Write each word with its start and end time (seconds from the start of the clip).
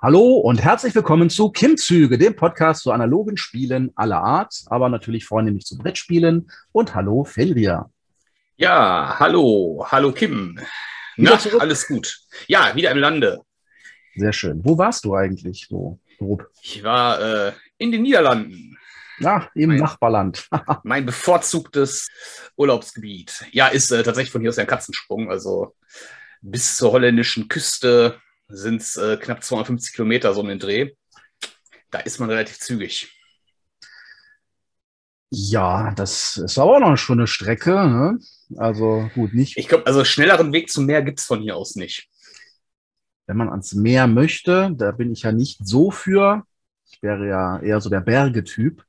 Hallo 0.00 0.36
und 0.36 0.62
herzlich 0.62 0.94
willkommen 0.94 1.28
zu 1.28 1.50
Kim-Züge, 1.50 2.18
dem 2.18 2.36
Podcast 2.36 2.84
zu 2.84 2.92
analogen 2.92 3.36
Spielen 3.36 3.90
aller 3.96 4.22
Art, 4.22 4.54
aber 4.66 4.88
natürlich 4.88 5.24
vornehmlich 5.24 5.64
zu 5.66 5.76
Brettspielen. 5.76 6.52
Und 6.70 6.94
hallo 6.94 7.24
Felria. 7.24 7.90
Ja, 8.56 9.16
hallo, 9.18 9.84
hallo 9.88 10.12
Kim. 10.12 10.60
Na, 11.16 11.36
alles 11.58 11.88
gut. 11.88 12.16
Ja, 12.46 12.76
wieder 12.76 12.92
im 12.92 12.98
Lande. 12.98 13.40
Sehr 14.14 14.32
schön. 14.32 14.60
Wo 14.62 14.78
warst 14.78 15.04
du 15.04 15.16
eigentlich 15.16 15.66
so 15.68 15.98
grob? 16.18 16.46
Ich 16.62 16.84
war 16.84 17.20
äh, 17.20 17.52
in 17.78 17.90
den 17.90 18.02
Niederlanden. 18.02 18.78
Ja, 19.18 19.50
im 19.56 19.70
mein, 19.70 19.78
Nachbarland. 19.78 20.48
mein 20.84 21.06
bevorzugtes 21.06 22.06
Urlaubsgebiet. 22.54 23.46
Ja, 23.50 23.66
ist 23.66 23.90
äh, 23.90 24.04
tatsächlich 24.04 24.30
von 24.30 24.42
hier 24.42 24.50
aus 24.50 24.58
ein 24.58 24.66
Katzensprung. 24.68 25.28
Also 25.28 25.74
bis 26.40 26.76
zur 26.76 26.92
holländischen 26.92 27.48
Küste 27.48 28.20
sind 28.48 28.80
es 28.80 28.96
äh, 28.96 29.16
knapp 29.16 29.44
250 29.44 29.94
Kilometer 29.94 30.34
so 30.34 30.40
um 30.40 30.48
den 30.48 30.58
Dreh. 30.58 30.92
Da 31.90 32.00
ist 32.00 32.18
man 32.18 32.30
relativ 32.30 32.58
zügig. 32.58 33.14
Ja, 35.30 35.92
das 35.94 36.38
ist 36.38 36.58
aber 36.58 36.76
auch 36.76 36.80
noch 36.80 36.96
schon 36.96 37.18
eine 37.18 37.26
Strecke. 37.26 37.70
Ne? 37.70 38.18
Also 38.56 39.10
gut, 39.14 39.34
nicht. 39.34 39.58
Ich 39.58 39.68
glaube, 39.68 39.86
also 39.86 40.04
schnelleren 40.04 40.52
Weg 40.52 40.70
zum 40.70 40.86
Meer 40.86 41.02
gibt 41.02 41.20
es 41.20 41.26
von 41.26 41.40
hier 41.40 41.56
aus 41.56 41.76
nicht. 41.76 42.08
Wenn 43.26 43.36
man 43.36 43.50
ans 43.50 43.74
Meer 43.74 44.06
möchte, 44.06 44.70
da 44.74 44.90
bin 44.90 45.12
ich 45.12 45.22
ja 45.22 45.32
nicht 45.32 45.58
so 45.62 45.90
für. 45.90 46.44
Ich 46.90 47.02
wäre 47.02 47.28
ja 47.28 47.60
eher 47.60 47.80
so 47.82 47.90
der 47.90 48.00
Bergetyp. 48.00 48.82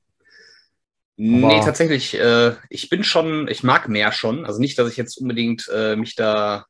Nee, 1.18 1.60
tatsächlich. 1.60 2.18
Äh, 2.18 2.56
ich 2.70 2.88
bin 2.88 3.04
schon, 3.04 3.50
ich 3.50 3.64
mag 3.64 3.90
Meer 3.90 4.14
schon. 4.14 4.46
Also 4.46 4.62
nicht, 4.62 4.80
dass 4.80 4.90
ich 4.90 4.96
jetzt 4.96 5.18
unbedingt 5.18 5.70
äh, 5.74 5.98
mich 5.98 6.16
da 6.16 6.66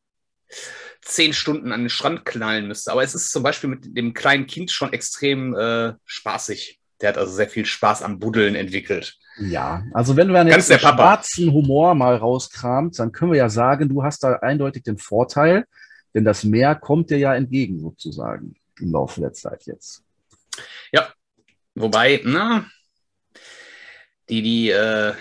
zehn 1.01 1.33
Stunden 1.33 1.71
an 1.71 1.81
den 1.81 1.89
Strand 1.89 2.25
knallen 2.25 2.67
müsste. 2.67 2.91
Aber 2.91 3.03
es 3.03 3.15
ist 3.15 3.31
zum 3.31 3.43
Beispiel 3.43 3.69
mit 3.69 3.97
dem 3.97 4.13
kleinen 4.13 4.47
Kind 4.47 4.71
schon 4.71 4.93
extrem 4.93 5.55
äh, 5.55 5.93
spaßig. 6.05 6.79
Der 7.01 7.09
hat 7.09 7.17
also 7.17 7.33
sehr 7.33 7.49
viel 7.49 7.65
Spaß 7.65 8.03
am 8.03 8.19
Buddeln 8.19 8.55
entwickelt. 8.55 9.17
Ja, 9.39 9.85
also 9.93 10.17
wenn 10.17 10.33
Ganz 10.33 10.67
jetzt 10.67 10.81
schwarzen 10.81 11.53
Humor 11.53 11.95
mal 11.95 12.15
rauskramt, 12.15 12.99
dann 12.99 13.13
können 13.13 13.31
wir 13.31 13.37
ja 13.37 13.49
sagen, 13.49 13.87
du 13.87 14.03
hast 14.03 14.23
da 14.23 14.33
eindeutig 14.33 14.83
den 14.83 14.97
Vorteil, 14.97 15.65
denn 16.13 16.25
das 16.25 16.43
Meer 16.43 16.75
kommt 16.75 17.09
dir 17.09 17.17
ja 17.17 17.33
entgegen 17.33 17.79
sozusagen 17.79 18.55
im 18.79 18.91
Laufe 18.91 19.21
der 19.21 19.31
Zeit 19.31 19.65
jetzt. 19.65 20.03
Ja, 20.91 21.07
wobei, 21.73 22.21
na, 22.25 22.65
die, 24.27 24.41
die 24.41 24.69
äh, 24.71 25.13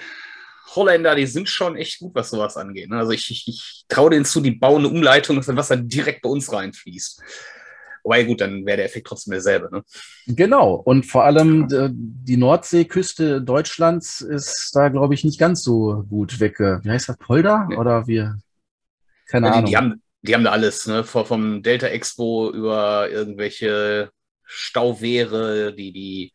Holländer, 0.75 1.15
die 1.15 1.27
sind 1.27 1.49
schon 1.49 1.77
echt 1.77 2.01
gut, 2.01 2.15
was 2.15 2.31
sowas 2.31 2.57
angeht. 2.57 2.91
Ne? 2.91 2.99
Also 2.99 3.13
ich, 3.13 3.31
ich, 3.31 3.49
ich 3.49 3.85
traue 3.89 4.11
denen 4.11 4.25
zu, 4.25 4.41
die 4.41 4.53
bauen 4.53 4.85
eine 4.85 4.89
Umleitung, 4.89 5.37
dass 5.37 5.47
das 5.47 5.57
Wasser 5.57 5.77
direkt 5.77 6.23
bei 6.23 6.29
uns 6.29 6.53
reinfließt. 6.53 7.23
Wobei, 8.05 8.25
gut, 8.25 8.41
dann 8.41 8.65
wäre 8.65 8.79
der 8.79 8.87
Effekt 8.87 9.07
trotzdem 9.07 9.33
derselbe. 9.33 9.69
Ne? 9.71 9.83
Genau. 10.27 10.75
Und 10.75 11.05
vor 11.05 11.25
allem 11.25 11.69
ja. 11.71 11.89
die 11.93 12.37
Nordseeküste 12.37 13.43
Deutschlands 13.43 14.21
ist 14.21 14.71
da, 14.75 14.89
glaube 14.89 15.15
ich, 15.15 15.25
nicht 15.25 15.39
ganz 15.39 15.63
so 15.63 16.05
gut 16.09 16.41
weg. 16.41 16.59
Wie 16.59 16.91
heißt 16.91 17.09
das? 17.09 17.19
Polder? 17.19 17.67
Nee. 17.69 17.77
Oder 17.77 18.07
wir? 18.07 18.39
Keine 19.27 19.49
ja, 19.49 19.53
die, 19.53 19.59
Ahnung. 19.59 19.71
Die 19.71 19.77
haben, 19.77 20.03
die 20.23 20.35
haben 20.35 20.45
da 20.45 20.53
alles, 20.53 20.87
ne? 20.87 21.05
Vom 21.05 21.63
Delta 21.63 21.89
Expo 21.89 22.51
über 22.51 23.11
irgendwelche 23.11 24.11
Stauwehre, 24.51 25.75
die, 25.75 25.93
die. 25.93 26.33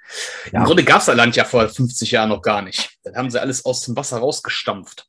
Ja. 0.52 0.60
Im 0.60 0.66
Grunde 0.66 0.84
gab 0.84 1.00
es 1.00 1.06
das 1.06 1.16
Land 1.16 1.36
ja 1.36 1.46
vor 1.46 1.68
50 1.68 2.12
Jahren 2.12 2.30
noch 2.30 2.42
gar 2.42 2.62
nicht. 2.62 2.92
Dann 3.04 3.16
haben 3.16 3.30
sie 3.32 3.42
alles 3.42 3.66
aus 3.66 3.82
dem 3.82 3.96
Wasser 3.96 4.20
rausgestampft. 4.20 5.08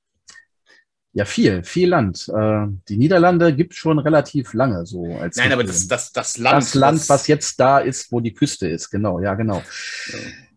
Ja, 1.13 1.25
viel, 1.27 1.63
viel 1.63 1.91
Land. 1.91 2.29
Äh, 2.29 2.67
die 2.89 2.97
Niederlande 2.97 3.55
gibt 3.55 3.75
es 3.75 3.79
schon 3.79 3.99
relativ 4.01 4.53
lange 4.55 4.85
so 4.87 5.05
als. 5.15 5.37
Nein, 5.37 5.53
aber 5.53 5.63
das, 5.63 5.87
das, 5.87 6.13
das 6.13 6.39
Land. 6.39 6.63
Das 6.63 6.75
Land, 6.75 6.99
was, 7.01 7.09
was 7.09 7.27
jetzt 7.29 7.61
da 7.61 7.79
ist, 7.79 8.11
wo 8.11 8.21
die 8.21 8.35
Küste 8.35 8.67
ist, 8.67 8.91
genau, 8.91 9.21
ja, 9.21 9.35
genau. 9.35 9.63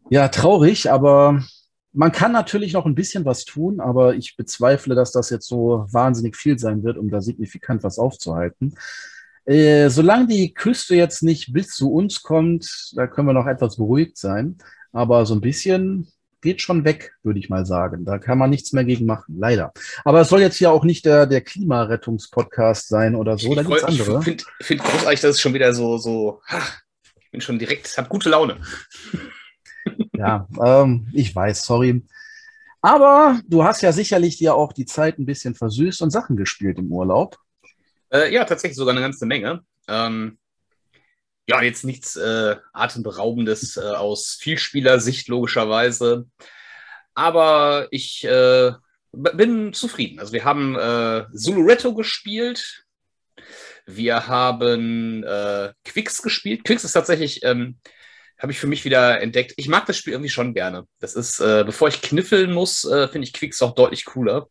Ja, 0.10 0.30
traurig, 0.30 0.90
aber 0.90 1.44
man 1.94 2.12
kann 2.12 2.32
natürlich 2.32 2.74
noch 2.74 2.86
ein 2.86 2.96
bisschen 2.96 3.26
was 3.26 3.44
tun, 3.44 3.80
aber 3.80 4.16
ich 4.16 4.38
bezweifle, 4.38 4.96
dass 4.96 5.12
das 5.12 5.30
jetzt 5.30 5.48
so 5.48 5.86
wahnsinnig 5.92 6.36
viel 6.36 6.58
sein 6.58 6.84
wird, 6.84 6.98
um 6.98 7.10
da 7.10 7.22
signifikant 7.22 7.84
was 7.84 8.00
aufzuhalten. 8.00 8.76
Äh, 9.48 9.90
solange 9.90 10.28
die 10.28 10.54
Küste 10.54 10.96
jetzt 10.96 11.24
nicht 11.24 11.54
bis 11.54 11.70
zu 11.70 11.92
uns 11.92 12.22
kommt, 12.22 12.92
da 12.96 13.08
können 13.08 13.28
wir 13.28 13.34
noch 13.34 13.48
etwas 13.48 13.78
beruhigt 13.78 14.18
sein. 14.18 14.58
Aber 14.92 15.26
so 15.26 15.36
ein 15.36 15.42
bisschen 15.42 16.12
geht 16.42 16.62
schon 16.62 16.84
weg, 16.84 17.14
würde 17.24 17.40
ich 17.40 17.50
mal 17.50 17.66
sagen. 17.66 18.04
Da 18.04 18.20
kann 18.20 18.38
man 18.38 18.50
nichts 18.50 18.74
mehr 18.74 18.84
gegen 18.84 19.06
machen, 19.06 19.38
leider. 19.40 19.72
Aber 20.04 20.22
es 20.22 20.30
soll 20.30 20.42
jetzt 20.42 20.60
ja 20.60 20.70
auch 20.70 20.84
nicht 20.84 21.06
der, 21.06 21.26
der 21.26 21.42
Klimarettungspodcast 21.42 22.90
sein 22.90 23.16
oder 23.16 23.38
so. 23.38 23.56
Da 23.56 23.64
gibt 23.64 23.78
es 23.78 23.84
andere. 23.84 24.20
Ich 24.20 24.26
finde 24.26 24.44
find 24.60 24.84
großartig, 24.84 25.22
dass 25.22 25.36
es 25.36 25.42
schon 25.42 25.54
wieder 25.54 25.74
so, 25.74 25.98
so, 25.98 26.42
ach, 26.48 26.82
ich 27.20 27.32
bin 27.32 27.40
schon 27.42 27.58
direkt, 27.58 27.98
habe 27.98 28.10
gute 28.10 28.30
Laune. 28.30 28.58
Ja, 30.14 30.48
ähm, 30.62 31.08
ich 31.14 31.34
weiß, 31.34 31.62
sorry. 31.62 32.04
Aber 32.82 33.40
du 33.48 33.64
hast 33.64 33.82
ja 33.82 33.94
sicherlich 33.94 34.38
dir 34.38 34.56
auch 34.56 34.74
die 34.74 34.86
Zeit 34.86 35.20
ein 35.20 35.26
bisschen 35.26 35.56
versüßt 35.56 36.02
und 36.02 36.10
Sachen 36.10 36.36
gespielt 36.36 36.80
im 36.80 36.92
Urlaub. 36.92 37.38
Äh, 38.12 38.34
ja, 38.34 38.46
tatsächlich 38.46 38.78
sogar 38.78 38.94
eine 38.94 39.02
ganze 39.02 39.26
Menge. 39.26 39.64
Ähm, 39.88 40.38
ja, 41.48 41.62
jetzt 41.62 41.86
nichts 41.86 42.16
äh, 42.18 42.58
Atemberaubendes 42.74 43.78
äh, 43.78 43.82
aus 43.82 44.38
Vielspielersicht 44.40 45.30
logischerweise. 45.30 46.26
Aber 47.16 47.88
ich 47.92 48.26
äh, 48.26 48.74
bin 49.12 49.74
zufrieden. 49.74 50.20
Also 50.20 50.34
wir 50.34 50.44
haben 50.44 50.76
äh, 50.76 51.26
Zuluretto 51.34 51.94
gespielt. 51.94 52.86
Wir 53.86 54.28
haben 54.28 55.24
äh, 55.24 55.74
Quicks 55.86 56.22
gespielt. 56.22 56.66
Quicks 56.66 56.84
ist 56.84 56.92
tatsächlich, 56.92 57.44
ähm, 57.44 57.80
habe 58.38 58.52
ich 58.52 58.60
für 58.60 58.68
mich 58.68 58.84
wieder 58.84 59.22
entdeckt. 59.22 59.54
Ich 59.56 59.70
mag 59.70 59.86
das 59.86 59.98
Spiel 59.98 60.14
irgendwie 60.14 60.30
schon 60.30 60.54
gerne. 60.54 60.86
Das 61.00 61.16
ist, 61.16 61.40
äh, 61.40 61.64
bevor 61.66 61.88
ich 61.88 62.02
kniffeln 62.02 62.54
muss, 62.54 62.84
äh, 62.84 63.08
finde 63.08 63.26
ich 63.26 63.34
Quicks 63.34 63.62
auch 63.62 63.74
deutlich 63.74 64.04
cooler. 64.06 64.48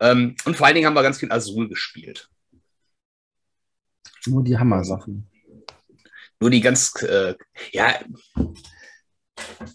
Ähm, 0.00 0.36
und 0.44 0.56
vor 0.56 0.66
allen 0.66 0.74
Dingen 0.74 0.86
haben 0.86 0.94
wir 0.94 1.02
ganz 1.02 1.18
viel 1.18 1.32
Azul 1.32 1.68
gespielt. 1.68 2.28
Nur 4.26 4.42
die 4.42 4.58
Hammer-Sachen 4.58 5.28
nur 6.40 6.50
die 6.50 6.60
ganz, 6.60 6.94
äh, 7.02 7.34
ja, 7.72 7.98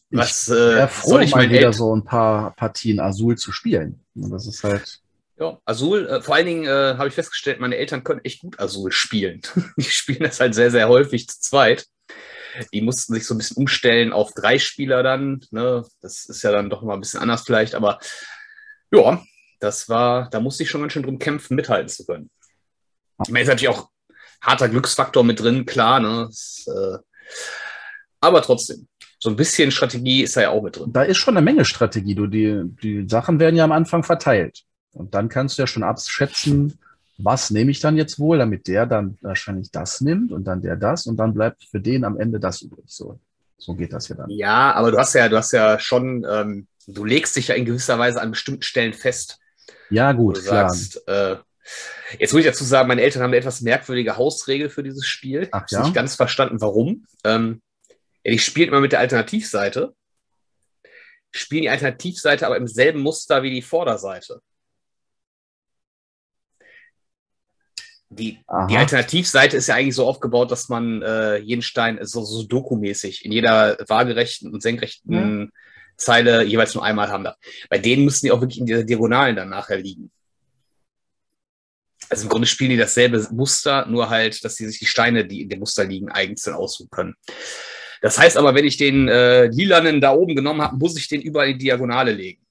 was 0.10 0.48
ich 0.48 0.56
äh, 0.56 0.88
froh, 0.88 1.10
soll 1.10 1.24
ich 1.24 1.36
mal 1.36 1.50
wieder 1.50 1.68
Held? 1.68 1.76
so 1.76 1.96
ein 1.96 2.04
paar 2.04 2.56
Partien 2.56 3.00
Azul 3.00 3.38
zu 3.38 3.52
spielen. 3.52 4.04
Das 4.14 4.48
ist 4.48 4.64
halt. 4.64 5.00
Ja, 5.40 5.60
Azul, 5.66 6.08
äh, 6.08 6.22
vor 6.22 6.36
allen 6.36 6.46
Dingen 6.46 6.66
äh, 6.66 6.98
habe 6.98 7.08
ich 7.08 7.16
festgestellt, 7.16 7.60
meine 7.60 7.78
Eltern 7.78 8.04
können 8.04 8.22
echt 8.24 8.42
gut 8.42 8.60
Azul 8.60 8.92
spielen. 8.92 9.42
die 9.78 9.84
spielen 9.84 10.22
das 10.22 10.40
halt 10.40 10.54
sehr, 10.54 10.70
sehr 10.72 10.88
häufig 10.88 11.28
zu 11.28 11.40
zweit. 11.40 11.88
Die 12.74 12.82
mussten 12.82 13.14
sich 13.14 13.26
so 13.26 13.34
ein 13.34 13.38
bisschen 13.38 13.58
umstellen 13.58 14.12
auf 14.12 14.34
drei 14.34 14.60
Spieler 14.60 15.04
dann. 15.04 15.42
Ne? 15.52 15.86
Das 16.02 16.26
ist 16.26 16.44
ja 16.44 16.52
dann 16.52 16.70
doch 16.70 16.84
mal 16.84 16.96
ein 16.96 17.00
bisschen 17.00 17.22
anders 17.22 17.44
vielleicht, 17.44 17.76
aber 17.76 17.98
ja, 18.92 19.24
das 19.62 19.88
war, 19.88 20.30
da 20.30 20.40
musste 20.40 20.64
ich 20.64 20.70
schon 20.70 20.82
ganz 20.82 20.94
schön 20.94 21.04
drum 21.04 21.20
kämpfen, 21.20 21.56
mithalten 21.56 21.88
zu 21.88 22.06
können. 22.06 22.30
Ich 23.24 23.32
meine, 23.32 23.44
ist 23.44 23.50
natürlich 23.50 23.70
auch 23.70 23.90
harter 24.42 24.68
Glücksfaktor 24.68 25.24
mit 25.24 25.40
drin, 25.40 25.66
klar. 25.66 26.00
Ne? 26.00 26.26
Das, 26.28 26.66
äh, 26.68 26.98
aber 28.20 28.42
trotzdem, 28.42 28.88
so 29.20 29.30
ein 29.30 29.36
bisschen 29.36 29.72
Strategie 29.72 30.24
ist 30.24 30.36
da 30.36 30.42
ja 30.42 30.50
auch 30.50 30.64
mit 30.64 30.78
drin. 30.78 30.92
Da 30.92 31.04
ist 31.04 31.18
schon 31.18 31.38
eine 31.38 31.46
Menge 31.46 31.64
Strategie. 31.64 32.16
Du, 32.16 32.26
die, 32.26 32.64
die 32.82 33.08
Sachen 33.08 33.40
werden 33.40 33.56
ja 33.56 33.64
am 33.64 33.72
Anfang 33.72 34.04
verteilt. 34.04 34.64
Und 34.94 35.14
dann 35.14 35.30
kannst 35.30 35.58
du 35.58 35.62
ja 35.62 35.68
schon 35.68 35.84
abschätzen, 35.84 36.80
was 37.18 37.52
nehme 37.52 37.70
ich 37.70 37.80
dann 37.80 37.98
jetzt 37.98 38.20
wohl, 38.20 38.40
damit 38.40 38.68
der 38.68 38.88
dann 38.88 39.18
wahrscheinlich 39.22 39.72
das 39.72 40.02
nimmt 40.02 40.32
und 40.32 40.46
dann 40.46 40.62
der 40.62 40.76
das 40.76 41.06
und 41.06 41.18
dann 41.18 41.36
bleibt 41.36 41.66
für 41.66 41.80
den 41.80 42.04
am 42.04 42.20
Ende 42.20 42.40
das 42.40 42.64
übrig. 42.64 42.86
So, 42.88 43.20
so 43.58 43.76
geht 43.76 43.94
das 43.94 44.08
ja 44.10 44.16
dann. 44.16 44.30
Ja, 44.32 44.74
aber 44.74 44.92
du 44.92 44.98
hast 44.98 45.14
ja, 45.14 45.30
du 45.30 45.38
hast 45.38 45.52
ja 45.52 45.78
schon, 45.80 46.26
ähm, 46.28 46.68
du 46.88 47.06
legst 47.06 47.36
dich 47.36 47.50
ja 47.50 47.56
in 47.56 47.66
gewisser 47.66 48.00
Weise 48.00 48.20
an 48.20 48.32
bestimmten 48.32 48.64
Stellen 48.64 48.94
fest. 48.94 49.38
Ja, 49.92 50.12
gut, 50.14 50.38
du 50.38 50.42
klar. 50.42 50.70
Sagst, 50.70 51.08
äh, 51.08 51.38
Jetzt 52.20 52.34
muss 52.34 52.42
ich 52.42 52.48
dazu 52.48 52.64
sagen, 52.64 52.88
meine 52.88 53.02
Eltern 53.02 53.24
haben 53.24 53.30
eine 53.30 53.38
etwas 53.38 53.62
merkwürdige 53.62 54.18
Hausregel 54.18 54.70
für 54.70 54.84
dieses 54.84 55.06
Spiel. 55.06 55.48
Ach, 55.52 55.62
ja? 55.62 55.66
Ich 55.70 55.76
habe 55.76 55.88
nicht 55.88 55.96
ganz 55.96 56.16
verstanden, 56.16 56.60
warum. 56.62 57.06
Ähm, 57.24 57.62
die 58.26 58.40
spielen 58.40 58.70
immer 58.70 58.82
mit 58.82 58.92
der 58.92 59.00
Alternativseite, 59.00 59.96
spielen 61.32 61.64
die 61.64 61.70
Alternativseite 61.70 62.46
aber 62.46 62.58
im 62.58 62.68
selben 62.68 63.00
Muster 63.00 63.44
wie 63.44 63.50
die 63.50 63.62
Vorderseite. 63.62 64.42
Die, 68.10 68.44
die, 68.70 68.76
Alternativseite 68.76 69.56
ist 69.56 69.68
ja 69.68 69.76
eigentlich 69.76 69.96
so 69.96 70.06
aufgebaut, 70.06 70.52
dass 70.52 70.68
man 70.68 71.02
äh, 71.02 71.38
jeden 71.38 71.62
Stein 71.62 71.98
so, 72.02 72.26
so 72.26 72.44
dokumäßig 72.44 73.24
in 73.24 73.32
jeder 73.32 73.78
waagerechten 73.88 74.54
und 74.54 74.62
senkrechten 74.62 75.40
mhm. 75.40 75.52
Zeile 76.02 76.44
jeweils 76.44 76.74
nur 76.74 76.84
einmal 76.84 77.10
haben 77.10 77.24
darf. 77.24 77.38
Bei 77.70 77.78
denen 77.78 78.06
müssen 78.06 78.26
die 78.26 78.32
auch 78.32 78.42
wirklich 78.42 78.60
in 78.60 78.66
dieser 78.66 78.84
Diagonalen 78.84 79.36
dann 79.36 79.50
nachher 79.50 79.78
liegen. 79.78 80.12
Also 82.10 82.24
im 82.24 82.30
Grunde 82.30 82.48
spielen 82.48 82.72
die 82.72 82.78
dasselbe 82.78 83.26
Muster, 83.32 83.86
nur 83.86 84.10
halt, 84.10 84.44
dass 84.44 84.56
sie 84.56 84.68
sich 84.68 84.80
die 84.80 84.86
Steine, 84.86 85.26
die 85.26 85.42
in 85.42 85.50
dem 85.50 85.60
Muster 85.60 85.86
liegen, 85.86 86.10
einzeln 86.10 86.56
aussuchen 86.56 86.90
können. 86.90 87.16
Das 88.02 88.18
heißt 88.18 88.36
aber, 88.36 88.56
wenn 88.56 88.66
ich 88.66 88.78
den 88.78 89.08
äh, 89.08 89.46
lilanen 89.46 90.02
da 90.02 90.12
oben 90.12 90.36
genommen 90.36 90.62
habe, 90.62 90.76
muss 90.76 90.98
ich 90.98 91.08
den 91.08 91.22
überall 91.22 91.50
in 91.50 91.60
die 91.60 91.66
Diagonale 91.66 92.12
legen. 92.12 92.42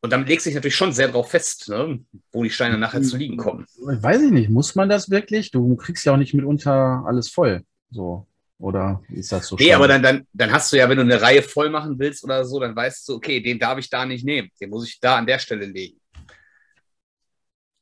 Und 0.00 0.12
dann 0.12 0.26
legst 0.26 0.46
du 0.46 0.50
dich 0.50 0.54
natürlich 0.54 0.76
schon 0.76 0.92
sehr 0.92 1.08
darauf 1.08 1.30
fest, 1.30 1.68
ne, 1.68 2.00
wo 2.32 2.42
die 2.42 2.50
Steine 2.50 2.78
nachher 2.78 3.02
zu 3.02 3.16
liegen 3.16 3.36
kommen. 3.36 3.66
Weiß 3.78 4.22
ich 4.22 4.30
nicht, 4.30 4.50
muss 4.50 4.74
man 4.74 4.88
das 4.88 5.10
wirklich? 5.10 5.50
Du 5.50 5.76
kriegst 5.76 6.04
ja 6.04 6.12
auch 6.12 6.16
nicht 6.16 6.32
mitunter 6.32 7.04
alles 7.06 7.28
voll. 7.28 7.62
So. 7.90 8.26
Oder 8.58 9.02
ist 9.12 9.32
das 9.32 9.48
so? 9.48 9.56
Nee, 9.56 9.72
aber 9.72 9.86
dann, 9.86 10.02
dann, 10.02 10.26
dann 10.32 10.50
hast 10.50 10.72
du 10.72 10.78
ja, 10.78 10.88
wenn 10.88 10.96
du 10.96 11.02
eine 11.02 11.20
Reihe 11.20 11.42
voll 11.42 11.68
machen 11.68 11.98
willst 11.98 12.24
oder 12.24 12.44
so, 12.44 12.58
dann 12.58 12.74
weißt 12.74 13.08
du, 13.08 13.14
okay, 13.14 13.40
den 13.40 13.58
darf 13.58 13.78
ich 13.78 13.90
da 13.90 14.06
nicht 14.06 14.24
nehmen. 14.24 14.48
Den 14.60 14.70
muss 14.70 14.88
ich 14.88 14.98
da 14.98 15.16
an 15.16 15.26
der 15.26 15.38
Stelle 15.38 15.66
legen. 15.66 16.00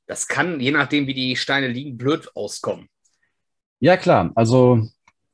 Das 0.06 0.26
kann, 0.26 0.60
je 0.60 0.72
nachdem, 0.72 1.06
wie 1.06 1.14
die 1.14 1.36
Steine 1.36 1.68
liegen, 1.68 1.96
blöd 1.96 2.28
auskommen. 2.34 2.88
Ja, 3.78 3.96
klar. 3.96 4.32
Also 4.34 4.88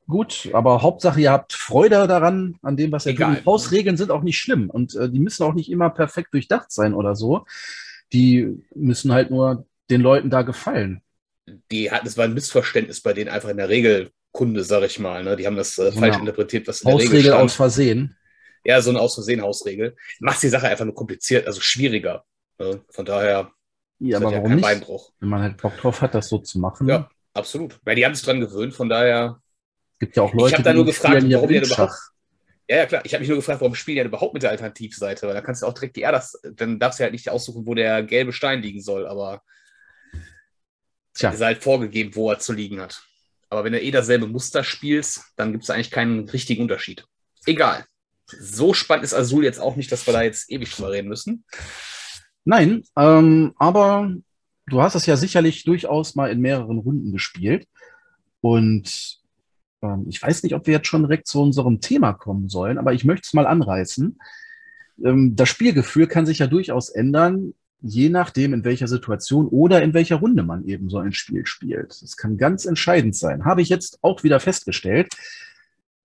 gut, 0.07 0.51
aber 0.53 0.83
Hauptsache, 0.83 1.21
ihr 1.21 1.33
habt 1.33 1.55
Freude 1.55 2.07
daran, 2.07 2.57
an 2.63 2.77
dem, 2.77 2.93
was 2.93 3.07
ihr 3.07 3.17
tut. 3.17 3.47
Hausregeln 3.47 3.97
sind 3.97 4.11
auch 4.11 4.23
nicht 4.23 4.39
schlimm 4.39 4.69
und 4.69 4.95
äh, 4.95 5.09
die 5.09 5.21
müssen 5.21 5.43
auch 5.45 5.55
nicht 5.55 5.71
immer 5.71 5.89
perfekt 5.91 6.35
durchdacht 6.35 6.71
sein 6.71 6.95
oder 6.95 7.17
so. 7.17 7.47
Die 8.13 8.63
müssen 8.75 9.13
halt 9.13 9.31
nur 9.31 9.67
den 9.89 10.03
Leuten 10.03 10.31
da 10.31 10.43
gefallen. 10.43 11.03
Die 11.71 11.91
hat, 11.91 12.07
es 12.07 12.17
war 12.17 12.27
ein 12.27 12.35
Missverständnis 12.35 13.01
bei 13.01 13.13
denen 13.13 13.31
einfach 13.31 13.49
in 13.49 13.57
der 13.57 13.69
Regelkunde, 14.31 14.65
sag 14.65 14.83
ich 14.85 14.99
mal. 14.99 15.23
Ne? 15.23 15.37
Die 15.37 15.47
haben 15.47 15.57
das 15.57 15.79
äh, 15.79 15.93
falsch 15.93 16.17
genau. 16.17 16.21
interpretiert, 16.21 16.69
was 16.69 16.81
in 16.81 16.87
der 16.87 16.95
Hausregel 16.95 17.17
Regel 17.17 17.31
stand. 17.33 17.45
aus 17.45 17.55
Versehen. 17.55 18.17
Ja, 18.65 18.81
so 18.81 18.91
eine 18.91 19.01
aus 19.01 19.15
Versehen 19.15 19.43
Hausregel. 19.43 19.97
Macht 20.21 20.43
die 20.43 20.49
Sache 20.49 20.69
einfach 20.69 20.85
nur 20.85 20.95
kompliziert, 20.95 21.47
also 21.47 21.61
schwieriger. 21.61 22.25
Ne? 22.59 22.81
Von 22.91 23.05
daher. 23.05 23.53
Ja, 23.99 24.19
aber 24.19 24.33
warum 24.33 24.51
ja 24.51 24.55
nicht? 24.57 24.63
Beinbruch. 24.63 25.13
Wenn 25.21 25.29
man 25.29 25.43
halt 25.43 25.57
Bock 25.57 25.77
drauf 25.77 26.01
hat, 26.01 26.15
das 26.15 26.29
so 26.29 26.39
zu 26.39 26.59
machen. 26.59 26.89
Ja, 26.89 27.11
absolut. 27.35 27.79
Weil 27.85 27.97
die 27.97 28.05
haben 28.05 28.15
sich 28.15 28.25
dran 28.25 28.41
gewöhnt, 28.41 28.75
von 28.75 28.89
daher 28.89 29.41
gibt 29.99 30.17
ja 30.17 30.23
auch 30.23 30.33
Leute, 30.33 30.49
ich 30.49 30.55
habe 30.55 30.63
da 30.63 30.73
nur 30.73 30.87
gefragt, 30.87 31.23
warum 31.31 31.49
die 31.49 31.57
überhaupt. 31.57 31.93
Ja, 32.69 32.77
ja, 32.77 32.87
klar. 32.87 33.03
Ich 33.05 33.13
habe 33.13 33.21
mich 33.21 33.29
nur 33.29 33.39
gefragt, 33.39 33.61
warum 33.61 33.75
spielen 33.75 33.97
die 33.97 34.09
überhaupt 34.09 34.33
mit 34.33 34.43
der 34.43 34.51
Alternativseite? 34.51 35.27
Weil 35.27 35.35
da 35.35 35.41
kannst 35.41 35.63
du 35.63 35.67
auch 35.67 35.75
direkt 35.75 35.97
die 35.97 36.03
R, 36.03 36.13
das, 36.13 36.41
dann 36.55 36.79
darfst 36.79 37.01
du 37.01 37.03
halt 37.03 37.13
nicht 37.13 37.29
aussuchen, 37.29 37.67
wo 37.67 37.75
der 37.75 38.03
gelbe 38.05 38.33
Stein 38.33 38.63
liegen 38.63 38.81
soll, 38.81 39.07
aber 39.07 39.43
Tja. 41.15 41.31
ist 41.31 41.41
halt 41.41 41.63
vorgegeben, 41.63 42.15
wo 42.15 42.31
er 42.31 42.39
zu 42.39 42.53
liegen 42.53 42.81
hat. 42.81 43.03
Aber 43.51 43.65
wenn 43.65 43.73
du 43.73 43.83
eh 43.83 43.91
dasselbe 43.91 44.29
Muster 44.29 44.63
spielst, 44.63 45.25
dann 45.37 45.53
gibt 45.53 45.65
es 45.65 45.71
eigentlich 45.71 45.91
keinen 45.91 46.29
richtigen 46.29 46.63
Unterschied. 46.63 47.05
Egal. 47.47 47.85
So 48.27 48.75
spannend 48.75 49.05
ist 49.05 49.15
Azul 49.15 49.43
jetzt 49.43 49.61
auch 49.61 49.75
nicht, 49.75 49.91
dass 49.91 50.07
wir 50.07 50.13
da 50.13 50.23
jetzt 50.23 50.51
ewig 50.51 50.71
drüber 50.71 50.93
reden 50.93 51.09
müssen. 51.09 51.45
Nein, 52.45 52.85
ähm, 52.97 53.53
aber 53.57 54.15
du 54.67 54.81
hast 54.81 54.95
es 54.95 55.07
ja 55.07 55.17
sicherlich 55.17 55.65
durchaus 55.65 56.15
mal 56.15 56.31
in 56.31 56.41
mehreren 56.41 56.79
Runden 56.79 57.13
gespielt. 57.13 57.67
Und 58.41 59.19
ähm, 59.83 60.07
ich 60.09 60.23
weiß 60.23 60.45
nicht, 60.45 60.55
ob 60.55 60.67
wir 60.67 60.75
jetzt 60.75 60.87
schon 60.87 61.03
direkt 61.03 61.27
zu 61.27 61.43
unserem 61.43 61.81
Thema 61.81 62.13
kommen 62.13 62.49
sollen, 62.49 62.79
aber 62.79 62.93
ich 62.93 63.05
möchte 63.05 63.27
es 63.27 63.35
mal 63.35 63.47
anreißen. 63.47 64.19
Ähm, 65.05 65.37
das 65.37 65.49
Spielgefühl 65.49 66.07
kann 66.07 66.25
sich 66.25 66.39
ja 66.39 66.47
durchaus 66.47 66.89
ändern, 66.89 67.55
je 67.83 68.09
nachdem, 68.09 68.53
in 68.53 68.65
welcher 68.65 68.89
Situation 68.89 69.49
oder 69.49 69.83
in 69.83 69.95
welcher 69.95 70.17
Runde 70.17 70.43
man 70.43 70.65
eben 70.67 70.91
so 70.91 70.99
ein 70.99 71.13
Spiel 71.13 71.47
spielt. 71.47 72.03
Das 72.03 72.17
kann 72.17 72.37
ganz 72.37 72.65
entscheidend 72.65 73.17
sein. 73.17 73.45
Habe 73.45 73.63
ich 73.63 73.69
jetzt 73.69 73.99
auch 74.03 74.23
wieder 74.23 74.41
festgestellt. 74.41 75.09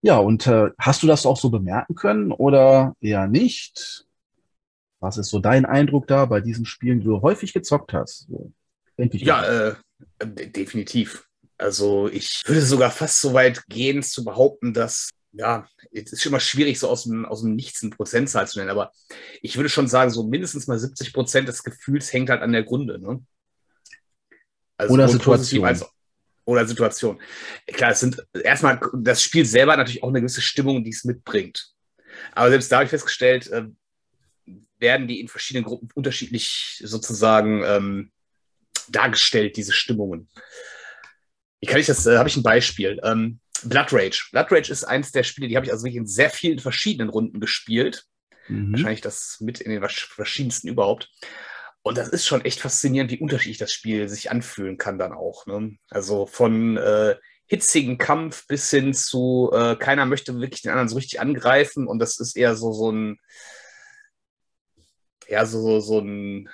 Ja, 0.01 0.17
und 0.17 0.45
äh, 0.47 0.69
hast 0.77 1.03
du 1.03 1.07
das 1.07 1.25
auch 1.25 1.37
so 1.37 1.49
bemerken 1.49 1.95
können 1.95 2.31
oder 2.31 2.95
eher 3.01 3.27
nicht? 3.27 4.05
Was 4.99 5.17
ist 5.17 5.29
so 5.29 5.39
dein 5.39 5.65
Eindruck 5.65 6.07
da 6.07 6.25
bei 6.25 6.41
diesen 6.41 6.65
Spielen, 6.65 6.99
die 6.99 7.07
du 7.07 7.21
häufig 7.21 7.53
gezockt 7.53 7.93
hast? 7.93 8.27
So, 8.29 8.51
ja, 8.97 9.43
äh, 9.43 9.75
definitiv. 10.19 11.27
Also 11.57 12.07
ich 12.09 12.43
würde 12.45 12.61
sogar 12.61 12.91
fast 12.91 13.21
so 13.21 13.33
weit 13.33 13.65
gehen 13.67 14.03
zu 14.03 14.25
behaupten, 14.25 14.73
dass, 14.73 15.09
ja, 15.37 15.67
es 15.91 16.11
ist 16.11 16.21
schon 16.21 16.31
immer 16.31 16.39
schwierig, 16.39 16.79
so 16.79 16.89
aus 16.89 17.03
dem, 17.03 17.25
aus 17.25 17.41
dem 17.41 17.55
Nichts 17.55 17.83
eine 17.83 17.91
Prozentzahl 17.91 18.47
zu 18.47 18.59
nennen, 18.59 18.71
aber 18.71 18.91
ich 19.41 19.57
würde 19.57 19.69
schon 19.69 19.87
sagen, 19.87 20.11
so 20.11 20.23
mindestens 20.23 20.67
mal 20.67 20.79
70 20.79 21.13
Prozent 21.13 21.47
des 21.47 21.63
Gefühls 21.63 22.11
hängt 22.13 22.29
halt 22.29 22.41
an 22.41 22.53
der 22.53 22.63
Grunde. 22.63 22.99
Ne? 22.99 23.23
Also 24.77 24.93
oder 24.93 25.07
Situation. 25.07 25.65
Als, 25.65 25.85
oder 26.45 26.65
Situation. 26.65 27.21
Klar, 27.67 27.91
es 27.91 27.99
sind 27.99 28.25
erstmal, 28.33 28.79
das 28.93 29.21
Spiel 29.21 29.45
selber 29.45 29.73
hat 29.73 29.79
natürlich 29.79 30.03
auch 30.03 30.09
eine 30.09 30.21
gewisse 30.21 30.41
Stimmung, 30.41 30.83
die 30.83 30.91
es 30.91 31.03
mitbringt. 31.03 31.71
Aber 32.33 32.49
selbst 32.49 32.71
da 32.71 32.77
habe 32.77 32.85
ich 32.85 32.91
festgestellt, 32.91 33.47
äh, 33.47 33.65
werden 34.79 35.07
die 35.07 35.19
in 35.19 35.27
verschiedenen 35.27 35.65
Gruppen 35.65 35.89
unterschiedlich 35.95 36.81
sozusagen 36.83 37.63
ähm, 37.65 38.11
dargestellt, 38.89 39.57
diese 39.57 39.73
Stimmungen. 39.73 40.29
Wie 41.59 41.67
kann 41.67 41.79
ich 41.79 41.87
das, 41.87 42.05
äh, 42.05 42.17
habe 42.17 42.29
ich 42.29 42.37
ein 42.37 42.43
Beispiel. 42.43 42.99
Ähm, 43.03 43.39
Blood 43.63 43.91
Rage. 43.91 44.27
Blood 44.31 44.51
Rage 44.51 44.71
ist 44.71 44.83
eins 44.83 45.11
der 45.11 45.23
Spiele, 45.23 45.47
die 45.47 45.55
habe 45.55 45.65
ich 45.65 45.71
also 45.71 45.85
wirklich 45.85 45.97
in 45.97 46.07
sehr 46.07 46.29
vielen 46.29 46.59
verschiedenen 46.59 47.09
Runden 47.09 47.39
gespielt. 47.39 48.05
Mhm. 48.47 48.73
Wahrscheinlich 48.73 49.01
das 49.01 49.37
mit 49.39 49.61
in 49.61 49.71
den 49.71 49.87
verschiedensten 49.87 50.67
überhaupt. 50.67 51.09
Und 51.81 51.97
das 51.97 52.09
ist 52.09 52.25
schon 52.25 52.43
echt 52.43 52.59
faszinierend, 52.59 53.11
wie 53.11 53.19
unterschiedlich 53.19 53.59
das 53.59 53.71
Spiel 53.71 54.09
sich 54.09 54.31
anfühlen 54.31 54.77
kann 54.77 54.97
dann 54.97 55.13
auch. 55.13 55.45
Ne? 55.45 55.77
Also 55.89 56.25
von 56.25 56.77
äh, 56.77 57.15
hitzigen 57.45 57.97
Kampf 57.97 58.47
bis 58.47 58.69
hin 58.71 58.93
zu 58.93 59.51
äh, 59.53 59.75
keiner 59.75 60.05
möchte 60.05 60.39
wirklich 60.39 60.63
den 60.63 60.71
anderen 60.71 60.89
so 60.89 60.95
richtig 60.95 61.19
angreifen 61.19 61.87
und 61.87 61.99
das 61.99 62.19
ist 62.19 62.35
eher 62.35 62.55
so, 62.55 62.71
so 62.73 62.91
ein 62.91 63.19
ja, 65.27 65.45
so, 65.45 65.61
so, 65.61 65.79
so 65.79 65.99
ein 65.99 66.49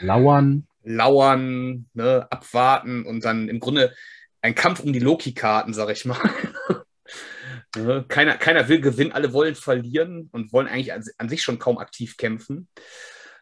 Lauern. 0.00 0.66
Lauern, 0.82 1.86
ne, 1.94 2.26
abwarten 2.30 3.06
und 3.06 3.24
dann 3.24 3.48
im 3.48 3.58
Grunde 3.58 3.94
ein 4.44 4.54
Kampf 4.54 4.80
um 4.80 4.92
die 4.92 5.00
Loki-Karten, 5.00 5.72
sag 5.72 5.88
ich 5.88 6.04
mal. 6.04 6.20
keiner, 8.08 8.36
keiner 8.36 8.68
will 8.68 8.80
gewinnen, 8.82 9.12
alle 9.12 9.32
wollen 9.32 9.54
verlieren 9.54 10.28
und 10.32 10.52
wollen 10.52 10.68
eigentlich 10.68 10.92
an, 10.92 11.02
an 11.16 11.30
sich 11.30 11.42
schon 11.42 11.58
kaum 11.58 11.78
aktiv 11.78 12.18
kämpfen. 12.18 12.68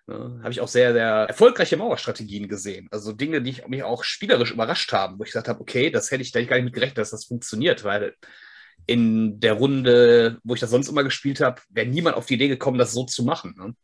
Ne, 0.06 0.38
Habe 0.42 0.52
ich 0.52 0.60
auch 0.60 0.68
sehr, 0.68 0.92
sehr 0.92 1.06
erfolgreiche 1.06 1.76
Mauerstrategien 1.76 2.46
gesehen. 2.46 2.86
Also 2.92 3.12
Dinge, 3.12 3.42
die 3.42 3.60
mich 3.66 3.82
auch 3.82 4.04
spielerisch 4.04 4.52
überrascht 4.52 4.92
haben, 4.92 5.18
wo 5.18 5.24
ich 5.24 5.30
gesagt 5.30 5.48
habe, 5.48 5.60
okay, 5.60 5.90
das 5.90 6.12
hätte 6.12 6.22
ich 6.22 6.30
da 6.30 6.40
gar 6.44 6.54
nicht 6.54 6.66
mit 6.66 6.74
gerechnet, 6.74 6.98
dass 6.98 7.10
das 7.10 7.24
funktioniert, 7.24 7.82
weil 7.82 8.14
in 8.86 9.40
der 9.40 9.54
Runde, 9.54 10.38
wo 10.44 10.54
ich 10.54 10.60
das 10.60 10.70
sonst 10.70 10.88
immer 10.88 11.02
gespielt 11.02 11.40
habe, 11.40 11.60
wäre 11.70 11.88
niemand 11.88 12.16
auf 12.16 12.26
die 12.26 12.34
Idee 12.34 12.48
gekommen, 12.48 12.78
das 12.78 12.92
so 12.92 13.04
zu 13.04 13.24
machen. 13.24 13.56
Ne? 13.58 13.74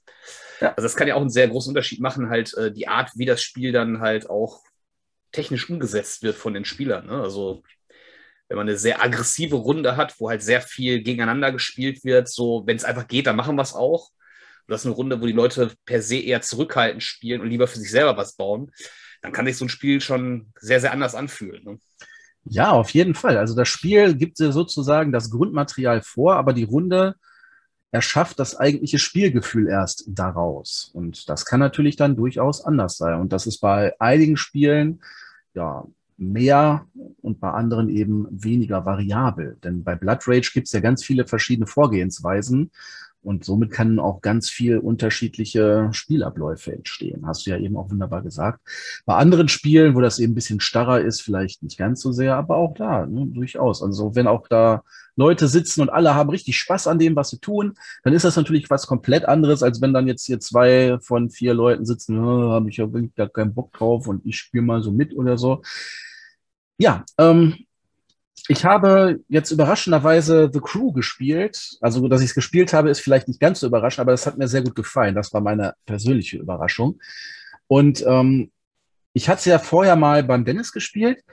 Ja. 0.60 0.68
Also 0.76 0.82
das 0.82 0.94
kann 0.94 1.08
ja 1.08 1.16
auch 1.16 1.20
einen 1.20 1.30
sehr 1.30 1.48
großen 1.48 1.70
Unterschied 1.70 2.00
machen, 2.00 2.30
halt 2.30 2.54
äh, 2.54 2.70
die 2.70 2.86
Art, 2.86 3.10
wie 3.16 3.26
das 3.26 3.42
Spiel 3.42 3.72
dann 3.72 4.00
halt 4.00 4.30
auch 4.30 4.62
technisch 5.32 5.68
umgesetzt 5.68 6.22
wird 6.22 6.36
von 6.36 6.54
den 6.54 6.64
Spielern. 6.64 7.06
Ne? 7.06 7.20
Also 7.20 7.62
wenn 8.48 8.56
man 8.56 8.68
eine 8.68 8.78
sehr 8.78 9.02
aggressive 9.02 9.56
Runde 9.56 9.96
hat, 9.96 10.18
wo 10.18 10.30
halt 10.30 10.42
sehr 10.42 10.60
viel 10.60 11.02
gegeneinander 11.02 11.52
gespielt 11.52 12.04
wird, 12.04 12.28
so 12.28 12.62
wenn 12.66 12.76
es 12.76 12.84
einfach 12.84 13.06
geht, 13.06 13.26
dann 13.26 13.36
machen 13.36 13.56
wir 13.56 13.62
es 13.62 13.74
auch. 13.74 14.10
Und 14.10 14.72
das 14.72 14.82
ist 14.82 14.86
eine 14.86 14.94
Runde, 14.94 15.20
wo 15.20 15.26
die 15.26 15.32
Leute 15.32 15.72
per 15.84 16.02
se 16.02 16.16
eher 16.16 16.40
zurückhaltend 16.40 17.02
spielen 17.02 17.40
und 17.40 17.48
lieber 17.48 17.66
für 17.66 17.78
sich 17.78 17.90
selber 17.90 18.16
was 18.16 18.36
bauen, 18.36 18.70
dann 19.22 19.32
kann 19.32 19.46
sich 19.46 19.56
so 19.56 19.64
ein 19.64 19.70
Spiel 19.70 20.00
schon 20.00 20.52
sehr, 20.58 20.80
sehr 20.80 20.92
anders 20.92 21.14
anfühlen. 21.14 21.64
Ne? 21.64 21.78
Ja, 22.44 22.70
auf 22.70 22.90
jeden 22.90 23.14
Fall. 23.14 23.36
Also 23.36 23.54
das 23.54 23.68
Spiel 23.68 24.14
gibt 24.14 24.38
sozusagen 24.38 25.12
das 25.12 25.30
Grundmaterial 25.30 26.02
vor, 26.02 26.36
aber 26.36 26.52
die 26.52 26.64
Runde 26.64 27.16
erschafft 27.90 28.38
das 28.38 28.56
eigentliche 28.56 28.98
Spielgefühl 28.98 29.68
erst 29.68 30.04
daraus. 30.08 30.90
Und 30.92 31.28
das 31.28 31.44
kann 31.44 31.60
natürlich 31.60 31.96
dann 31.96 32.16
durchaus 32.16 32.64
anders 32.64 32.96
sein. 32.96 33.20
Und 33.20 33.32
das 33.32 33.46
ist 33.46 33.60
bei 33.60 33.94
einigen 33.98 34.36
Spielen 34.36 35.00
ja 35.54 35.86
mehr 36.18 36.86
und 37.22 37.40
bei 37.40 37.50
anderen 37.50 37.88
eben 37.88 38.26
weniger 38.30 38.84
variabel. 38.84 39.56
Denn 39.62 39.84
bei 39.84 39.94
Blood 39.94 40.26
Rage 40.26 40.50
gibt 40.52 40.66
es 40.66 40.72
ja 40.72 40.80
ganz 40.80 41.04
viele 41.04 41.26
verschiedene 41.26 41.66
Vorgehensweisen. 41.66 42.70
Und 43.22 43.44
somit 43.44 43.72
können 43.72 43.98
auch 43.98 44.20
ganz 44.20 44.48
viel 44.48 44.78
unterschiedliche 44.78 45.88
Spielabläufe 45.92 46.72
entstehen. 46.72 47.26
Hast 47.26 47.46
du 47.46 47.50
ja 47.50 47.58
eben 47.58 47.76
auch 47.76 47.90
wunderbar 47.90 48.22
gesagt. 48.22 48.60
Bei 49.06 49.16
anderen 49.16 49.48
Spielen, 49.48 49.94
wo 49.94 50.00
das 50.00 50.18
eben 50.18 50.32
ein 50.32 50.34
bisschen 50.36 50.60
starrer 50.60 51.00
ist, 51.00 51.20
vielleicht 51.20 51.62
nicht 51.62 51.78
ganz 51.78 52.00
so 52.00 52.12
sehr, 52.12 52.36
aber 52.36 52.56
auch 52.56 52.74
da, 52.74 53.06
ne, 53.06 53.26
durchaus. 53.26 53.82
Also 53.82 54.14
wenn 54.14 54.28
auch 54.28 54.46
da 54.46 54.82
Leute 55.18 55.48
sitzen 55.48 55.82
und 55.82 55.90
alle 55.90 56.14
haben 56.14 56.30
richtig 56.30 56.56
Spaß 56.56 56.86
an 56.86 56.98
dem, 56.98 57.16
was 57.16 57.30
sie 57.30 57.40
tun, 57.40 57.74
dann 58.04 58.14
ist 58.14 58.24
das 58.24 58.36
natürlich 58.36 58.70
was 58.70 58.86
komplett 58.86 59.24
anderes, 59.26 59.62
als 59.62 59.82
wenn 59.82 59.92
dann 59.92 60.06
jetzt 60.06 60.24
hier 60.24 60.38
zwei 60.38 60.98
von 61.00 61.28
vier 61.28 61.54
Leuten 61.54 61.84
sitzen, 61.84 62.18
oh, 62.18 62.52
habe 62.52 62.70
ich 62.70 62.76
ja 62.76 62.92
wirklich 62.92 63.12
da 63.16 63.26
keinen 63.26 63.52
Bock 63.52 63.72
drauf 63.72 64.06
und 64.06 64.24
ich 64.24 64.38
spiele 64.38 64.62
mal 64.62 64.80
so 64.82 64.92
mit 64.92 65.14
oder 65.14 65.36
so. 65.36 65.62
Ja, 66.78 67.04
ähm, 67.18 67.56
ich 68.46 68.64
habe 68.64 69.20
jetzt 69.28 69.50
überraschenderweise 69.50 70.50
The 70.52 70.60
Crew 70.60 70.92
gespielt. 70.92 71.76
Also, 71.80 72.06
dass 72.08 72.22
ich 72.22 72.28
es 72.28 72.34
gespielt 72.34 72.72
habe, 72.72 72.88
ist 72.88 73.00
vielleicht 73.00 73.28
nicht 73.28 73.40
ganz 73.40 73.60
so 73.60 73.66
überraschend, 73.66 74.00
aber 74.00 74.12
das 74.12 74.26
hat 74.26 74.38
mir 74.38 74.48
sehr 74.48 74.62
gut 74.62 74.74
gefallen. 74.74 75.14
Das 75.14 75.34
war 75.34 75.40
meine 75.40 75.74
persönliche 75.84 76.38
Überraschung. 76.38 77.00
Und 77.66 78.04
ähm, 78.06 78.50
ich 79.12 79.28
hatte 79.28 79.40
es 79.40 79.44
ja 79.46 79.58
vorher 79.58 79.96
mal 79.96 80.22
beim 80.22 80.44
Dennis 80.44 80.72
gespielt 80.72 81.24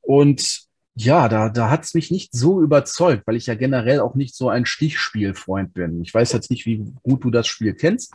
und 0.00 0.63
ja, 0.96 1.28
da, 1.28 1.48
da 1.48 1.70
hat 1.70 1.84
es 1.84 1.94
mich 1.94 2.10
nicht 2.10 2.32
so 2.34 2.62
überzeugt, 2.62 3.26
weil 3.26 3.36
ich 3.36 3.46
ja 3.46 3.54
generell 3.54 4.00
auch 4.00 4.14
nicht 4.14 4.34
so 4.34 4.48
ein 4.48 4.64
Stichspielfreund 4.64 5.74
bin. 5.74 6.00
Ich 6.02 6.14
weiß 6.14 6.32
jetzt 6.32 6.50
nicht, 6.50 6.66
wie 6.66 6.84
gut 7.02 7.24
du 7.24 7.30
das 7.30 7.46
Spiel 7.46 7.74
kennst, 7.74 8.14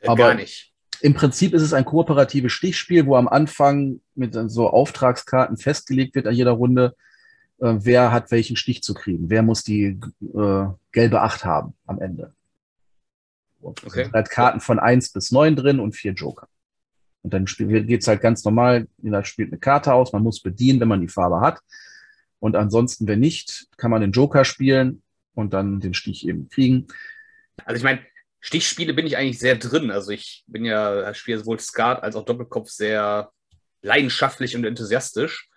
äh, 0.00 0.08
aber 0.08 0.28
Gar 0.28 0.34
nicht. 0.34 0.72
im 1.00 1.14
Prinzip 1.14 1.52
ist 1.52 1.62
es 1.62 1.72
ein 1.72 1.84
kooperatives 1.84 2.52
Stichspiel, 2.52 3.06
wo 3.06 3.16
am 3.16 3.26
Anfang 3.26 4.00
mit 4.14 4.36
so 4.46 4.70
Auftragskarten 4.70 5.56
festgelegt 5.56 6.14
wird 6.14 6.28
an 6.28 6.34
jeder 6.34 6.52
Runde, 6.52 6.94
äh, 7.58 7.74
wer 7.78 8.12
hat 8.12 8.30
welchen 8.30 8.56
Stich 8.56 8.82
zu 8.82 8.94
kriegen, 8.94 9.28
wer 9.28 9.42
muss 9.42 9.64
die 9.64 9.98
äh, 10.34 10.66
gelbe 10.92 11.22
Acht 11.22 11.44
haben 11.44 11.74
am 11.86 12.00
Ende. 12.00 12.34
Okay. 13.62 14.04
sind 14.04 14.12
halt 14.12 14.30
Karten 14.30 14.60
von 14.60 14.78
1 14.78 15.12
bis 15.12 15.30
9 15.30 15.56
drin 15.56 15.80
und 15.80 15.92
vier 15.92 16.12
Joker. 16.12 16.48
Und 17.22 17.32
dann 17.32 17.44
geht 17.44 18.00
es 18.02 18.08
halt 18.08 18.20
ganz 18.20 18.44
normal, 18.44 18.88
jeder 19.00 19.24
spielt 19.24 19.52
eine 19.52 19.60
Karte 19.60 19.94
aus, 19.94 20.12
man 20.12 20.24
muss 20.24 20.40
bedienen, 20.40 20.80
wenn 20.80 20.88
man 20.88 21.00
die 21.00 21.08
Farbe 21.08 21.40
hat. 21.40 21.60
Und 22.42 22.56
ansonsten, 22.56 23.06
wenn 23.06 23.20
nicht, 23.20 23.68
kann 23.76 23.92
man 23.92 24.00
den 24.00 24.10
Joker 24.10 24.44
spielen 24.44 25.04
und 25.32 25.54
dann 25.54 25.78
den 25.78 25.94
Stich 25.94 26.26
eben 26.26 26.48
kriegen. 26.48 26.88
Also 27.64 27.76
ich 27.76 27.84
meine, 27.84 28.00
Stichspiele 28.40 28.94
bin 28.94 29.06
ich 29.06 29.16
eigentlich 29.16 29.38
sehr 29.38 29.54
drin. 29.54 29.92
Also 29.92 30.10
ich 30.10 30.42
bin 30.48 30.64
ja, 30.64 31.14
spiele 31.14 31.38
sowohl 31.38 31.60
Skat 31.60 32.02
als 32.02 32.16
auch 32.16 32.24
Doppelkopf 32.24 32.68
sehr 32.68 33.30
leidenschaftlich 33.80 34.56
und 34.56 34.64
enthusiastisch. 34.64 35.50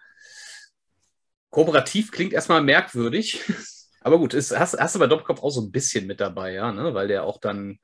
Kooperativ 1.49 2.11
klingt 2.11 2.33
erstmal 2.33 2.61
merkwürdig, 2.61 3.41
aber 4.01 4.19
gut, 4.19 4.35
ist, 4.35 4.55
hast, 4.55 4.77
hast 4.77 4.93
du 4.93 4.99
bei 4.99 5.07
Doppelkopf 5.07 5.41
auch 5.41 5.49
so 5.49 5.61
ein 5.61 5.71
bisschen 5.71 6.05
mit 6.05 6.19
dabei, 6.19 6.53
ja, 6.53 6.71
ne? 6.71 6.93
weil 6.93 7.07
der 7.07 7.23
auch 7.23 7.39
dann 7.39 7.79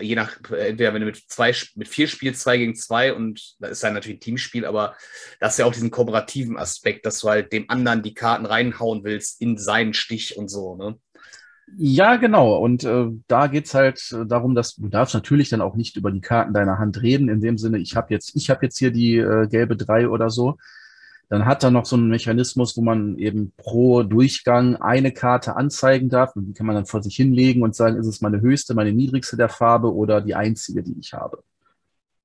je 0.00 0.14
nach, 0.14 0.36
entweder 0.50 0.92
wenn 0.92 1.00
du 1.00 1.06
mit 1.06 1.22
zwei, 1.28 1.54
mit 1.74 1.88
vier 1.88 2.08
spielst, 2.08 2.42
zwei 2.42 2.58
gegen 2.58 2.74
zwei 2.74 3.14
und 3.14 3.54
da 3.58 3.68
ist 3.68 3.82
dann 3.82 3.94
natürlich 3.94 4.18
ein 4.18 4.20
Teamspiel, 4.20 4.64
aber 4.64 4.94
das 5.38 5.54
ist 5.54 5.58
ja 5.58 5.66
auch 5.66 5.72
diesen 5.72 5.90
kooperativen 5.90 6.58
Aspekt, 6.58 7.06
dass 7.06 7.20
du 7.20 7.28
halt 7.28 7.52
dem 7.52 7.68
anderen 7.68 8.02
die 8.02 8.14
Karten 8.14 8.46
reinhauen 8.46 9.04
willst 9.04 9.40
in 9.40 9.58
seinen 9.58 9.94
Stich 9.94 10.36
und 10.36 10.48
so, 10.48 10.76
ne? 10.76 10.98
Ja, 11.76 12.16
genau. 12.16 12.56
Und 12.56 12.82
äh, 12.82 13.06
da 13.28 13.46
geht's 13.46 13.74
halt 13.74 14.12
darum, 14.26 14.56
dass 14.56 14.74
du 14.74 14.88
darfst 14.88 15.14
natürlich 15.14 15.50
dann 15.50 15.60
auch 15.60 15.76
nicht 15.76 15.96
über 15.96 16.10
die 16.10 16.20
Karten 16.20 16.52
deiner 16.52 16.78
Hand 16.78 17.00
reden, 17.00 17.28
in 17.28 17.40
dem 17.40 17.58
Sinne, 17.58 17.78
ich 17.78 17.94
habe 17.94 18.12
jetzt, 18.12 18.34
ich 18.34 18.50
habe 18.50 18.66
jetzt 18.66 18.78
hier 18.78 18.90
die 18.90 19.16
äh, 19.16 19.46
gelbe 19.46 19.76
drei 19.76 20.08
oder 20.08 20.30
so. 20.30 20.56
Dann 21.30 21.46
hat 21.46 21.62
er 21.62 21.70
noch 21.70 21.86
so 21.86 21.94
einen 21.94 22.08
Mechanismus, 22.08 22.76
wo 22.76 22.82
man 22.82 23.16
eben 23.16 23.52
pro 23.56 24.02
Durchgang 24.02 24.74
eine 24.76 25.12
Karte 25.12 25.54
anzeigen 25.54 26.08
darf. 26.08 26.34
Und 26.34 26.46
die 26.46 26.52
kann 26.54 26.66
man 26.66 26.74
dann 26.74 26.86
vor 26.86 27.04
sich 27.04 27.14
hinlegen 27.14 27.62
und 27.62 27.76
sagen, 27.76 27.96
ist 27.96 28.08
es 28.08 28.20
meine 28.20 28.40
höchste, 28.40 28.74
meine 28.74 28.92
niedrigste 28.92 29.36
der 29.36 29.48
Farbe 29.48 29.94
oder 29.94 30.20
die 30.20 30.34
einzige, 30.34 30.82
die 30.82 30.98
ich 30.98 31.12
habe. 31.12 31.44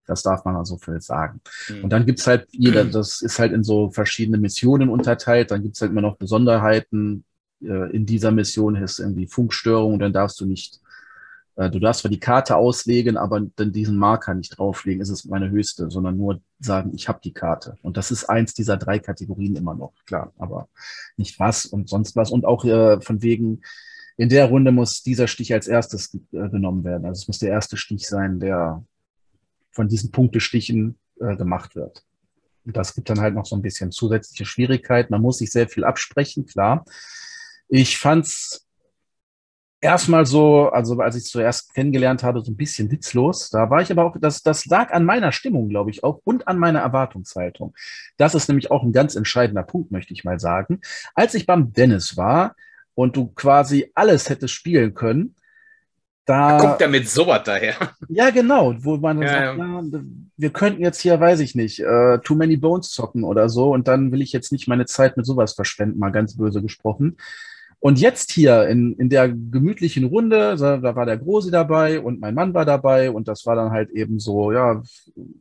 Das 0.08 0.24
darf 0.24 0.44
man 0.44 0.56
also 0.56 0.78
für 0.78 1.00
sagen. 1.02 1.40
Mhm. 1.70 1.84
Und 1.84 1.90
dann 1.92 2.08
gibt's 2.08 2.26
halt 2.26 2.48
jeder, 2.50 2.84
das 2.84 3.22
ist 3.22 3.38
halt 3.38 3.54
in 3.54 3.64
so 3.64 3.92
verschiedene 3.92 4.40
Missionen 4.40 4.90
unterteilt. 4.90 5.52
Dann 5.52 5.62
gibt's 5.62 5.82
halt 5.82 5.92
immer 5.92 6.02
noch 6.02 6.18
Besonderheiten. 6.18 7.26
Äh, 7.62 7.96
in 7.96 8.08
dieser 8.08 8.32
Mission 8.32 8.76
ist 8.76 9.00
irgendwie 9.00 9.28
Funkstörung, 9.28 10.00
dann 10.00 10.14
darfst 10.14 10.40
du 10.42 10.48
nicht 10.48 10.80
du 11.56 11.80
darfst 11.80 12.02
zwar 12.02 12.12
die 12.12 12.20
Karte 12.20 12.58
auslegen, 12.58 13.16
aber 13.16 13.42
dann 13.56 13.72
diesen 13.72 13.98
Marker 13.98 14.34
nicht 14.34 14.58
drauflegen, 14.58 15.02
ist 15.02 15.10
es 15.10 15.26
meine 15.26 15.50
höchste, 15.50 15.90
sondern 15.90 16.18
nur 16.18 16.42
sagen, 16.60 16.92
ich 16.94 17.08
habe 17.08 17.20
die 17.24 17.34
Karte. 17.34 17.78
Und 17.82 17.96
das 17.96 18.12
ist 18.12 18.26
eins 18.26 18.54
dieser 18.54 18.76
drei 18.78 19.00
Kategorien 19.00 19.56
immer 19.56 19.74
noch, 19.74 19.94
klar, 20.06 20.34
aber 20.38 20.68
nicht 21.16 21.40
was 21.40 21.66
und 21.66 21.88
sonst 21.90 22.16
was. 22.16 22.32
Und 22.32 22.46
auch 22.46 22.66
äh, 22.66 23.00
von 23.00 23.22
wegen, 23.22 23.62
in 24.18 24.30
der 24.30 24.46
Runde 24.46 24.72
muss 24.72 25.02
dieser 25.02 25.28
Stich 25.28 25.54
als 25.54 25.68
erstes 25.68 26.14
äh, 26.14 26.50
genommen 26.50 26.84
werden. 26.84 27.06
Also 27.06 27.22
es 27.22 27.28
muss 27.28 27.40
der 27.40 27.52
erste 27.52 27.78
Stich 27.78 28.08
sein, 28.08 28.40
der 28.40 28.84
von 29.72 29.88
diesen 29.88 30.12
Punktestichen 30.12 30.98
äh, 31.20 31.36
gemacht 31.36 31.76
wird. 31.76 32.04
Und 32.66 32.76
das 32.76 32.96
gibt 32.96 33.10
dann 33.10 33.22
halt 33.22 33.36
noch 33.36 33.46
so 33.46 33.56
ein 33.56 33.62
bisschen 33.62 33.92
zusätzliche 33.92 34.46
Schwierigkeiten. 34.46 35.14
Man 35.14 35.22
muss 35.22 35.38
sich 35.38 35.52
sehr 35.52 35.70
viel 35.70 35.84
absprechen, 35.84 36.46
klar. 36.46 36.84
Ich 37.68 37.98
fand's 37.98 38.65
erstmal 39.82 40.26
so, 40.26 40.70
also 40.70 41.00
als 41.00 41.16
ich 41.16 41.24
es 41.24 41.30
zuerst 41.30 41.74
kennengelernt 41.74 42.24
habe, 42.24 42.42
so 42.42 42.52
ein 42.52 42.58
bisschen 42.58 42.92
witzlos. 42.92 43.50
Da 43.50 43.70
war 43.70 43.82
ich 43.82 43.92
aber 43.92 44.04
auch, 44.04 44.16
das, 44.20 44.42
das 44.42 44.66
lag 44.66 44.92
an 44.92 45.06
meiner 45.06 45.32
Stimmung, 45.32 45.70
glaube 45.70 45.92
ich, 45.92 46.04
auch 46.04 46.22
und 46.24 46.48
an 46.48 46.58
meiner 46.58 46.80
Erwartungshaltung. 46.80 47.76
Das 48.18 48.36
ist 48.36 48.48
nämlich 48.48 48.72
auch 48.72 48.84
ein 48.84 48.94
ganz 48.94 49.16
entscheidender 49.16 49.64
Punkt, 49.64 49.92
möchte 49.92 50.14
ich 50.14 50.24
mal 50.24 50.40
sagen. 50.40 50.82
Als 51.14 51.34
ich 51.34 51.46
beim 51.46 51.74
Dennis 51.74 52.18
war 52.18 52.56
und 52.96 53.16
du 53.16 53.28
quasi 53.28 53.92
alles 53.96 54.30
hättest 54.30 54.54
spielen 54.54 54.94
können, 54.94 55.36
da. 56.26 56.58
Kommt 56.58 56.82
er 56.82 56.88
mit 56.88 57.08
sowas 57.08 57.44
daher? 57.46 57.76
Ja, 58.10 58.32
genau, 58.32 58.74
wo 58.80 58.98
man 58.98 59.22
ja, 59.22 59.28
sagt, 59.28 59.58
ja. 59.60 59.82
Ja, 59.82 60.02
wir 60.38 60.50
könnten 60.50 60.82
jetzt 60.82 61.02
hier, 61.02 61.20
weiß 61.20 61.40
ich 61.40 61.54
nicht, 61.54 61.82
uh, 61.82 62.18
Too 62.18 62.36
Many 62.36 62.58
Bones 62.58 62.90
zocken 62.90 63.24
oder 63.24 63.48
so 63.48 63.72
und 63.72 63.88
dann 63.88 64.12
will 64.12 64.22
ich 64.22 64.34
jetzt 64.34 64.52
nicht 64.52 64.68
meine 64.68 64.86
Zeit 64.86 65.18
mit 65.18 65.26
sowas 65.26 65.54
verschwenden, 65.54 66.00
mal 66.00 66.12
ganz 66.12 66.36
böse 66.36 66.62
gesprochen. 66.64 67.18
Und 67.80 68.00
jetzt 68.00 68.32
hier 68.32 68.68
in, 68.68 68.94
in 68.94 69.10
der 69.10 69.30
gemütlichen 69.30 70.06
Runde, 70.06 70.56
da 70.58 70.96
war 70.96 71.06
der 71.06 71.18
Große 71.18 71.52
dabei 71.52 72.00
und 72.00 72.20
mein 72.20 72.34
Mann 72.34 72.54
war 72.54 72.66
dabei 72.66 73.12
und 73.12 73.28
das 73.28 73.46
war 73.46 73.56
dann 73.56 73.72
halt 73.72 73.92
eben 73.92 74.20
so, 74.20 74.52
ja, 74.52 74.82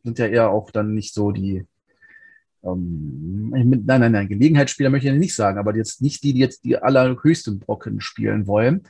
sind 0.02 0.18
ja 0.18 0.26
eher 0.26 0.50
auch 0.50 0.70
dann 0.70 0.94
nicht 0.94 1.14
so 1.14 1.30
die, 1.30 1.64
ähm, 2.62 3.50
nein, 3.50 4.00
nein, 4.00 4.12
nein, 4.12 4.28
Gelegenheitsspieler 4.28 4.90
möchte 4.90 5.08
ich 5.08 5.14
nicht 5.14 5.34
sagen, 5.34 5.58
aber 5.58 5.74
jetzt 5.76 6.02
nicht 6.02 6.22
die, 6.22 6.34
die 6.34 6.40
jetzt 6.40 6.64
die 6.64 6.76
allerhöchsten 6.76 7.60
Brocken 7.60 8.00
spielen 8.00 8.46
wollen. 8.46 8.82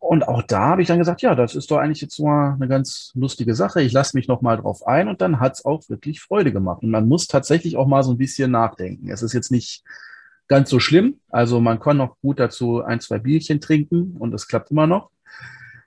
Und 0.00 0.28
auch 0.28 0.42
da 0.42 0.60
habe 0.60 0.82
ich 0.82 0.88
dann 0.88 0.98
gesagt, 0.98 1.22
ja, 1.22 1.34
das 1.34 1.56
ist 1.56 1.70
doch 1.70 1.78
eigentlich 1.78 2.00
jetzt 2.00 2.20
mal 2.20 2.54
eine 2.54 2.68
ganz 2.68 3.10
lustige 3.14 3.54
Sache. 3.54 3.82
Ich 3.82 3.92
lasse 3.92 4.16
mich 4.16 4.28
noch 4.28 4.42
mal 4.42 4.56
drauf 4.56 4.86
ein 4.86 5.08
und 5.08 5.20
dann 5.20 5.40
hat 5.40 5.54
es 5.54 5.64
auch 5.64 5.82
wirklich 5.88 6.20
Freude 6.20 6.52
gemacht. 6.52 6.82
Und 6.82 6.90
man 6.90 7.08
muss 7.08 7.26
tatsächlich 7.26 7.76
auch 7.76 7.86
mal 7.86 8.02
so 8.04 8.12
ein 8.12 8.18
bisschen 8.18 8.50
nachdenken. 8.52 9.10
Es 9.10 9.22
ist 9.22 9.32
jetzt 9.32 9.50
nicht 9.50 9.82
ganz 10.48 10.70
so 10.70 10.80
schlimm. 10.80 11.20
Also 11.28 11.60
man 11.60 11.78
kann 11.78 11.98
noch 11.98 12.18
gut 12.20 12.40
dazu 12.40 12.82
ein, 12.82 13.00
zwei 13.00 13.18
Bierchen 13.18 13.60
trinken 13.60 14.16
und 14.18 14.34
es 14.34 14.48
klappt 14.48 14.70
immer 14.70 14.86
noch. 14.86 15.10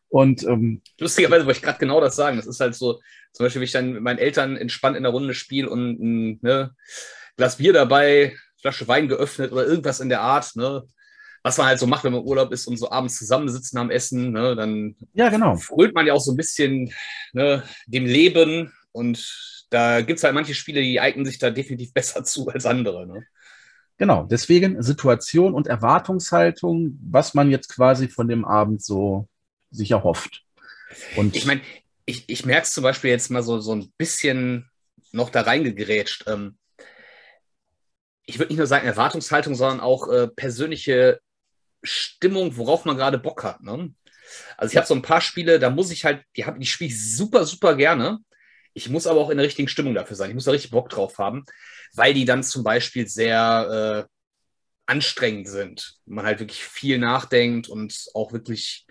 Und 0.08 0.44
ähm, 0.44 0.82
lustigerweise 1.00 1.46
wollte 1.46 1.60
ich 1.60 1.64
gerade 1.64 1.80
genau 1.80 2.02
das 2.02 2.16
sagen. 2.16 2.38
Das 2.38 2.46
ist 2.46 2.60
halt 2.60 2.76
so, 2.76 3.00
zum 3.34 3.46
Beispiel, 3.46 3.62
wenn 3.62 3.66
ich 3.66 3.72
dann 3.72 3.94
mit 3.94 4.02
meinen 4.02 4.20
Eltern 4.20 4.58
entspannt 4.58 4.98
in 4.98 5.04
der 5.04 5.12
Runde 5.12 5.34
spiele 5.34 5.70
und 5.70 6.02
ein 6.02 6.40
ne, 6.42 6.76
Glas 7.38 7.58
Bier 7.58 7.74
dabei, 7.74 8.36
Flasche 8.60 8.88
Wein 8.88 9.08
geöffnet 9.08 9.52
oder 9.52 9.66
irgendwas 9.66 10.00
in 10.00 10.10
der 10.10 10.22
Art, 10.22 10.56
ne? 10.56 10.84
Was 11.44 11.58
man 11.58 11.66
halt 11.66 11.80
so 11.80 11.88
macht, 11.88 12.04
wenn 12.04 12.14
man 12.14 12.22
Urlaub 12.22 12.52
ist 12.52 12.68
und 12.68 12.78
so 12.78 12.92
abends 12.92 13.18
zusammensitzen 13.18 13.80
am 13.80 13.90
Essen, 13.90 14.32
ne, 14.32 14.56
dann 14.56 14.96
ja, 15.14 15.30
genau. 15.30 15.56
fröhlt 15.56 15.96
man 15.96 16.06
ja 16.06 16.14
auch 16.14 16.22
so 16.22 16.34
ein 16.34 16.38
bisschen 16.38 16.94
ne, 17.34 17.64
dem 17.88 18.06
Leben 18.06 18.72
und 18.92 19.66
da 19.72 20.02
gibt 20.02 20.20
es 20.20 20.24
halt 20.24 20.36
manche 20.36 20.54
Spiele, 20.54 20.82
die 20.82 21.00
eignen 21.00 21.26
sich 21.26 21.40
da 21.40 21.50
definitiv 21.50 21.94
besser 21.96 22.24
zu 22.24 22.48
als 22.50 22.68
andere. 22.68 23.08
Ne? 23.08 23.26
Genau, 24.02 24.24
deswegen 24.24 24.82
Situation 24.82 25.54
und 25.54 25.68
Erwartungshaltung, 25.68 26.98
was 27.04 27.36
man 27.36 27.52
jetzt 27.52 27.70
quasi 27.70 28.08
von 28.08 28.28
dem 28.28 28.46
Abend 28.46 28.84
so 28.84 29.30
sich 29.70 29.92
erhofft. 29.92 30.42
Und 31.16 31.36
ich 31.36 31.46
meine, 31.46 31.62
ich, 32.08 32.28
ich 32.28 32.44
merke 32.44 32.64
es 32.64 32.74
zum 32.74 32.82
Beispiel 32.82 33.12
jetzt 33.12 33.30
mal 33.30 33.44
so, 33.44 33.60
so 33.60 33.76
ein 33.76 33.94
bisschen 34.00 34.72
noch 35.12 35.30
da 35.30 35.42
reingegrätscht. 35.42 36.24
Ähm, 36.26 36.58
ich 38.26 38.40
würde 38.40 38.52
nicht 38.52 38.58
nur 38.58 38.66
sagen 38.66 38.88
Erwartungshaltung, 38.88 39.54
sondern 39.54 39.82
auch 39.82 40.08
äh, 40.08 40.28
persönliche 40.30 41.20
Stimmung, 41.84 42.58
worauf 42.58 42.86
man 42.86 42.98
gerade 42.98 43.20
Bock 43.20 43.44
hat. 43.44 43.62
Ne? 43.62 43.94
Also 44.58 44.72
ich 44.72 44.78
habe 44.78 44.88
so 44.88 44.96
ein 44.96 45.04
paar 45.04 45.22
Spiele, 45.22 45.60
da 45.60 45.70
muss 45.70 45.92
ich 45.92 46.06
halt, 46.06 46.24
die, 46.36 46.44
die 46.58 46.66
spiele 46.66 46.90
ich 46.90 47.16
super, 47.16 47.46
super 47.46 47.76
gerne. 47.76 48.18
Ich 48.74 48.90
muss 48.90 49.06
aber 49.06 49.20
auch 49.20 49.30
in 49.30 49.38
der 49.38 49.46
richtigen 49.46 49.68
Stimmung 49.68 49.94
dafür 49.94 50.16
sein. 50.16 50.32
Ich 50.32 50.34
muss 50.34 50.46
da 50.46 50.52
richtig 50.52 50.72
Bock 50.72 50.90
drauf 50.90 51.20
haben 51.20 51.46
weil 51.94 52.14
die 52.14 52.26
dann 52.26 52.44
zum 52.44 52.64
Beispiel 52.64 53.08
sehr 53.08 54.08
äh, 54.08 54.12
anstrengend 54.86 55.48
sind. 55.48 56.00
Man 56.06 56.26
halt 56.26 56.40
wirklich 56.40 56.64
viel 56.64 56.98
nachdenkt 56.98 57.70
und 57.70 58.08
auch 58.14 58.34
wirklich 58.34 58.86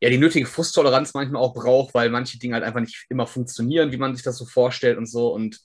ja, 0.00 0.08
die 0.08 0.18
nötige 0.18 0.46
Frusttoleranz 0.46 1.14
manchmal 1.14 1.42
auch 1.42 1.52
braucht, 1.52 1.94
weil 1.94 2.08
manche 2.10 2.38
Dinge 2.38 2.54
halt 2.54 2.64
einfach 2.64 2.80
nicht 2.80 3.06
immer 3.10 3.26
funktionieren, 3.26 3.92
wie 3.92 3.98
man 3.98 4.14
sich 4.14 4.24
das 4.24 4.38
so 4.38 4.46
vorstellt 4.46 4.96
und 4.96 5.06
so. 5.06 5.32
Und 5.32 5.60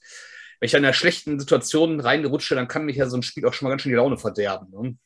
wenn 0.60 0.66
ich 0.66 0.72
dann 0.72 0.80
in 0.80 0.86
einer 0.86 0.94
schlechten 0.94 1.40
Situation 1.40 2.00
reinrutsche, 2.00 2.54
dann 2.54 2.68
kann 2.68 2.84
mich 2.84 2.96
ja 2.96 3.08
so 3.08 3.16
ein 3.16 3.22
Spiel 3.22 3.46
auch 3.46 3.54
schon 3.54 3.66
mal 3.66 3.70
ganz 3.70 3.82
schön 3.82 3.90
die 3.90 3.96
Laune 3.96 4.18
verderben. 4.18 4.70
Ne? 4.70 4.96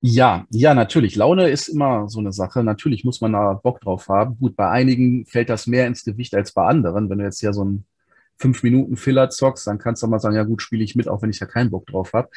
Ja, 0.00 0.46
ja, 0.50 0.74
natürlich. 0.74 1.14
Laune 1.14 1.50
ist 1.50 1.68
immer 1.68 2.08
so 2.08 2.20
eine 2.20 2.32
Sache. 2.32 2.64
Natürlich 2.64 3.04
muss 3.04 3.20
man 3.20 3.32
da 3.34 3.52
Bock 3.52 3.80
drauf 3.80 4.08
haben. 4.08 4.38
Gut, 4.38 4.56
bei 4.56 4.68
einigen 4.68 5.26
fällt 5.26 5.50
das 5.50 5.66
mehr 5.66 5.86
ins 5.86 6.04
Gewicht 6.04 6.34
als 6.34 6.52
bei 6.52 6.66
anderen. 6.66 7.10
Wenn 7.10 7.18
du 7.18 7.24
jetzt 7.24 7.42
ja 7.42 7.52
so 7.52 7.64
ein 7.64 7.84
fünf 8.40 8.62
Minuten 8.62 8.96
Filler 8.96 9.28
zockst, 9.30 9.66
dann 9.66 9.78
kannst 9.78 10.02
du 10.02 10.06
mal 10.06 10.18
sagen, 10.18 10.34
ja 10.34 10.44
gut, 10.44 10.62
spiele 10.62 10.82
ich 10.82 10.96
mit, 10.96 11.08
auch 11.08 11.22
wenn 11.22 11.30
ich 11.30 11.38
da 11.38 11.46
keinen 11.46 11.70
Bock 11.70 11.86
drauf 11.86 12.14
habe. 12.14 12.30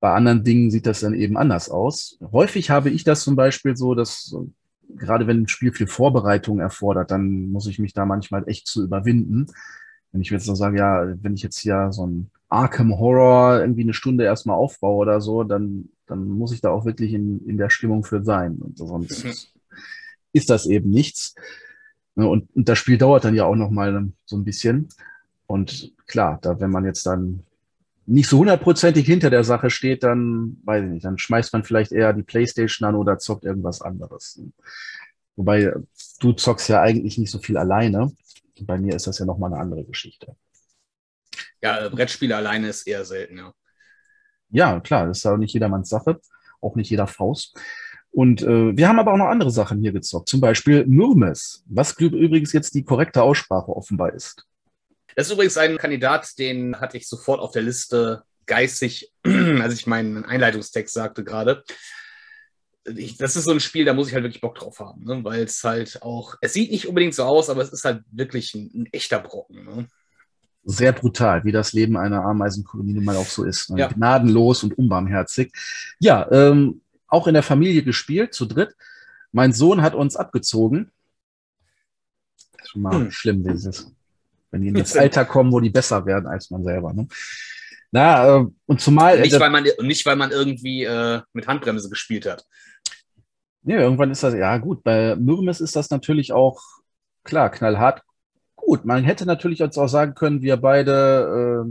Bei 0.00 0.12
anderen 0.14 0.42
Dingen 0.42 0.70
sieht 0.70 0.86
das 0.86 1.00
dann 1.00 1.14
eben 1.14 1.36
anders 1.36 1.68
aus. 1.68 2.18
Häufig 2.32 2.70
habe 2.70 2.90
ich 2.90 3.04
das 3.04 3.22
zum 3.22 3.36
Beispiel 3.36 3.76
so, 3.76 3.94
dass 3.94 4.34
gerade 4.96 5.26
wenn 5.26 5.42
ein 5.42 5.48
Spiel 5.48 5.72
viel 5.72 5.86
Vorbereitung 5.86 6.60
erfordert, 6.60 7.10
dann 7.10 7.50
muss 7.50 7.66
ich 7.66 7.78
mich 7.78 7.92
da 7.92 8.04
manchmal 8.04 8.48
echt 8.48 8.66
zu 8.66 8.82
überwinden. 8.82 9.46
Wenn 10.10 10.22
ich 10.22 10.30
jetzt 10.30 10.46
so 10.46 10.54
sage, 10.54 10.78
ja, 10.78 11.06
wenn 11.22 11.34
ich 11.34 11.42
jetzt 11.42 11.58
hier 11.58 11.92
so 11.92 12.06
ein 12.06 12.30
Arkham 12.48 12.98
Horror 12.98 13.60
irgendwie 13.60 13.82
eine 13.82 13.94
Stunde 13.94 14.24
erstmal 14.24 14.56
aufbaue 14.56 14.96
oder 14.96 15.20
so, 15.20 15.44
dann, 15.44 15.90
dann 16.06 16.26
muss 16.28 16.52
ich 16.52 16.60
da 16.60 16.70
auch 16.70 16.84
wirklich 16.84 17.12
in, 17.12 17.46
in 17.46 17.56
der 17.56 17.70
Stimmung 17.70 18.02
für 18.02 18.22
sein. 18.24 18.56
Und 18.56 18.78
sonst 18.78 19.24
mhm. 19.24 19.32
ist 20.32 20.50
das 20.50 20.66
eben 20.66 20.90
nichts. 20.90 21.34
Ne, 22.14 22.28
und, 22.28 22.54
und 22.54 22.68
das 22.68 22.78
Spiel 22.78 22.98
dauert 22.98 23.24
dann 23.24 23.34
ja 23.34 23.44
auch 23.44 23.56
noch 23.56 23.70
mal 23.70 24.10
so 24.24 24.36
ein 24.36 24.44
bisschen. 24.44 24.88
Und 25.46 25.92
klar, 26.06 26.38
da, 26.42 26.60
wenn 26.60 26.70
man 26.70 26.84
jetzt 26.84 27.06
dann 27.06 27.44
nicht 28.06 28.28
so 28.28 28.38
hundertprozentig 28.38 29.06
hinter 29.06 29.30
der 29.30 29.44
Sache 29.44 29.70
steht, 29.70 30.02
dann 30.02 30.58
weiß 30.64 30.84
ich 30.84 30.90
nicht, 30.90 31.04
dann 31.04 31.18
schmeißt 31.18 31.52
man 31.52 31.64
vielleicht 31.64 31.92
eher 31.92 32.12
die 32.12 32.22
Playstation 32.22 32.88
an 32.88 32.96
oder 32.96 33.18
zockt 33.18 33.44
irgendwas 33.44 33.80
anderes. 33.80 34.42
Wobei 35.36 35.72
du 36.20 36.32
zockst 36.32 36.68
ja 36.68 36.82
eigentlich 36.82 37.16
nicht 37.18 37.30
so 37.30 37.38
viel 37.38 37.56
alleine. 37.56 38.12
Bei 38.62 38.78
mir 38.78 38.94
ist 38.94 39.06
das 39.06 39.18
ja 39.18 39.24
nochmal 39.24 39.52
eine 39.52 39.62
andere 39.62 39.84
Geschichte. 39.84 40.36
Ja, 41.62 41.88
Brettspiele 41.88 42.36
alleine 42.36 42.68
ist 42.68 42.86
eher 42.86 43.04
selten, 43.04 43.38
ja. 43.38 43.54
Ja, 44.50 44.80
klar, 44.80 45.06
das 45.06 45.18
ist 45.18 45.24
ja 45.24 45.32
auch 45.32 45.38
nicht 45.38 45.54
jedermanns 45.54 45.88
Sache, 45.88 46.20
auch 46.60 46.76
nicht 46.76 46.90
jeder 46.90 47.06
Faust. 47.06 47.58
Und 48.12 48.42
äh, 48.42 48.76
wir 48.76 48.88
haben 48.88 48.98
aber 48.98 49.12
auch 49.12 49.16
noch 49.16 49.26
andere 49.26 49.50
Sachen 49.50 49.80
hier 49.80 49.92
gezockt, 49.92 50.28
zum 50.28 50.40
Beispiel 50.40 50.84
Murmes, 50.86 51.64
was 51.66 51.98
übrigens 51.98 52.52
jetzt 52.52 52.74
die 52.74 52.84
korrekte 52.84 53.22
Aussprache 53.22 53.74
offenbar 53.74 54.12
ist. 54.12 54.46
Das 55.16 55.26
ist 55.26 55.32
übrigens 55.32 55.56
ein 55.56 55.78
Kandidat, 55.78 56.38
den 56.38 56.78
hatte 56.78 56.98
ich 56.98 57.08
sofort 57.08 57.40
auf 57.40 57.52
der 57.52 57.62
Liste 57.62 58.22
geistig, 58.46 59.12
als 59.24 59.74
ich 59.74 59.86
meinen 59.86 60.24
Einleitungstext 60.24 60.92
sagte 60.92 61.24
gerade. 61.24 61.64
das 62.84 63.36
ist 63.36 63.44
so 63.44 63.52
ein 63.52 63.60
Spiel, 63.60 63.86
da 63.86 63.94
muss 63.94 64.08
ich 64.08 64.14
halt 64.14 64.24
wirklich 64.24 64.42
Bock 64.42 64.56
drauf 64.56 64.80
haben, 64.80 65.04
ne? 65.04 65.24
weil 65.24 65.44
es 65.44 65.64
halt 65.64 66.02
auch, 66.02 66.36
es 66.42 66.52
sieht 66.52 66.70
nicht 66.70 66.88
unbedingt 66.88 67.14
so 67.14 67.24
aus, 67.24 67.48
aber 67.48 67.62
es 67.62 67.72
ist 67.72 67.84
halt 67.84 68.04
wirklich 68.10 68.54
ein, 68.54 68.70
ein 68.74 68.86
echter 68.92 69.20
Brocken. 69.20 69.64
Ne? 69.64 69.86
Sehr 70.64 70.92
brutal, 70.92 71.44
wie 71.44 71.52
das 71.52 71.72
Leben 71.72 71.96
einer 71.96 72.24
Ameisenkolonie 72.24 72.92
nun 72.92 73.04
mal 73.04 73.16
auch 73.16 73.26
so 73.26 73.44
ist. 73.44 73.70
Ne? 73.70 73.80
Ja. 73.80 73.88
Gnadenlos 73.88 74.62
und 74.62 74.76
unbarmherzig. 74.76 75.50
Ja, 75.98 76.30
ähm, 76.30 76.81
auch 77.12 77.26
in 77.26 77.34
der 77.34 77.42
Familie 77.42 77.82
gespielt, 77.82 78.32
zu 78.32 78.46
dritt. 78.46 78.74
Mein 79.32 79.52
Sohn 79.52 79.82
hat 79.82 79.94
uns 79.94 80.16
abgezogen. 80.16 80.90
Schon 82.64 82.82
mal 82.82 82.94
hm. 82.94 83.10
schlimm, 83.10 83.44
dieses. 83.44 83.92
Wenn 84.50 84.62
die 84.62 84.68
in 84.68 84.74
das 84.74 84.96
Alter 84.96 85.26
kommen, 85.26 85.52
wo 85.52 85.60
die 85.60 85.70
besser 85.70 86.06
werden 86.06 86.26
als 86.26 86.50
man 86.50 86.64
selber. 86.64 86.92
Ne? 86.94 87.06
Na, 87.90 88.38
äh, 88.38 88.46
und 88.64 88.80
zumal. 88.80 89.20
Nicht, 89.20 89.34
äh, 89.34 89.40
weil 89.40 89.50
man, 89.50 89.66
nicht, 89.82 90.06
weil 90.06 90.16
man 90.16 90.30
irgendwie 90.30 90.84
äh, 90.84 91.20
mit 91.34 91.46
Handbremse 91.46 91.90
gespielt 91.90 92.24
hat. 92.24 92.46
Nee, 93.62 93.76
irgendwann 93.76 94.10
ist 94.10 94.22
das, 94.22 94.34
ja 94.34 94.56
gut, 94.56 94.82
bei 94.82 95.14
Mürmes 95.14 95.60
ist 95.60 95.76
das 95.76 95.90
natürlich 95.90 96.32
auch, 96.32 96.60
klar, 97.22 97.50
knallhart. 97.50 98.02
Gut, 98.56 98.84
man 98.84 99.04
hätte 99.04 99.26
natürlich 99.26 99.60
jetzt 99.60 99.78
auch 99.78 99.86
sagen 99.86 100.14
können, 100.14 100.42
wir 100.42 100.56
beide, 100.56 101.66
äh, 101.66 101.70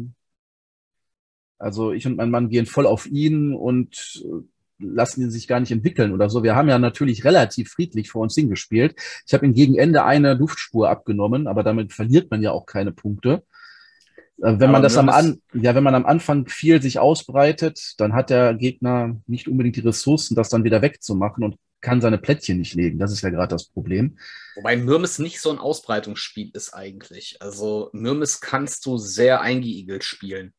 also 1.58 1.92
ich 1.92 2.06
und 2.06 2.16
mein 2.16 2.30
Mann 2.30 2.50
gehen 2.50 2.66
voll 2.68 2.86
auf 2.86 3.08
ihn 3.08 3.54
und 3.54 4.24
äh, 4.24 4.51
lassen 4.82 5.22
ihn 5.22 5.32
sich 5.32 5.48
gar 5.48 5.60
nicht 5.60 5.72
entwickeln 5.72 6.14
oder 6.14 6.30
so. 6.30 6.44
Wir 6.44 6.56
haben 6.56 6.70
ja 6.70 6.80
natürlich 6.80 7.24
relativ 7.24 7.72
friedlich 7.72 8.10
vor 8.10 8.22
uns 8.22 8.36
hingespielt. 8.36 8.96
Ich 9.26 9.34
habe 9.34 9.46
ihm 9.46 9.54
gegen 9.54 9.76
Ende 9.78 10.04
eine 10.04 10.34
Luftspur 10.34 10.90
abgenommen, 10.90 11.48
aber 11.48 11.64
damit 11.64 11.94
verliert 11.94 12.32
man 12.32 12.42
ja 12.42 12.52
auch 12.52 12.66
keine 12.66 12.92
Punkte. 12.92 13.44
Äh, 14.42 14.60
wenn 14.60 14.72
man 14.72 14.82
das 14.82 14.98
am 14.98 15.10
An 15.10 15.42
ja, 15.54 15.76
wenn 15.76 15.84
man 15.84 15.96
am 15.96 16.06
Anfang 16.06 16.48
viel 16.48 16.82
sich 16.82 17.00
ausbreitet, 17.00 17.94
dann 17.98 18.14
hat 18.14 18.30
der 18.30 18.54
Gegner 18.54 19.22
nicht 19.28 19.48
unbedingt 19.48 19.76
die 19.76 19.82
Ressourcen, 19.82 20.36
das 20.36 20.50
dann 20.50 20.64
wieder 20.64 20.82
wegzumachen 20.82 21.44
und 21.44 21.56
kann 21.82 22.00
seine 22.00 22.20
Plättchen 22.20 22.60
nicht 22.60 22.76
legen. 22.76 23.00
Das 23.00 23.12
ist 23.12 23.22
ja 23.22 23.30
gerade 23.30 23.50
das 23.50 23.66
Problem. 23.66 24.18
Wobei 24.56 24.78
Mürmes 24.78 25.20
nicht 25.20 25.42
so 25.42 25.50
ein 25.52 25.58
Ausbreitungsspiel 25.58 26.52
ist 26.54 26.74
eigentlich. 26.74 27.38
Also 27.42 27.90
Mürmes 27.92 28.40
kannst 28.40 28.86
du 28.86 28.98
sehr 28.98 29.42
eingeigelt 29.42 30.04
spielen. 30.04 30.54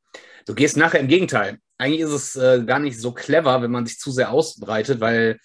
Du 0.47 0.55
gehst 0.55 0.77
nachher 0.77 1.01
im 1.01 1.09
Gegenteil. 1.09 1.59
Eigentlich 1.83 2.03
ist 2.03 2.13
es 2.13 2.37
äh, 2.37 2.63
gar 2.65 2.79
nicht 2.79 3.01
so 3.01 3.11
clever, 3.11 3.61
wenn 3.61 3.73
man 3.73 3.87
sich 3.87 3.99
zu 3.99 4.13
sehr 4.13 4.31
ausbreitet, 4.31 5.01
weil 5.01 5.41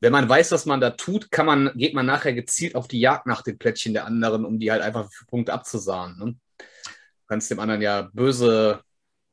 wenn 0.00 0.10
man 0.10 0.28
weiß, 0.28 0.50
was 0.50 0.66
man 0.66 0.80
da 0.80 0.90
tut, 0.90 1.30
kann 1.30 1.46
man, 1.46 1.70
geht 1.76 1.94
man 1.94 2.04
nachher 2.04 2.32
gezielt 2.32 2.74
auf 2.74 2.88
die 2.88 2.98
Jagd 2.98 3.26
nach 3.26 3.42
den 3.42 3.56
Plättchen 3.56 3.94
der 3.94 4.04
anderen, 4.04 4.44
um 4.44 4.58
die 4.58 4.72
halt 4.72 4.82
einfach 4.82 5.08
für 5.12 5.26
Punkte 5.26 5.52
abzusahen. 5.52 6.18
Ne? 6.18 6.34
Du 6.58 6.64
kannst 7.28 7.52
dem 7.52 7.60
anderen 7.60 7.82
ja 7.82 8.10
böse, 8.12 8.80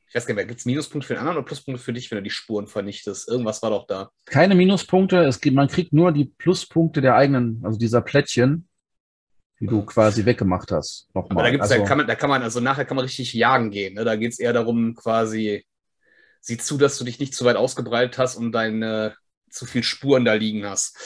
ich 0.08 0.14
weiß 0.14 0.28
gar 0.28 0.34
nicht 0.34 0.42
mehr, 0.42 0.46
gibt 0.46 0.60
es 0.60 0.68
Minuspunkte 0.68 1.08
für 1.08 1.14
den 1.16 1.22
anderen 1.22 1.40
oder 1.40 1.46
Pluspunkte 1.48 1.84
für 1.84 1.92
dich, 1.92 2.12
wenn 2.12 2.20
du 2.20 2.24
die 2.24 2.30
Spuren 2.30 2.68
vernichtest? 2.68 3.28
Irgendwas 3.28 3.64
war 3.64 3.72
doch 3.72 3.88
da. 3.88 4.12
Keine 4.28 4.54
Minuspunkte, 4.54 5.24
es 5.24 5.42
gibt, 5.42 5.56
man 5.56 5.70
kriegt 5.70 5.92
nur 5.92 6.12
die 6.12 6.26
Pluspunkte 6.26 7.02
der 7.02 7.16
eigenen, 7.16 7.62
also 7.66 7.80
dieser 7.80 8.02
Plättchen, 8.02 8.68
die 9.60 9.66
du 9.66 9.84
quasi 9.84 10.24
weggemacht 10.24 10.72
hast. 10.72 11.08
Nochmal. 11.16 11.32
Aber 11.32 11.44
da, 11.46 11.50
gibt's, 11.50 11.72
also, 11.72 11.82
da, 11.82 11.88
kann 11.88 11.98
man, 11.98 12.06
da 12.06 12.14
kann 12.14 12.30
man, 12.30 12.44
also 12.44 12.60
nachher 12.60 12.86
kann 12.86 12.96
man 12.96 13.06
richtig 13.06 13.34
jagen 13.34 13.72
gehen. 13.72 13.96
Ne? 13.96 14.06
Da 14.06 14.16
geht 14.16 14.34
es 14.34 14.40
eher 14.40 14.54
darum, 14.54 14.94
quasi, 14.94 15.66
sieh 16.44 16.58
zu, 16.58 16.78
dass 16.78 16.98
du 16.98 17.06
dich 17.06 17.20
nicht 17.20 17.34
zu 17.34 17.46
weit 17.46 17.56
ausgebreitet 17.56 18.18
hast 18.18 18.36
und 18.36 18.52
deine 18.52 19.16
zu 19.50 19.66
viel 19.66 19.84
Spuren 19.84 20.26
da 20.26 20.34
liegen 20.34 20.66
hast. 20.66 20.98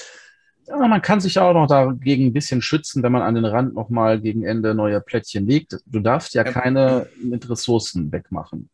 Ja, 0.65 0.75
man 0.75 1.01
kann 1.01 1.21
sich 1.21 1.39
auch 1.39 1.53
noch 1.53 1.67
dagegen 1.67 2.25
ein 2.25 2.33
bisschen 2.33 2.61
schützen, 2.61 3.03
wenn 3.03 3.11
man 3.11 3.21
an 3.21 3.35
den 3.35 3.45
Rand 3.45 3.73
nochmal 3.73 4.19
gegen 4.19 4.43
Ende 4.43 4.73
neue 4.73 4.99
Plättchen 4.99 5.47
legt. 5.47 5.77
Du 5.85 5.99
darfst 5.99 6.33
ja, 6.33 6.43
ja. 6.43 6.51
keine 6.51 7.07
mit 7.21 7.49
Ressourcen 7.49 8.11
wegmachen. 8.11 8.69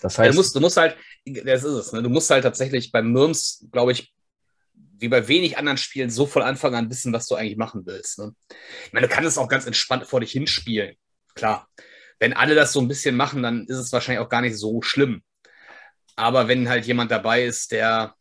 Das 0.00 0.18
heißt, 0.18 0.26
ja, 0.26 0.30
du, 0.32 0.36
musst, 0.36 0.54
du 0.54 0.60
musst 0.60 0.76
halt, 0.76 0.96
das 1.24 1.64
ist 1.64 1.72
es, 1.72 1.92
ne? 1.92 2.02
du 2.02 2.10
musst 2.10 2.30
halt 2.30 2.44
tatsächlich 2.44 2.92
beim 2.92 3.10
Mürms, 3.10 3.66
glaube 3.72 3.92
ich, 3.92 4.14
wie 4.98 5.08
bei 5.08 5.26
wenig 5.26 5.58
anderen 5.58 5.78
Spielen, 5.78 6.10
so 6.10 6.26
von 6.26 6.42
Anfang 6.42 6.74
an 6.74 6.90
wissen, 6.90 7.12
was 7.12 7.26
du 7.26 7.34
eigentlich 7.34 7.56
machen 7.56 7.84
willst. 7.86 8.18
Ne? 8.18 8.34
Ich 8.86 8.92
meine, 8.92 9.08
du 9.08 9.12
kannst 9.12 9.28
es 9.28 9.38
auch 9.38 9.48
ganz 9.48 9.66
entspannt 9.66 10.06
vor 10.06 10.20
dich 10.20 10.32
hinspielen. 10.32 10.94
Klar. 11.34 11.66
Wenn 12.20 12.32
alle 12.32 12.54
das 12.54 12.72
so 12.72 12.80
ein 12.80 12.88
bisschen 12.88 13.16
machen, 13.16 13.42
dann 13.42 13.66
ist 13.66 13.78
es 13.78 13.92
wahrscheinlich 13.92 14.24
auch 14.24 14.28
gar 14.28 14.42
nicht 14.42 14.56
so 14.56 14.82
schlimm. 14.82 15.22
Aber 16.16 16.48
wenn 16.48 16.68
halt 16.68 16.86
jemand 16.86 17.10
dabei 17.10 17.44
ist, 17.44 17.72
der 17.72 18.14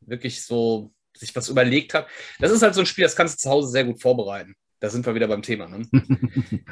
wirklich 0.00 0.44
so 0.44 0.92
sich 1.16 1.34
was 1.34 1.48
überlegt 1.48 1.94
hat. 1.94 2.06
Das 2.38 2.50
ist 2.50 2.62
halt 2.62 2.74
so 2.74 2.80
ein 2.80 2.86
Spiel, 2.86 3.04
das 3.04 3.16
kannst 3.16 3.38
du 3.38 3.42
zu 3.42 3.50
Hause 3.50 3.68
sehr 3.68 3.84
gut 3.84 4.00
vorbereiten. 4.00 4.54
Da 4.80 4.88
sind 4.88 5.04
wir 5.04 5.14
wieder 5.14 5.28
beim 5.28 5.42
Thema. 5.42 5.68
Ne? 5.68 5.86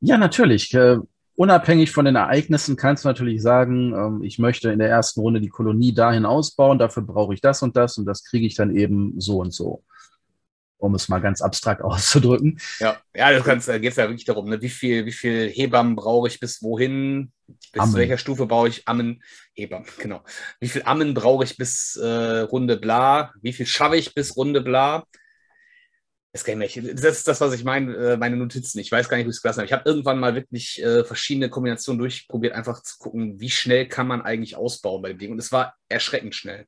ja, 0.00 0.16
natürlich. 0.16 0.72
Äh, 0.74 0.96
unabhängig 1.36 1.90
von 1.90 2.06
den 2.06 2.16
Ereignissen 2.16 2.76
kannst 2.76 3.04
du 3.04 3.08
natürlich 3.08 3.42
sagen, 3.42 3.92
ähm, 3.94 4.22
ich 4.22 4.38
möchte 4.38 4.70
in 4.72 4.78
der 4.78 4.88
ersten 4.88 5.20
Runde 5.20 5.40
die 5.40 5.50
Kolonie 5.50 5.92
dahin 5.92 6.24
ausbauen, 6.24 6.78
dafür 6.78 7.02
brauche 7.02 7.34
ich 7.34 7.40
das 7.40 7.62
und 7.62 7.76
das 7.76 7.98
und 7.98 8.06
das 8.06 8.24
kriege 8.24 8.46
ich 8.46 8.54
dann 8.54 8.74
eben 8.74 9.20
so 9.20 9.40
und 9.40 9.52
so 9.52 9.84
um 10.78 10.94
es 10.94 11.08
mal 11.08 11.20
ganz 11.20 11.40
abstrakt 11.40 11.82
auszudrücken. 11.82 12.58
Ja, 12.78 13.00
ja, 13.14 13.32
da 13.32 13.78
geht 13.78 13.90
es 13.90 13.96
ja 13.96 14.08
wirklich 14.08 14.24
darum, 14.24 14.48
ne? 14.48 14.60
wie, 14.60 14.68
viel, 14.68 15.06
wie 15.06 15.12
viel 15.12 15.48
Hebammen 15.48 15.96
brauche 15.96 16.28
ich 16.28 16.40
bis 16.40 16.62
wohin, 16.62 17.32
bis 17.72 17.82
Ammen. 17.82 17.92
zu 17.92 17.98
welcher 17.98 18.18
Stufe 18.18 18.46
brauche 18.46 18.68
ich 18.68 18.86
Ammen, 18.86 19.22
Hebammen, 19.54 19.86
genau. 19.98 20.22
Wie 20.60 20.68
viel 20.68 20.82
Ammen 20.84 21.14
brauche 21.14 21.44
ich 21.44 21.56
bis 21.56 21.96
äh, 21.96 22.40
Runde 22.40 22.76
bla, 22.76 23.32
wie 23.42 23.52
viel 23.52 23.66
schaffe 23.66 23.96
ich 23.96 24.14
bis 24.14 24.36
Runde 24.36 24.60
bla. 24.60 25.04
Das, 26.32 26.44
das 26.44 27.16
ist 27.16 27.28
das, 27.28 27.40
was 27.40 27.54
ich 27.54 27.64
meine, 27.64 27.96
äh, 27.96 28.16
meine 28.18 28.36
Notizen. 28.36 28.78
Ich 28.78 28.92
weiß 28.92 29.08
gar 29.08 29.16
nicht, 29.16 29.24
wie 29.24 29.30
ich 29.30 29.36
es 29.36 29.42
gelassen 29.42 29.60
habe. 29.60 29.66
Ich 29.66 29.72
habe 29.72 29.88
irgendwann 29.88 30.18
mal 30.18 30.34
wirklich 30.34 30.82
äh, 30.82 31.02
verschiedene 31.02 31.48
Kombinationen 31.48 31.98
durchprobiert, 31.98 32.52
einfach 32.52 32.82
zu 32.82 32.98
gucken, 32.98 33.40
wie 33.40 33.48
schnell 33.48 33.88
kann 33.88 34.06
man 34.06 34.20
eigentlich 34.20 34.54
ausbauen 34.54 35.00
bei 35.00 35.08
dem 35.08 35.18
Ding. 35.18 35.32
Und 35.32 35.38
es 35.38 35.50
war 35.50 35.76
erschreckend 35.88 36.34
schnell. 36.34 36.66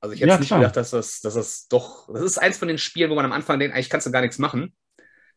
Also 0.00 0.14
ich 0.14 0.20
hätte 0.20 0.30
ja, 0.30 0.38
nicht 0.38 0.48
gedacht, 0.48 0.76
dass 0.76 0.90
das, 0.90 1.20
dass 1.20 1.34
das 1.34 1.66
doch, 1.68 2.08
das 2.12 2.22
ist 2.22 2.38
eins 2.38 2.58
von 2.58 2.68
den 2.68 2.78
Spielen, 2.78 3.10
wo 3.10 3.14
man 3.14 3.24
am 3.24 3.32
Anfang 3.32 3.58
denkt, 3.58 3.74
eigentlich 3.74 3.90
kannst 3.90 4.06
du 4.06 4.12
gar 4.12 4.20
nichts 4.20 4.38
machen. 4.38 4.72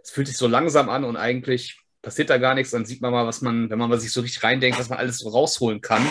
Es 0.04 0.12
fühlt 0.12 0.28
sich 0.28 0.38
so 0.38 0.48
langsam 0.48 0.90
an 0.90 1.04
und 1.04 1.18
eigentlich 1.18 1.80
passiert 2.02 2.30
da 2.30 2.38
gar 2.38 2.54
nichts. 2.54 2.72
Dann 2.72 2.86
sieht 2.86 3.02
man 3.02 3.12
mal, 3.12 3.26
was 3.26 3.42
man, 3.42 3.70
wenn 3.70 3.80
man 3.80 3.90
mal 3.90 4.00
sich 4.00 4.12
so 4.12 4.22
richtig 4.22 4.44
reindenkt, 4.44 4.80
was 4.80 4.90
man 4.90 5.00
alles 5.00 5.20
so 5.20 5.30
rausholen 5.30 5.82
kann. 5.82 6.06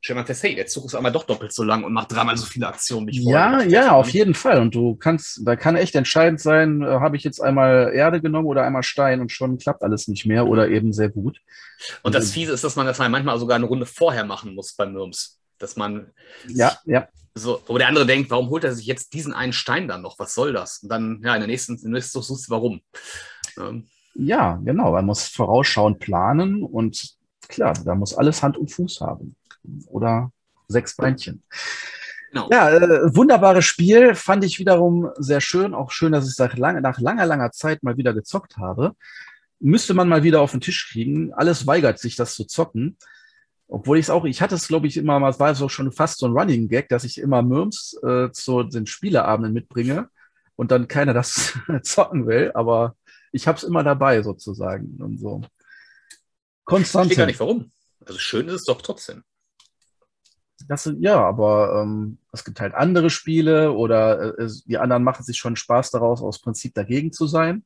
Stellt 0.00 0.16
man 0.16 0.26
fest, 0.26 0.44
hey, 0.44 0.54
der 0.54 0.66
Zug 0.66 0.84
ist 0.84 0.94
einmal 0.94 1.10
doch 1.10 1.24
doppelt 1.24 1.52
so 1.52 1.64
lang 1.64 1.82
und 1.82 1.92
macht 1.92 2.12
dreimal 2.12 2.36
so 2.36 2.46
viele 2.46 2.68
Aktionen 2.68 3.08
wie 3.08 3.20
vorher. 3.20 3.64
Ja, 3.64 3.84
ja, 3.86 3.92
auf 3.92 4.10
jeden 4.10 4.34
Fall. 4.34 4.60
Und 4.60 4.74
du 4.74 4.94
kannst, 4.94 5.40
da 5.44 5.56
kann 5.56 5.74
echt 5.74 5.96
entscheidend 5.96 6.40
sein, 6.40 6.82
äh, 6.82 6.86
habe 6.86 7.16
ich 7.16 7.24
jetzt 7.24 7.40
einmal 7.40 7.92
Erde 7.92 8.20
genommen 8.20 8.46
oder 8.46 8.62
einmal 8.62 8.84
Stein 8.84 9.20
und 9.20 9.32
schon 9.32 9.58
klappt 9.58 9.82
alles 9.82 10.06
nicht 10.06 10.24
mehr 10.24 10.46
oder 10.46 10.68
eben 10.68 10.92
sehr 10.92 11.08
gut. 11.08 11.40
Und 12.02 12.14
das 12.14 12.30
Fiese 12.30 12.52
ist, 12.52 12.62
dass 12.62 12.76
man 12.76 12.86
das 12.86 12.98
manchmal 12.98 13.38
sogar 13.40 13.56
eine 13.56 13.66
Runde 13.66 13.86
vorher 13.86 14.24
machen 14.24 14.54
muss 14.54 14.74
beim 14.74 14.92
Nirms. 14.92 15.37
Dass 15.58 15.76
man 15.76 16.12
ja, 16.46 16.76
ja 16.84 17.08
so, 17.38 17.62
wo 17.66 17.78
der 17.78 17.88
andere 17.88 18.06
denkt, 18.06 18.30
warum 18.30 18.50
holt 18.50 18.64
er 18.64 18.74
sich 18.74 18.86
jetzt 18.86 19.12
diesen 19.14 19.32
einen 19.32 19.52
Stein 19.52 19.88
dann 19.88 20.02
noch? 20.02 20.18
Was 20.18 20.34
soll 20.34 20.52
das? 20.52 20.82
Und 20.82 20.90
dann, 20.90 21.20
ja, 21.24 21.34
in 21.34 21.40
der 21.40 21.48
nächsten, 21.48 21.76
in 21.76 21.82
der 21.82 21.92
nächsten 21.92 22.20
suchst 22.20 22.48
du 22.48 22.50
warum. 22.50 22.80
Ähm. 23.58 23.86
Ja, 24.14 24.60
genau. 24.64 24.92
Man 24.92 25.06
muss 25.06 25.28
vorausschauend 25.28 26.00
planen 26.00 26.62
und 26.62 27.16
klar, 27.48 27.74
da 27.84 27.94
muss 27.94 28.14
alles 28.14 28.42
Hand 28.42 28.56
und 28.56 28.70
Fuß 28.70 29.00
haben. 29.00 29.36
Oder 29.86 30.32
sechs 30.66 30.96
Beinchen. 30.96 31.42
Genau. 32.30 32.48
Ja, 32.50 32.70
äh, 32.70 33.14
wunderbares 33.14 33.64
Spiel. 33.64 34.14
Fand 34.14 34.44
ich 34.44 34.58
wiederum 34.58 35.08
sehr 35.16 35.40
schön. 35.40 35.72
Auch 35.74 35.90
schön, 35.90 36.12
dass 36.12 36.24
ich 36.24 36.32
es 36.32 36.38
nach, 36.38 36.54
nach 36.56 37.00
langer, 37.00 37.26
langer 37.26 37.52
Zeit 37.52 37.82
mal 37.82 37.96
wieder 37.96 38.12
gezockt 38.12 38.58
habe. 38.58 38.92
Müsste 39.60 39.94
man 39.94 40.08
mal 40.08 40.22
wieder 40.22 40.40
auf 40.40 40.50
den 40.50 40.60
Tisch 40.60 40.90
kriegen. 40.90 41.32
Alles 41.32 41.66
weigert 41.66 41.98
sich, 41.98 42.16
das 42.16 42.34
zu 42.34 42.44
zocken. 42.44 42.98
Obwohl 43.68 43.98
ich 43.98 44.06
es 44.06 44.10
auch, 44.10 44.24
ich 44.24 44.40
hatte 44.40 44.54
es, 44.54 44.66
glaube 44.66 44.86
ich, 44.86 44.96
immer 44.96 45.20
mal, 45.20 45.30
es 45.30 45.38
war 45.38 45.54
so 45.54 45.68
schon 45.68 45.92
fast 45.92 46.18
so 46.18 46.26
ein 46.26 46.32
Running 46.32 46.68
Gag, 46.68 46.88
dass 46.88 47.04
ich 47.04 47.18
immer 47.18 47.42
Mürms 47.42 47.98
äh, 48.02 48.30
zu 48.32 48.62
den 48.62 48.86
Spieleabenden 48.86 49.52
mitbringe 49.52 50.08
und 50.56 50.70
dann 50.70 50.88
keiner 50.88 51.12
das 51.12 51.58
zocken 51.82 52.26
will, 52.26 52.50
aber 52.54 52.96
ich 53.30 53.46
habe 53.46 53.58
es 53.58 53.64
immer 53.64 53.84
dabei 53.84 54.22
sozusagen 54.22 54.96
und 55.00 55.18
so. 55.18 55.42
Konstant. 56.64 57.06
Ich 57.06 57.12
weiß 57.12 57.18
gar 57.18 57.26
nicht 57.26 57.40
warum. 57.40 57.70
Also 58.04 58.18
schön 58.18 58.48
ist 58.48 58.54
es 58.54 58.64
doch 58.64 58.80
trotzdem. 58.80 59.22
Das, 60.66 60.90
ja, 60.98 61.22
aber 61.22 61.82
ähm, 61.82 62.18
es 62.32 62.44
gibt 62.44 62.60
halt 62.60 62.74
andere 62.74 63.10
Spiele 63.10 63.72
oder 63.72 64.38
äh, 64.38 64.50
die 64.66 64.78
anderen 64.78 65.04
machen 65.04 65.24
sich 65.24 65.38
schon 65.38 65.56
Spaß 65.56 65.90
daraus, 65.90 66.20
aus 66.20 66.40
Prinzip 66.40 66.74
dagegen 66.74 67.12
zu 67.12 67.26
sein. 67.26 67.64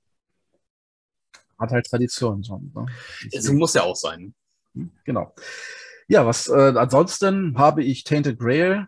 Hat 1.58 1.70
halt 1.70 1.86
Tradition. 1.86 2.42
So, 2.42 2.60
ne? 2.74 2.86
So 3.38 3.52
muss 3.54 3.74
ja 3.74 3.82
auch 3.82 3.96
sein. 3.96 4.34
Genau. 5.04 5.34
Ja, 6.12 6.26
was 6.26 6.46
äh, 6.46 6.74
ansonsten 6.76 7.56
habe 7.56 7.82
ich 7.82 8.04
Tainted 8.04 8.38
Grail 8.38 8.86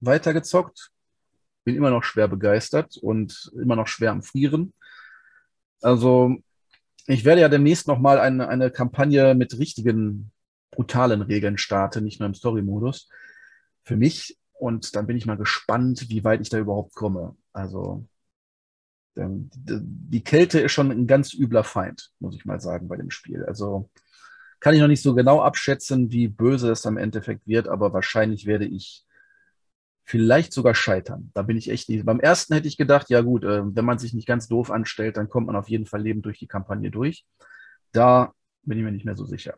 weitergezockt. 0.00 0.90
Bin 1.62 1.76
immer 1.76 1.90
noch 1.90 2.02
schwer 2.02 2.26
begeistert 2.26 2.96
und 2.96 3.52
immer 3.54 3.76
noch 3.76 3.86
schwer 3.86 4.10
am 4.10 4.24
Frieren. 4.24 4.74
Also, 5.82 6.34
ich 7.06 7.24
werde 7.24 7.42
ja 7.42 7.48
demnächst 7.48 7.86
nochmal 7.86 8.18
eine, 8.18 8.48
eine 8.48 8.72
Kampagne 8.72 9.36
mit 9.36 9.56
richtigen 9.56 10.32
brutalen 10.72 11.22
Regeln 11.22 11.58
starten, 11.58 12.02
nicht 12.02 12.18
nur 12.18 12.26
im 12.26 12.34
Story-Modus. 12.34 13.08
Für 13.84 13.96
mich 13.96 14.36
und 14.54 14.96
dann 14.96 15.06
bin 15.06 15.16
ich 15.16 15.26
mal 15.26 15.36
gespannt, 15.36 16.08
wie 16.08 16.24
weit 16.24 16.40
ich 16.40 16.48
da 16.48 16.58
überhaupt 16.58 16.96
komme. 16.96 17.36
Also 17.52 18.04
die 19.14 20.24
Kälte 20.24 20.58
ist 20.58 20.72
schon 20.72 20.90
ein 20.90 21.06
ganz 21.06 21.34
übler 21.34 21.62
Feind, 21.62 22.10
muss 22.18 22.34
ich 22.34 22.44
mal 22.44 22.60
sagen, 22.60 22.88
bei 22.88 22.96
dem 22.96 23.12
Spiel. 23.12 23.44
Also 23.44 23.88
kann 24.62 24.74
ich 24.74 24.80
noch 24.80 24.88
nicht 24.88 25.02
so 25.02 25.12
genau 25.12 25.42
abschätzen, 25.42 26.12
wie 26.12 26.28
böse 26.28 26.70
es 26.70 26.86
am 26.86 26.96
Endeffekt 26.96 27.48
wird, 27.48 27.66
aber 27.66 27.92
wahrscheinlich 27.92 28.46
werde 28.46 28.64
ich 28.64 29.04
vielleicht 30.04 30.52
sogar 30.52 30.76
scheitern. 30.76 31.32
Da 31.34 31.42
bin 31.42 31.56
ich 31.56 31.68
echt 31.68 31.88
nicht. 31.88 32.06
Beim 32.06 32.20
ersten 32.20 32.54
hätte 32.54 32.68
ich 32.68 32.76
gedacht, 32.76 33.10
ja 33.10 33.22
gut, 33.22 33.42
äh, 33.42 33.62
wenn 33.64 33.84
man 33.84 33.98
sich 33.98 34.14
nicht 34.14 34.28
ganz 34.28 34.46
doof 34.46 34.70
anstellt, 34.70 35.16
dann 35.16 35.28
kommt 35.28 35.48
man 35.48 35.56
auf 35.56 35.68
jeden 35.68 35.86
Fall 35.86 36.00
lebend 36.00 36.26
durch 36.26 36.38
die 36.38 36.46
Kampagne 36.46 36.92
durch. 36.92 37.26
Da 37.90 38.34
bin 38.62 38.78
ich 38.78 38.84
mir 38.84 38.92
nicht 38.92 39.04
mehr 39.04 39.16
so 39.16 39.24
sicher. 39.24 39.54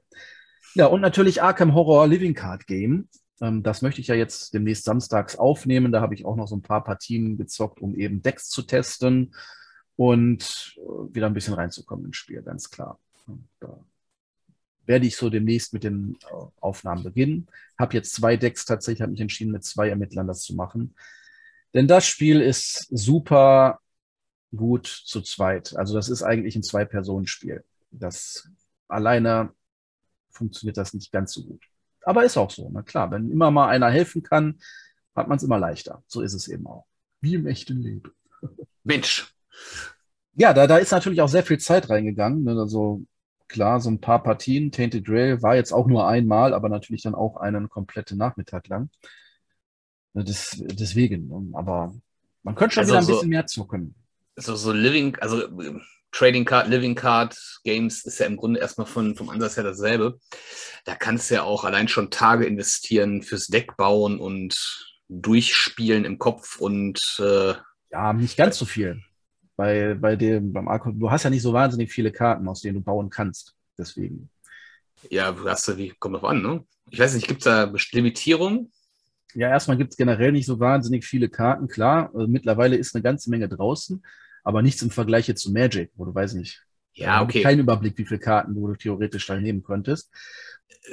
Ja, 0.72 0.86
und 0.86 1.02
natürlich 1.02 1.42
Arkham 1.42 1.74
Horror 1.74 2.06
Living 2.06 2.32
Card 2.32 2.66
Game. 2.66 3.10
Ähm, 3.42 3.62
das 3.62 3.82
möchte 3.82 4.00
ich 4.00 4.06
ja 4.06 4.14
jetzt 4.14 4.54
demnächst 4.54 4.84
samstags 4.84 5.36
aufnehmen. 5.36 5.92
Da 5.92 6.00
habe 6.00 6.14
ich 6.14 6.24
auch 6.24 6.36
noch 6.36 6.48
so 6.48 6.56
ein 6.56 6.62
paar 6.62 6.82
Partien 6.82 7.36
gezockt, 7.36 7.82
um 7.82 7.94
eben 7.94 8.22
Decks 8.22 8.48
zu 8.48 8.62
testen 8.62 9.34
und 9.96 10.78
äh, 10.78 11.14
wieder 11.14 11.26
ein 11.26 11.34
bisschen 11.34 11.54
reinzukommen 11.54 12.06
ins 12.06 12.16
Spiel, 12.16 12.40
ganz 12.40 12.70
klar. 12.70 12.98
Da 13.60 13.84
werde 14.87 15.07
ich 15.07 15.16
so 15.16 15.31
demnächst 15.31 15.73
mit 15.73 15.85
den 15.85 16.16
äh, 16.31 16.35
Aufnahmen 16.61 17.03
beginnen. 17.03 17.47
Habe 17.79 17.94
jetzt 17.94 18.14
zwei 18.14 18.37
Decks 18.37 18.64
tatsächlich, 18.64 19.03
habe 19.03 19.12
mich 19.12 19.20
entschieden, 19.20 19.53
mit 19.53 19.64
zwei 19.64 19.88
Ermittlern 19.88 20.27
das 20.27 20.42
zu 20.42 20.55
machen. 20.55 20.94
Denn 21.73 21.88
das 21.88 22.07
Spiel 22.07 22.40
ist 22.40 22.87
super 22.90 23.81
gut 24.55 24.87
zu 24.87 25.20
zweit. 25.20 25.77
Also 25.77 25.94
das 25.94 26.09
ist 26.09 26.23
eigentlich 26.23 26.57
ein 26.57 26.62
Zwei-Personen-Spiel. 26.62 27.64
Das 27.90 28.49
alleine 28.88 29.53
funktioniert 30.31 30.77
das 30.77 30.94
nicht 30.94 31.12
ganz 31.12 31.33
so 31.33 31.44
gut. 31.44 31.62
Aber 32.03 32.25
ist 32.25 32.37
auch 32.37 32.51
so. 32.51 32.70
Na 32.73 32.83
klar, 32.83 33.11
wenn 33.11 33.31
immer 33.31 33.51
mal 33.51 33.68
einer 33.68 33.90
helfen 33.90 34.23
kann, 34.23 34.61
hat 35.14 35.29
man 35.29 35.37
es 35.37 35.42
immer 35.42 35.59
leichter. 35.59 36.03
So 36.07 36.20
ist 36.20 36.35
es 36.35 36.49
eben 36.49 36.66
auch. 36.66 36.87
Wie 37.20 37.35
im 37.35 37.47
echten 37.47 37.79
Leben. 37.79 38.12
Mensch. 38.85 39.35
Ja, 40.35 40.53
da, 40.53 40.66
da 40.66 40.79
ist 40.79 40.90
natürlich 40.90 41.20
auch 41.20 41.29
sehr 41.29 41.44
viel 41.44 41.59
Zeit 41.59 41.88
reingegangen. 41.88 42.44
Ne? 42.44 42.59
Also 42.59 43.05
klar, 43.48 43.80
so 43.80 43.90
ein 43.90 44.00
paar 44.00 44.22
Partien. 44.22 44.72
Tainted 44.72 45.04
Grail 45.04 45.42
war 45.42 45.57
jetzt 45.57 45.72
auch 45.72 45.87
nur 45.87 46.09
einmal, 46.09 46.54
aber 46.54 46.68
natürlich 46.68 47.02
dann 47.02 47.14
auch 47.14 47.37
einen 47.37 47.68
kompletten 47.68 48.18
Nachmittag 48.18 48.68
lang. 48.68 48.90
Ne, 50.14 50.24
das, 50.24 50.57
deswegen. 50.59 51.28
Ne? 51.28 51.57
Aber 51.57 51.94
man 52.42 52.54
könnte 52.54 52.74
schon 52.74 52.83
also 52.83 52.92
wieder 52.92 52.98
ein 52.98 53.04
so, 53.04 53.12
bisschen 53.12 53.28
mehr 53.30 53.46
zucken. 53.46 53.94
So, 54.37 54.57
so 54.57 54.72
Living, 54.72 55.16
also 55.16 55.42
Trading 56.12 56.44
Card, 56.44 56.68
Living 56.68 56.94
Card 56.94 57.37
Games 57.64 58.04
ist 58.04 58.20
ja 58.20 58.26
im 58.26 58.37
Grunde 58.37 58.61
erstmal 58.61 58.87
von, 58.87 59.16
vom 59.16 59.30
Ansatz 59.30 59.57
her 59.57 59.64
dasselbe. 59.64 60.18
Da 60.85 60.94
kannst 60.94 61.30
du 61.30 61.35
ja 61.35 61.42
auch 61.42 61.64
allein 61.64 61.88
schon 61.88 62.11
Tage 62.11 62.46
investieren 62.46 63.22
fürs 63.22 63.48
Deck 63.48 63.76
bauen 63.76 64.20
und 64.20 64.94
durchspielen 65.09 66.04
im 66.04 66.18
Kopf 66.18 66.59
und 66.59 67.16
äh, 67.18 67.54
ja, 67.90 68.12
nicht 68.12 68.37
ganz 68.37 68.59
so 68.59 68.64
viel. 68.64 69.02
Bei, 69.56 69.94
bei 69.94 70.16
dem, 70.16 70.52
beim 70.52 70.68
Arco, 70.68 70.90
du 70.90 71.10
hast 71.10 71.22
ja 71.22 71.30
nicht 71.30 71.42
so 71.42 71.52
wahnsinnig 71.52 71.92
viele 71.92 72.10
Karten, 72.10 72.48
aus 72.48 72.60
denen 72.60 72.76
du 72.76 72.80
bauen 72.80 73.10
kannst. 73.10 73.54
Deswegen. 73.78 74.28
Ja, 75.10 75.34
hast 75.44 75.68
du, 75.68 75.76
wie, 75.76 75.90
kommt 75.90 76.16
drauf 76.16 76.24
an, 76.24 76.42
ne? 76.42 76.64
Ich 76.90 76.98
weiß 76.98 77.14
nicht, 77.14 77.28
gibt 77.28 77.40
es 77.40 77.44
da 77.44 77.72
Limitierungen? 77.92 78.72
Ja, 79.34 79.48
erstmal 79.48 79.76
gibt 79.76 79.92
es 79.92 79.96
generell 79.96 80.32
nicht 80.32 80.46
so 80.46 80.60
wahnsinnig 80.60 81.04
viele 81.04 81.28
Karten, 81.28 81.68
klar. 81.68 82.10
Also 82.14 82.28
mittlerweile 82.28 82.76
ist 82.76 82.94
eine 82.94 83.02
ganze 83.02 83.30
Menge 83.30 83.48
draußen 83.48 84.02
aber 84.44 84.62
nichts 84.62 84.82
im 84.82 84.90
Vergleich 84.90 85.26
jetzt 85.26 85.42
zu 85.42 85.52
Magic, 85.52 85.90
wo 85.96 86.04
du 86.04 86.14
weiß 86.14 86.34
nicht. 86.34 86.62
Ja, 86.92 87.22
okay. 87.22 87.42
Kein 87.42 87.58
Überblick, 87.58 87.98
wie 87.98 88.04
viele 88.04 88.20
Karten 88.20 88.54
du 88.54 88.72
theoretisch 88.74 89.26
da 89.26 89.40
nehmen 89.40 89.64
könntest. 89.64 90.12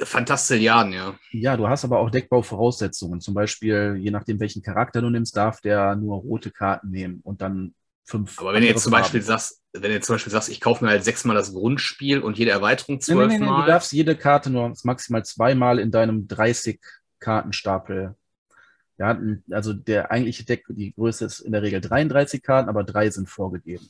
Fantastilliarden, 0.02 0.94
ja. 0.94 1.14
Ja, 1.30 1.56
du 1.56 1.68
hast 1.68 1.84
aber 1.84 2.00
auch 2.00 2.10
Deckbauvoraussetzungen. 2.10 3.20
Zum 3.20 3.34
Beispiel, 3.34 3.96
je 4.00 4.10
nachdem, 4.10 4.40
welchen 4.40 4.62
Charakter 4.62 5.00
du 5.02 5.10
nimmst, 5.10 5.36
darf 5.36 5.60
der 5.60 5.94
nur 5.94 6.16
rote 6.16 6.50
Karten 6.50 6.90
nehmen 6.90 7.20
und 7.22 7.42
dann 7.42 7.74
fünf. 8.04 8.38
Aber 8.40 8.52
wenn 8.52 8.62
du 8.62 8.68
jetzt 8.68 8.82
zum 8.82 8.92
Beispiel 8.92 9.22
sagst, 9.22 9.62
wenn 9.72 9.90
du 9.90 10.00
zum 10.00 10.14
Beispiel 10.14 10.32
sagst, 10.32 10.48
ich 10.48 10.60
kaufe 10.60 10.84
mir 10.84 10.90
halt 10.90 11.04
sechsmal 11.04 11.36
das 11.36 11.52
Grundspiel 11.52 12.20
und 12.20 12.38
jede 12.38 12.50
Erweiterung 12.50 13.00
zwölfmal. 13.00 13.28
Nein, 13.28 13.40
nein, 13.40 13.48
nein, 13.48 13.60
du 13.62 13.66
darfst 13.66 13.92
jede 13.92 14.16
Karte 14.16 14.50
nur 14.50 14.72
maximal 14.82 15.24
zweimal 15.24 15.78
in 15.78 15.90
deinem 15.90 16.28
30 16.28 16.80
Kartenstapel 17.20 18.16
ja, 18.98 19.18
also 19.50 19.72
der 19.72 20.12
eigentliche 20.12 20.44
Deck, 20.44 20.64
die 20.68 20.94
Größe 20.94 21.24
ist 21.24 21.40
in 21.40 21.50
der 21.50 21.62
Regel 21.62 21.80
33 21.80 22.40
Karten, 22.40 22.68
aber 22.68 22.84
drei 22.84 23.10
sind 23.10 23.28
vorgegeben. 23.28 23.88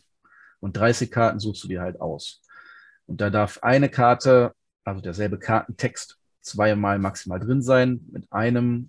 Und 0.61 0.77
30 0.77 1.11
Karten 1.11 1.38
suchst 1.38 1.64
du 1.64 1.68
dir 1.68 1.83
halt 1.83 2.01
aus. 2.01 2.40
Und 3.07 3.20
da 3.20 3.29
darf 3.29 3.59
eine 3.62 3.90
Karte, 3.90 4.55
also 4.85 5.03
derselbe 5.03 5.38
Kartentext, 5.38 6.18
zweimal 6.40 6.98
maximal 6.98 7.40
drin 7.40 7.61
sein, 7.61 8.01
mit 8.11 8.33
einem, 8.33 8.88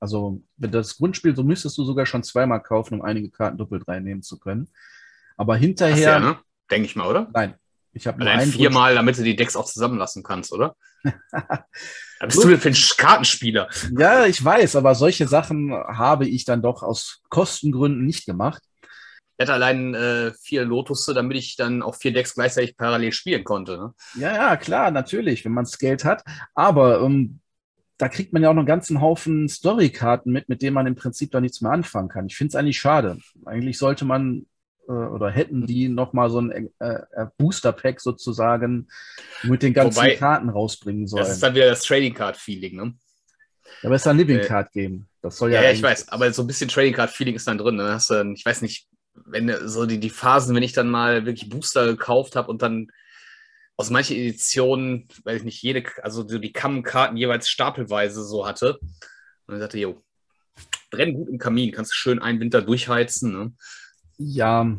also 0.00 0.42
wenn 0.56 0.70
das 0.70 0.96
Grundspiel, 0.96 1.34
so 1.34 1.42
müsstest 1.42 1.78
du 1.78 1.84
sogar 1.84 2.06
schon 2.06 2.22
zweimal 2.22 2.62
kaufen, 2.62 2.94
um 2.94 3.02
einige 3.02 3.30
Karten 3.30 3.58
doppelt 3.58 3.86
reinnehmen 3.88 4.22
zu 4.22 4.38
können. 4.38 4.68
Aber 5.36 5.56
hinterher. 5.56 6.12
Ja, 6.12 6.18
ne? 6.20 6.38
Denke 6.70 6.86
ich 6.86 6.96
mal, 6.96 7.08
oder? 7.08 7.28
Nein. 7.32 7.54
Ich 7.92 8.08
habe 8.08 8.18
nur 8.18 8.28
ein 8.28 8.50
viermal, 8.50 8.96
damit 8.96 9.16
du 9.18 9.22
die 9.22 9.36
Decks 9.36 9.54
auch 9.54 9.66
zusammenlassen 9.66 10.24
kannst, 10.24 10.52
oder? 10.52 10.74
Was 11.30 12.34
bist 12.34 12.44
du 12.44 12.48
denn 12.48 12.58
für 12.58 12.70
ein 12.70 12.76
Kartenspieler? 12.96 13.68
Ja, 13.96 14.26
ich 14.26 14.44
weiß, 14.44 14.76
aber 14.76 14.94
solche 14.96 15.28
Sachen 15.28 15.72
habe 15.72 16.26
ich 16.26 16.44
dann 16.44 16.60
doch 16.60 16.82
aus 16.82 17.22
Kostengründen 17.28 18.04
nicht 18.04 18.26
gemacht. 18.26 18.62
Ich 19.36 19.42
hatte 19.42 19.52
allein 19.52 19.94
äh, 19.94 20.32
vier 20.40 20.64
Lotusse, 20.64 21.12
damit 21.12 21.36
ich 21.36 21.56
dann 21.56 21.82
auch 21.82 21.94
vier 21.94 22.12
Decks 22.12 22.34
gleichzeitig 22.34 22.76
parallel 22.76 23.12
spielen 23.12 23.44
konnte. 23.44 23.76
Ne? 23.76 23.94
Ja, 24.16 24.34
ja, 24.34 24.56
klar, 24.56 24.90
natürlich, 24.90 25.44
wenn 25.44 25.52
man 25.52 25.64
das 25.64 25.78
Geld 25.78 26.04
hat. 26.04 26.24
Aber 26.54 27.00
ähm, 27.00 27.40
da 27.98 28.08
kriegt 28.08 28.32
man 28.32 28.42
ja 28.42 28.50
auch 28.50 28.54
noch 28.54 28.60
einen 28.60 28.66
ganzen 28.66 29.00
Haufen 29.00 29.48
Storykarten 29.48 30.32
mit, 30.32 30.48
mit 30.48 30.62
denen 30.62 30.74
man 30.74 30.86
im 30.86 30.96
Prinzip 30.96 31.30
da 31.30 31.40
nichts 31.40 31.60
mehr 31.60 31.72
anfangen 31.72 32.08
kann. 32.08 32.26
Ich 32.26 32.36
finde 32.36 32.50
es 32.50 32.56
eigentlich 32.56 32.78
schade. 32.78 33.18
Eigentlich 33.44 33.78
sollte 33.78 34.04
man 34.04 34.46
äh, 34.88 34.92
oder 34.92 35.30
hätten 35.30 35.66
die 35.66 35.88
nochmal 35.88 36.30
so 36.30 36.40
ein 36.40 36.50
äh, 36.50 36.70
äh, 36.80 37.26
Booster-Pack 37.38 38.00
sozusagen 38.00 38.88
mit 39.42 39.62
den 39.62 39.72
ganzen 39.72 39.98
Wobei, 39.98 40.16
Karten 40.16 40.48
rausbringen 40.48 41.06
sollen. 41.06 41.22
Das 41.22 41.32
ist 41.32 41.42
dann 41.42 41.54
wieder 41.54 41.66
das 41.66 41.82
Trading 41.82 42.14
Card-Feeling, 42.14 42.76
ne? 42.76 42.94
Ja, 43.82 43.88
aber 43.88 43.96
es 43.96 44.02
ist 44.02 44.08
ein 44.08 44.16
Living 44.16 44.40
Card 44.40 44.72
Game. 44.72 45.06
Das 45.22 45.36
soll 45.38 45.52
ja. 45.52 45.62
Ja, 45.62 45.70
ich 45.70 45.82
weiß, 45.82 46.08
aber 46.08 46.32
so 46.32 46.42
ein 46.42 46.46
bisschen 46.46 46.68
Trading 46.68 46.94
Card 46.94 47.10
Feeling 47.10 47.34
ist 47.34 47.46
dann 47.46 47.58
drin. 47.58 47.78
Dann 47.78 47.92
hast 47.92 48.10
du, 48.10 48.32
ich 48.32 48.44
weiß 48.44 48.62
nicht, 48.62 48.88
wenn 49.14 49.52
so 49.66 49.86
die, 49.86 50.00
die 50.00 50.10
Phasen, 50.10 50.54
wenn 50.54 50.62
ich 50.62 50.72
dann 50.72 50.88
mal 50.88 51.24
wirklich 51.26 51.48
Booster 51.48 51.86
gekauft 51.86 52.36
habe 52.36 52.50
und 52.50 52.62
dann 52.62 52.88
aus 53.76 53.90
manchen 53.90 54.16
Editionen, 54.16 55.08
weil 55.24 55.36
ich 55.36 55.44
nicht 55.44 55.62
jede, 55.62 55.84
also 56.02 56.26
so 56.26 56.38
die 56.38 56.52
Kammenkarten 56.52 57.16
jeweils 57.16 57.48
stapelweise 57.48 58.24
so 58.24 58.46
hatte. 58.46 58.78
Und 58.80 59.52
dann 59.52 59.60
sagte, 59.60 59.78
jo, 59.78 60.00
brenn 60.90 61.14
gut 61.14 61.28
im 61.28 61.38
Kamin, 61.38 61.72
kannst 61.72 61.92
du 61.92 61.96
schön 61.96 62.20
einen 62.20 62.40
Winter 62.40 62.62
durchheizen. 62.62 63.32
Ne? 63.32 63.52
ja, 64.18 64.76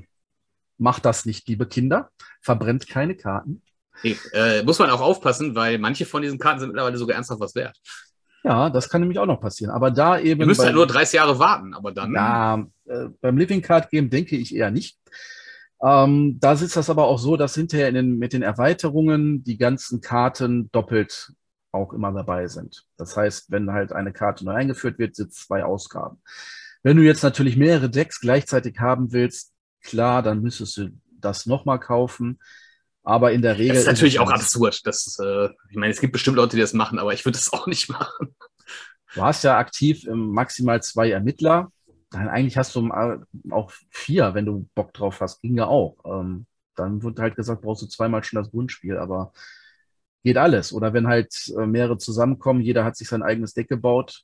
macht 0.78 1.06
das 1.06 1.26
nicht, 1.26 1.48
liebe 1.48 1.68
Kinder. 1.68 2.10
Verbrennt 2.42 2.88
keine 2.88 3.16
Karten. 3.16 3.62
Nee, 4.04 4.18
äh, 4.34 4.64
muss 4.64 4.80
man 4.80 4.90
auch 4.90 5.02
aufpassen, 5.02 5.56
weil 5.56 5.80
manche 5.80 6.06
von 6.06 6.22
diesen 6.22 6.38
Karten 6.38 6.60
sind 6.60 6.70
mittlerweile 6.70 6.98
sogar 6.98 7.16
ernsthaft 7.16 7.40
was 7.40 7.56
wert. 7.56 7.78
Ja, 8.44 8.70
das 8.70 8.90
kann 8.90 9.02
nämlich 9.02 9.18
auch 9.18 9.26
noch 9.26 9.40
passieren. 9.40 9.72
Aber 9.72 9.90
da 9.90 10.20
eben. 10.20 10.42
Ihr 10.42 10.46
müsst 10.46 10.62
ja 10.62 10.72
nur 10.72 10.86
30 10.86 11.16
Jahre 11.16 11.40
warten, 11.40 11.74
aber 11.74 11.92
dann. 11.92 12.14
Ja, 12.14 12.66
äh, 12.86 13.08
beim 13.22 13.38
Living 13.38 13.62
Card 13.62 13.90
Game 13.90 14.10
denke 14.10 14.36
ich 14.36 14.56
eher 14.56 14.70
nicht. 14.70 14.98
Ähm, 15.86 16.40
da 16.40 16.56
sitzt 16.56 16.78
das 16.78 16.90
aber 16.90 17.06
auch 17.06 17.20
so, 17.20 17.38
dass 17.38 17.54
hinterher 17.54 17.92
den, 17.92 18.18
mit 18.18 18.34
den 18.34 18.42
Erweiterungen 18.42 19.44
die 19.44 19.58
ganzen 19.58 20.02
Karten 20.02 20.72
doppelt 20.72 21.34
auch 21.72 21.94
immer 21.94 22.12
dabei 22.12 22.48
sind. 22.48 22.86
Das 22.98 23.16
heißt, 23.16 23.52
wenn 23.52 23.72
halt 23.72 23.92
eine 23.92 24.12
Karte 24.12 24.46
neu 24.46 24.54
eingeführt 24.54 24.98
wird, 24.98 25.16
sind 25.16 25.32
zwei 25.34 25.64
Ausgaben. 25.64 26.22
Wenn 26.82 26.98
du 26.98 27.04
jetzt 27.04 27.22
natürlich 27.22 27.56
mehrere 27.56 27.90
Decks 27.90 28.20
gleichzeitig 28.20 28.80
haben 28.80 29.12
willst, 29.12 29.54
klar, 29.84 30.24
dann 30.24 30.42
müsstest 30.42 30.78
du 30.78 30.90
das 31.20 31.46
nochmal 31.46 31.80
kaufen. 31.80 32.40
Aber 33.04 33.32
in 33.34 33.44
der 33.44 33.60
Regel. 33.60 33.76
Das 33.76 33.84
ist 33.84 33.88
natürlich 33.88 34.16
ist 34.16 34.22
auch 34.22 34.32
absurd. 34.32 34.82
Das, 34.88 35.20
äh, 35.20 35.50
ich 35.70 35.76
meine, 35.76 35.94
es 35.94 36.02
gibt 36.02 36.14
bestimmt 36.14 36.38
Leute, 36.38 36.56
die 36.56 36.62
das 36.62 36.74
machen, 36.74 36.98
aber 36.98 37.14
ich 37.14 37.24
würde 37.26 37.38
das 37.38 37.54
auch 37.54 37.68
nicht 37.68 37.90
machen. 37.90 38.36
Du 39.14 39.22
hast 39.22 39.44
ja 39.44 39.60
aktiv 39.60 40.04
maximal 40.10 40.82
zwei 40.82 41.12
Ermittler. 41.12 41.72
Dann 42.16 42.30
eigentlich 42.30 42.58
hast 42.58 42.76
du 42.76 42.88
äh, 42.88 43.20
auch 43.52 43.72
vier, 43.90 44.34
wenn 44.34 44.46
du 44.46 44.68
Bock 44.74 44.94
drauf 44.94 45.20
hast. 45.22 45.42
Ging 45.42 45.58
ja 45.58 45.68
auch. 45.68 45.98
Ähm, 46.06 46.46
dann 46.76 47.04
wird 47.04 47.20
halt 47.20 47.36
gesagt, 47.36 47.62
brauchst 47.62 47.82
du 47.82 47.88
zweimal 47.88 48.24
schon 48.24 48.38
das 48.42 48.52
Grundspiel, 48.52 48.98
aber 48.98 49.34
geht 50.24 50.38
alles. 50.38 50.72
Oder 50.74 50.94
wenn 50.94 51.08
halt 51.08 51.54
äh, 51.58 51.66
mehrere 51.66 51.98
zusammenkommen, 51.98 52.62
jeder 52.62 52.86
hat 52.86 52.96
sich 52.96 53.08
sein 53.08 53.24
eigenes 53.24 53.54
Deck 53.54 53.68
gebaut, 53.68 54.24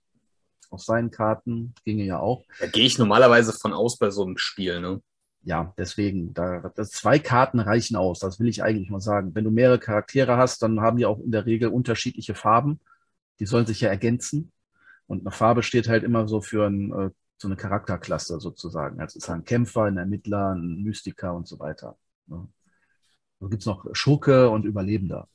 auf 0.69 0.81
seinen 0.81 1.11
Karten, 1.11 1.73
ginge 1.83 2.05
ja 2.05 2.19
auch. 2.19 2.45
Da 2.59 2.67
gehe 2.67 2.85
ich 2.85 2.97
normalerweise 2.97 3.51
von 3.51 3.73
aus 3.73 3.97
bei 3.97 4.09
so 4.09 4.23
einem 4.23 4.37
Spiel, 4.37 4.79
ne? 4.79 5.01
Ja, 5.43 5.73
deswegen, 5.77 6.33
da, 6.33 6.71
das, 6.75 6.91
zwei 6.91 7.17
Karten 7.19 7.59
reichen 7.59 7.95
aus, 7.97 8.19
das 8.19 8.39
will 8.39 8.47
ich 8.47 8.63
eigentlich 8.63 8.89
mal 8.89 9.01
sagen. 9.01 9.33
Wenn 9.33 9.43
du 9.43 9.51
mehrere 9.51 9.79
Charaktere 9.79 10.37
hast, 10.37 10.61
dann 10.61 10.81
haben 10.81 10.97
die 10.97 11.05
auch 11.05 11.19
in 11.19 11.31
der 11.31 11.45
Regel 11.45 11.69
unterschiedliche 11.69 12.35
Farben. 12.35 12.79
Die 13.39 13.45
sollen 13.47 13.65
sich 13.65 13.81
ja 13.81 13.89
ergänzen. 13.89 14.51
Und 15.07 15.21
eine 15.21 15.31
Farbe 15.31 15.63
steht 15.63 15.89
halt 15.89 16.03
immer 16.03 16.27
so 16.27 16.41
für 16.41 16.67
ein, 16.67 16.93
äh, 16.93 17.09
so 17.41 17.47
eine 17.47 17.57
Charakterklasse 17.57 18.39
sozusagen. 18.39 18.99
Also 19.01 19.17
es 19.17 19.23
ist 19.23 19.29
ein 19.29 19.43
Kämpfer, 19.43 19.83
ein 19.83 19.97
Ermittler, 19.97 20.53
ein 20.53 20.83
Mystiker 20.83 21.33
und 21.33 21.47
so 21.47 21.59
weiter. 21.59 21.97
Ne? 22.27 22.47
Da 23.39 23.47
gibt 23.47 23.63
es 23.63 23.65
noch 23.65 23.85
Schurke 23.93 24.49
und 24.49 24.65
Überlebender. 24.65 25.27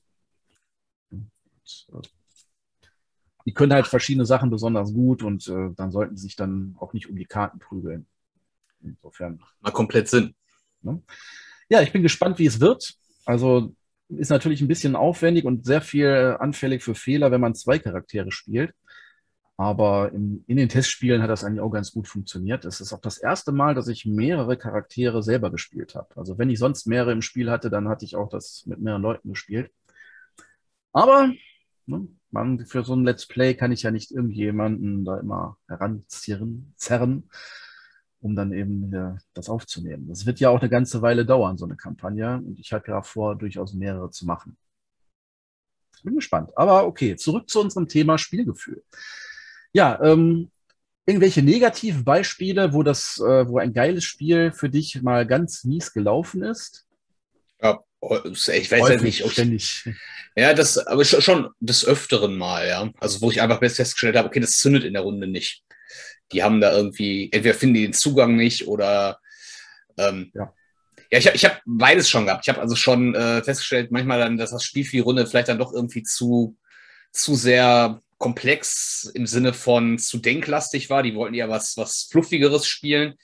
Und, 1.11 1.31
äh, 1.93 2.09
die 3.45 3.53
können 3.53 3.73
halt 3.73 3.87
verschiedene 3.87 4.27
Sachen 4.27 4.51
besonders 4.51 4.93
gut 4.93 5.23
und 5.23 5.47
äh, 5.49 5.71
dann 5.75 5.91
sollten 5.91 6.17
sie 6.17 6.23
sich 6.23 6.37
dann 6.37 6.77
auch 6.79 6.93
nicht 6.93 7.09
um 7.09 7.17
die 7.17 7.27
Karten 7.27 7.59
prügeln. 7.59 8.07
Insofern. 8.81 9.41
Mal 9.61 9.73
komplett 9.73 10.09
Sinn. 10.09 10.35
Ne? 10.83 11.03
Ja, 11.69 11.83
ich 11.83 11.93
bin 11.93 12.03
gespannt, 12.03 12.39
wie 12.39 12.47
es 12.47 12.61
wird. 12.61 12.95
Also 13.25 13.75
ist 14.09 14.31
natürlich 14.31 14.61
ein 14.61 14.69
bisschen 14.69 14.95
aufwendig 14.95 15.45
und 15.45 15.65
sehr 15.65 15.81
viel 15.81 16.37
anfällig 16.39 16.83
für 16.83 16.95
Fehler, 16.95 17.33
wenn 17.33 17.41
man 17.41 17.57
zwei 17.57 17.79
Charaktere 17.79 18.31
spielt. 18.31 18.73
Aber 19.59 20.13
in, 20.13 20.45
in 20.47 20.59
den 20.59 20.69
Testspielen 20.69 21.23
hat 21.23 21.31
das 21.31 21.43
eigentlich 21.43 21.61
auch 21.61 21.71
ganz 21.71 21.93
gut 21.93 22.09
funktioniert. 22.09 22.67
Es 22.67 22.81
ist 22.81 22.93
auch 22.93 23.01
das 23.01 23.17
erste 23.17 23.53
Mal, 23.53 23.75
dass 23.75 23.89
ich 23.89 24.05
mehrere 24.05 24.57
Charaktere 24.59 25.23
selber 25.23 25.51
gespielt 25.51 25.95
habe. 25.95 26.09
Also 26.17 26.37
wenn 26.37 26.51
ich 26.51 26.59
sonst 26.59 26.87
mehrere 26.87 27.13
im 27.13 27.23
Spiel 27.23 27.51
hatte, 27.51 27.71
dann 27.71 27.89
hatte 27.89 28.05
ich 28.05 28.17
auch 28.17 28.29
das 28.29 28.65
mit 28.67 28.81
mehreren 28.81 29.03
Leuten 29.03 29.31
gespielt. 29.31 29.71
Aber 30.93 31.33
ne, 31.87 32.07
man, 32.31 32.67
für 32.67 32.85
so 32.85 32.95
ein 32.95 33.05
Let's 33.05 33.27
Play 33.27 33.55
kann 33.55 33.73
ich 33.73 33.83
ja 33.83 33.91
nicht 33.91 34.11
irgendjemanden 34.11 35.05
da 35.05 35.19
immer 35.19 35.57
heranzerren, 35.69 36.75
zerren, 36.77 37.31
um 38.21 38.37
dann 38.37 38.53
eben 38.53 38.93
ja, 38.93 39.17
das 39.33 39.49
aufzunehmen. 39.49 40.09
Das 40.09 40.27
wird 40.27 40.39
ja 40.41 40.51
auch 40.51 40.61
eine 40.61 40.69
ganze 40.69 41.01
Weile 41.01 41.25
dauern, 41.25 41.57
so 41.57 41.65
eine 41.65 41.77
Kampagne. 41.77 42.37
Und 42.37 42.59
ich 42.59 42.75
habe 42.75 42.85
ja 42.89 43.01
vor, 43.01 43.37
durchaus 43.37 43.73
mehrere 43.73 44.11
zu 44.11 44.27
machen. 44.27 44.59
Bin 46.07 46.15
gespannt. 46.15 46.57
Aber 46.57 46.87
okay, 46.87 47.17
zurück 47.17 47.51
zu 47.51 47.61
unserem 47.61 47.89
Thema 47.89 48.17
Spielgefühl. 48.17 48.85
Ja, 49.77 50.01
ähm, 50.03 50.51
irgendwelche 51.05 51.43
negativen 51.43 52.03
Beispiele, 52.03 52.73
wo 52.73 52.83
das, 52.83 53.19
äh, 53.19 53.47
wo 53.47 53.59
ein 53.59 53.75
geiles 53.75 54.05
Spiel 54.05 54.51
für 54.51 54.71
dich 54.71 55.03
mal 55.03 55.27
ganz 55.27 55.65
mies 55.65 55.93
gelaufen 55.93 56.43
ist? 56.43 56.87
Ja, 57.61 57.81
oh, 58.01 58.19
ich 58.25 58.49
weiß 58.49 58.81
Häufig, 58.81 58.97
ja 58.97 59.03
nicht. 59.03 59.25
Ob 59.25 59.33
ständig. 59.33 59.85
Ja, 60.35 60.55
das, 60.55 60.79
aber 60.79 61.05
schon 61.05 61.51
des 61.61 61.85
Öfteren 61.85 62.39
mal, 62.39 62.67
ja. 62.67 62.91
Also, 63.01 63.21
wo 63.21 63.31
ich 63.31 63.43
einfach 63.43 63.59
festgestellt 63.59 64.17
habe, 64.17 64.29
okay, 64.29 64.41
das 64.41 64.57
zündet 64.57 64.85
in 64.85 64.95
der 64.95 65.03
Runde 65.03 65.27
nicht. 65.27 65.63
Die 66.33 66.43
haben 66.43 66.63
da 66.63 66.75
irgendwie, 66.75 67.29
entweder 67.31 67.55
finden 67.55 67.75
die 67.75 67.83
den 67.83 67.93
Zugang 67.93 68.35
nicht 68.35 68.67
oder 68.69 69.21
ähm, 69.99 70.31
ja. 70.35 70.55
Ja, 71.13 71.19
ich 71.19 71.27
habe 71.27 71.37
ich 71.37 71.45
hab 71.45 71.61
beides 71.67 72.09
schon 72.09 72.25
gehabt. 72.25 72.45
Ich 72.45 72.49
habe 72.49 72.63
also 72.63 72.77
schon 72.77 73.15
äh, 73.15 73.43
festgestellt, 73.43 73.91
manchmal 73.91 74.21
dann, 74.21 74.39
dass 74.39 74.53
das 74.53 74.65
Spiel 74.65 74.87
für 74.87 74.97
die 74.97 75.01
Runde 75.01 75.27
vielleicht 75.27 75.49
dann 75.49 75.59
doch 75.59 75.75
irgendwie 75.75 76.03
zu, 76.03 76.57
zu 77.13 77.35
sehr 77.35 78.01
komplex 78.19 79.11
im 79.15 79.27
Sinne 79.27 79.53
von 79.53 79.99
zu 79.99 80.19
denklastig 80.19 80.91
war. 80.91 81.03
Die 81.03 81.15
wollten 81.15 81.35
ja 81.35 81.49
was, 81.49 81.77
was 81.77 82.09
Fluffigeres 82.11 82.67
spielen. 82.67 83.15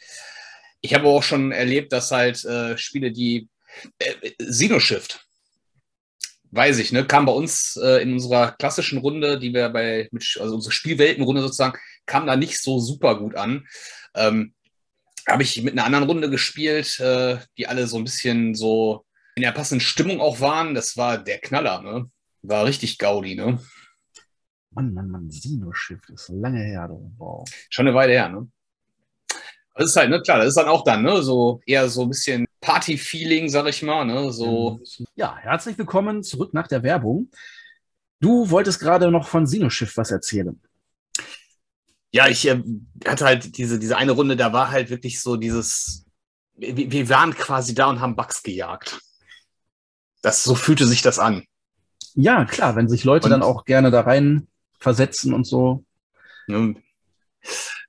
Ich 0.80 0.94
habe 0.94 1.06
auch 1.06 1.22
schon 1.22 1.52
erlebt, 1.52 1.92
dass 1.92 2.10
halt 2.10 2.44
äh, 2.44 2.76
Spiele, 2.76 3.12
die 3.12 3.48
äh, 3.98 4.32
Sinoshift, 4.38 5.26
weiß 6.50 6.78
ich, 6.78 6.92
ne, 6.92 7.06
kam 7.06 7.24
bei 7.24 7.32
uns 7.32 7.78
äh, 7.82 8.02
in 8.02 8.12
unserer 8.12 8.52
klassischen 8.52 8.98
Runde, 8.98 9.38
die 9.38 9.54
wir 9.54 9.70
bei, 9.70 10.08
mit, 10.12 10.38
also 10.40 10.56
unsere 10.56 10.72
Spielweltenrunde 10.72 11.40
sozusagen, 11.40 11.78
kam 12.04 12.26
da 12.26 12.36
nicht 12.36 12.60
so 12.60 12.78
super 12.78 13.18
gut 13.18 13.36
an. 13.36 13.66
Ähm, 14.14 14.54
habe 15.26 15.42
ich 15.44 15.62
mit 15.62 15.72
einer 15.72 15.84
anderen 15.84 16.04
Runde 16.04 16.30
gespielt, 16.30 16.98
äh, 17.00 17.38
die 17.56 17.68
alle 17.68 17.86
so 17.86 17.96
ein 17.96 18.04
bisschen 18.04 18.54
so 18.54 19.06
in 19.34 19.42
der 19.42 19.52
passenden 19.52 19.80
Stimmung 19.80 20.20
auch 20.20 20.40
waren. 20.40 20.74
Das 20.74 20.96
war 20.96 21.16
der 21.16 21.38
Knaller, 21.38 21.80
ne? 21.80 22.10
War 22.42 22.66
richtig 22.66 22.98
Gaudi, 22.98 23.34
ne? 23.34 23.60
Mann, 24.74 24.94
Mann, 24.94 25.08
Mann, 25.10 25.30
Sino-Shift 25.30 26.10
ist 26.10 26.28
lange 26.30 26.60
her. 26.60 26.88
Wow. 27.18 27.48
Schon 27.68 27.86
eine 27.86 27.94
Weile 27.96 28.12
her, 28.12 28.28
ne? 28.28 28.48
Das 29.74 29.86
ist 29.86 29.96
halt, 29.96 30.10
ne, 30.10 30.20
klar, 30.20 30.38
das 30.38 30.48
ist 30.48 30.56
dann 30.56 30.68
auch 30.68 30.84
dann, 30.84 31.02
ne, 31.02 31.22
so 31.22 31.60
eher 31.64 31.88
so 31.88 32.02
ein 32.02 32.08
bisschen 32.08 32.46
Party-Feeling, 32.60 33.48
sag 33.48 33.66
ich 33.68 33.82
mal, 33.82 34.04
ne, 34.04 34.32
so. 34.32 34.80
Ja, 35.14 35.36
herzlich 35.36 35.78
willkommen 35.78 36.22
zurück 36.22 36.52
nach 36.52 36.68
der 36.68 36.82
Werbung. 36.82 37.30
Du 38.20 38.50
wolltest 38.50 38.80
gerade 38.80 39.10
noch 39.10 39.28
von 39.28 39.46
Sino-Shift 39.46 39.96
was 39.96 40.10
erzählen. 40.10 40.60
Ja, 42.12 42.28
ich 42.28 42.46
äh, 42.46 42.62
hatte 43.06 43.24
halt 43.24 43.56
diese, 43.56 43.78
diese 43.78 43.96
eine 43.96 44.12
Runde, 44.12 44.36
da 44.36 44.52
war 44.52 44.70
halt 44.70 44.90
wirklich 44.90 45.20
so 45.20 45.36
dieses, 45.36 46.04
wir, 46.54 46.90
wir 46.90 47.08
waren 47.08 47.34
quasi 47.34 47.74
da 47.74 47.86
und 47.86 48.00
haben 48.00 48.16
Bugs 48.16 48.42
gejagt. 48.42 49.00
Das, 50.20 50.44
so 50.44 50.54
fühlte 50.54 50.86
sich 50.86 51.02
das 51.02 51.18
an. 51.18 51.44
Ja, 52.14 52.44
klar, 52.44 52.76
wenn 52.76 52.88
sich 52.88 53.04
Leute 53.04 53.24
und, 53.24 53.30
dann 53.30 53.42
auch 53.42 53.64
gerne 53.64 53.90
da 53.90 54.02
rein 54.02 54.46
versetzen 54.82 55.32
und 55.32 55.44
so. 55.44 55.84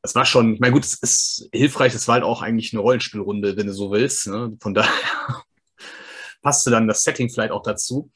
Das 0.02 0.16
war 0.16 0.26
schon, 0.26 0.56
ich 0.56 0.60
meine, 0.60 0.74
gut, 0.74 0.86
es 0.86 0.96
ist 0.96 1.50
hilfreich, 1.52 1.94
es 1.94 2.08
war 2.08 2.16
halt 2.16 2.24
auch 2.24 2.42
eigentlich 2.42 2.74
eine 2.74 2.82
Rollenspielrunde, 2.82 3.58
wenn 3.58 3.68
du 3.68 3.74
so 3.74 3.92
willst. 3.92 4.28
Ne? 4.28 4.56
Von 4.62 4.74
daher 4.74 4.92
passte 6.42 6.72
dann 6.72 6.88
das 6.88 7.04
Setting 7.04 7.30
vielleicht 7.30 7.52
auch 7.52 7.64
dazu. 7.64 8.12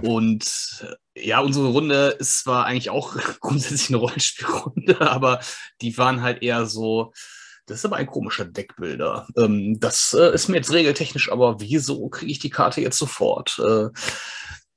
Und 0.00 0.86
ja, 1.14 1.40
unsere 1.40 1.68
Runde 1.68 2.16
ist 2.18 2.40
zwar 2.40 2.66
eigentlich 2.66 2.90
auch 2.90 3.16
grundsätzlich 3.40 3.88
eine 3.90 3.98
Rollenspielrunde, 3.98 5.00
aber 5.10 5.40
die 5.80 5.96
waren 5.98 6.22
halt 6.22 6.42
eher 6.42 6.66
so, 6.66 7.12
das 7.66 7.78
ist 7.78 7.84
aber 7.84 7.96
ein 7.96 8.06
komischer 8.06 8.44
Deckbilder. 8.44 9.28
Ähm, 9.36 9.78
das 9.78 10.14
äh, 10.14 10.34
ist 10.34 10.48
mir 10.48 10.56
jetzt 10.56 10.72
regeltechnisch, 10.72 11.30
aber 11.30 11.60
wieso 11.60 12.08
kriege 12.08 12.32
ich 12.32 12.38
die 12.40 12.50
Karte 12.50 12.80
jetzt 12.80 12.98
sofort? 12.98 13.58
Äh, 13.58 13.88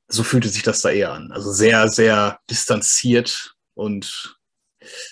so 0.07 0.23
fühlte 0.23 0.49
sich 0.49 0.63
das 0.63 0.81
da 0.81 0.89
eher 0.89 1.13
an. 1.13 1.31
Also 1.31 1.51
sehr, 1.51 1.87
sehr 1.89 2.39
distanziert 2.49 3.55
und 3.73 4.37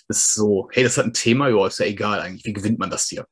ist 0.07 0.33
so, 0.33 0.69
hey, 0.71 0.83
das 0.83 0.97
hat 0.97 1.05
ein 1.05 1.13
Thema, 1.13 1.49
ja, 1.49 1.67
ist 1.67 1.79
ja 1.79 1.85
egal 1.85 2.19
eigentlich. 2.19 2.45
Wie 2.45 2.53
gewinnt 2.53 2.79
man 2.79 2.89
das 2.89 3.07
hier? 3.07 3.25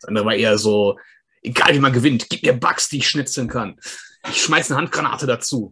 Das 0.00 0.08
andere 0.08 0.26
war 0.26 0.34
eher 0.34 0.58
so, 0.58 0.98
egal 1.42 1.74
wie 1.74 1.80
man 1.80 1.92
gewinnt, 1.92 2.28
gib 2.28 2.42
mir 2.42 2.52
Bugs, 2.52 2.88
die 2.88 2.98
ich 2.98 3.08
schnitzeln 3.08 3.48
kann. 3.48 3.76
Ich 4.28 4.42
schmeiße 4.42 4.74
eine 4.74 4.82
Handgranate 4.82 5.26
dazu. 5.26 5.70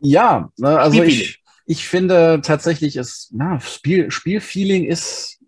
Ja, 0.00 0.50
ne, 0.56 0.78
also 0.78 1.02
ich, 1.02 1.42
ich 1.64 1.86
finde 1.86 2.40
tatsächlich, 2.42 2.96
ist, 2.96 3.30
na, 3.32 3.60
Spiel, 3.60 4.10
Spielfeeling 4.10 4.84
ist 4.84 5.38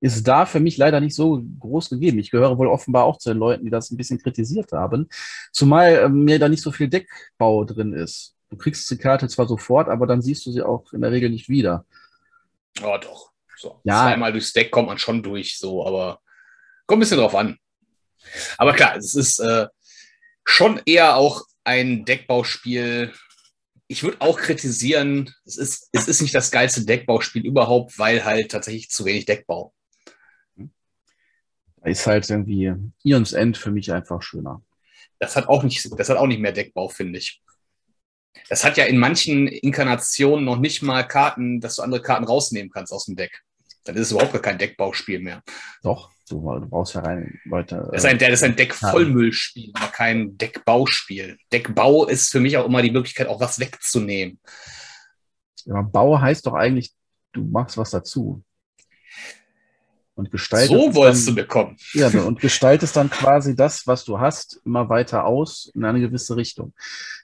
ist 0.00 0.24
da 0.28 0.44
für 0.44 0.60
mich 0.60 0.76
leider 0.76 1.00
nicht 1.00 1.14
so 1.14 1.42
groß 1.60 1.90
gegeben. 1.90 2.18
Ich 2.18 2.30
gehöre 2.30 2.58
wohl 2.58 2.66
offenbar 2.66 3.04
auch 3.04 3.18
zu 3.18 3.30
den 3.30 3.38
Leuten, 3.38 3.64
die 3.64 3.70
das 3.70 3.90
ein 3.90 3.96
bisschen 3.96 4.18
kritisiert 4.18 4.72
haben. 4.72 5.08
Zumal 5.52 5.94
äh, 5.94 6.08
mir 6.08 6.38
da 6.38 6.48
nicht 6.48 6.62
so 6.62 6.72
viel 6.72 6.88
Deckbau 6.88 7.64
drin 7.64 7.94
ist. 7.94 8.34
Du 8.50 8.56
kriegst 8.56 8.90
die 8.90 8.98
Karte 8.98 9.28
zwar 9.28 9.48
sofort, 9.48 9.88
aber 9.88 10.06
dann 10.06 10.20
siehst 10.20 10.44
du 10.46 10.52
sie 10.52 10.62
auch 10.62 10.92
in 10.92 11.00
der 11.00 11.10
Regel 11.10 11.30
nicht 11.30 11.48
wieder. 11.48 11.86
Ja, 12.78 12.98
doch. 12.98 13.30
So. 13.56 13.80
Ja. 13.84 14.02
Zweimal 14.02 14.32
durchs 14.32 14.52
Deck 14.52 14.70
kommt 14.70 14.88
man 14.88 14.98
schon 14.98 15.22
durch, 15.22 15.58
so, 15.58 15.86
aber 15.86 16.20
kommt 16.86 16.98
ein 16.98 17.00
bisschen 17.00 17.18
drauf 17.18 17.34
an. 17.34 17.56
Aber 18.58 18.74
klar, 18.74 18.96
es 18.96 19.14
ist 19.14 19.38
äh, 19.38 19.68
schon 20.44 20.80
eher 20.84 21.16
auch 21.16 21.44
ein 21.64 22.04
Deckbauspiel. 22.04 23.12
Ich 23.86 24.02
würde 24.02 24.20
auch 24.20 24.38
kritisieren, 24.38 25.32
es 25.46 25.56
ist, 25.56 25.88
es 25.92 26.08
ist 26.08 26.20
nicht 26.20 26.34
das 26.34 26.50
geilste 26.50 26.84
Deckbauspiel 26.84 27.44
überhaupt, 27.44 27.98
weil 27.98 28.24
halt 28.24 28.50
tatsächlich 28.50 28.90
zu 28.90 29.04
wenig 29.04 29.24
Deckbau 29.24 29.72
ist 31.84 32.06
halt 32.06 32.28
irgendwie 32.28 32.72
Ions 33.02 33.32
End 33.32 33.56
für 33.56 33.70
mich 33.70 33.92
einfach 33.92 34.22
schöner. 34.22 34.62
Das 35.18 35.36
hat 35.36 35.48
auch 35.48 35.62
nicht, 35.62 35.88
das 35.98 36.08
hat 36.08 36.16
auch 36.16 36.26
nicht 36.26 36.40
mehr 36.40 36.52
Deckbau, 36.52 36.88
finde 36.88 37.18
ich. 37.18 37.42
Das 38.48 38.64
hat 38.64 38.76
ja 38.76 38.84
in 38.84 38.98
manchen 38.98 39.46
Inkarnationen 39.46 40.44
noch 40.44 40.58
nicht 40.58 40.82
mal 40.82 41.02
Karten, 41.04 41.60
dass 41.60 41.76
du 41.76 41.82
andere 41.82 42.02
Karten 42.02 42.24
rausnehmen 42.24 42.70
kannst 42.70 42.92
aus 42.92 43.06
dem 43.06 43.16
Deck. 43.16 43.42
Dann 43.84 43.96
ist 43.96 44.02
es 44.02 44.12
überhaupt 44.12 44.32
gar 44.32 44.42
kein 44.42 44.58
Deckbauspiel 44.58 45.20
mehr. 45.20 45.42
Doch, 45.82 46.10
du, 46.28 46.40
du 46.40 46.66
brauchst 46.68 46.94
ja 46.94 47.02
rein 47.02 47.38
Leute. 47.44 47.88
Das 47.92 48.02
ist 48.02 48.10
ein, 48.10 48.18
das 48.18 48.30
ist 48.30 48.42
ein 48.42 48.56
Deckvollmüllspiel, 48.56 49.72
aber 49.74 49.88
kein 49.88 50.36
Deckbauspiel. 50.36 51.38
Deckbau 51.52 52.06
ist 52.06 52.30
für 52.30 52.40
mich 52.40 52.56
auch 52.56 52.66
immer 52.66 52.82
die 52.82 52.90
Möglichkeit, 52.90 53.28
auch 53.28 53.40
was 53.40 53.60
wegzunehmen. 53.60 54.40
Ja, 55.66 55.82
Bau 55.82 56.20
heißt 56.20 56.46
doch 56.46 56.54
eigentlich, 56.54 56.92
du 57.32 57.42
machst 57.44 57.76
was 57.76 57.90
dazu 57.90 58.42
und 60.14 60.30
gestaltest. 60.30 60.72
So 60.72 60.94
wolltest 60.94 61.28
dann, 61.28 61.34
du 61.34 61.42
bekommen. 61.42 61.76
Ja, 61.92 62.08
und 62.08 62.40
gestaltest 62.40 62.96
dann 62.96 63.10
quasi 63.10 63.56
das, 63.56 63.86
was 63.86 64.04
du 64.04 64.20
hast, 64.20 64.60
immer 64.64 64.88
weiter 64.88 65.24
aus 65.24 65.70
in 65.74 65.84
eine 65.84 66.00
gewisse 66.00 66.36
Richtung. 66.36 66.72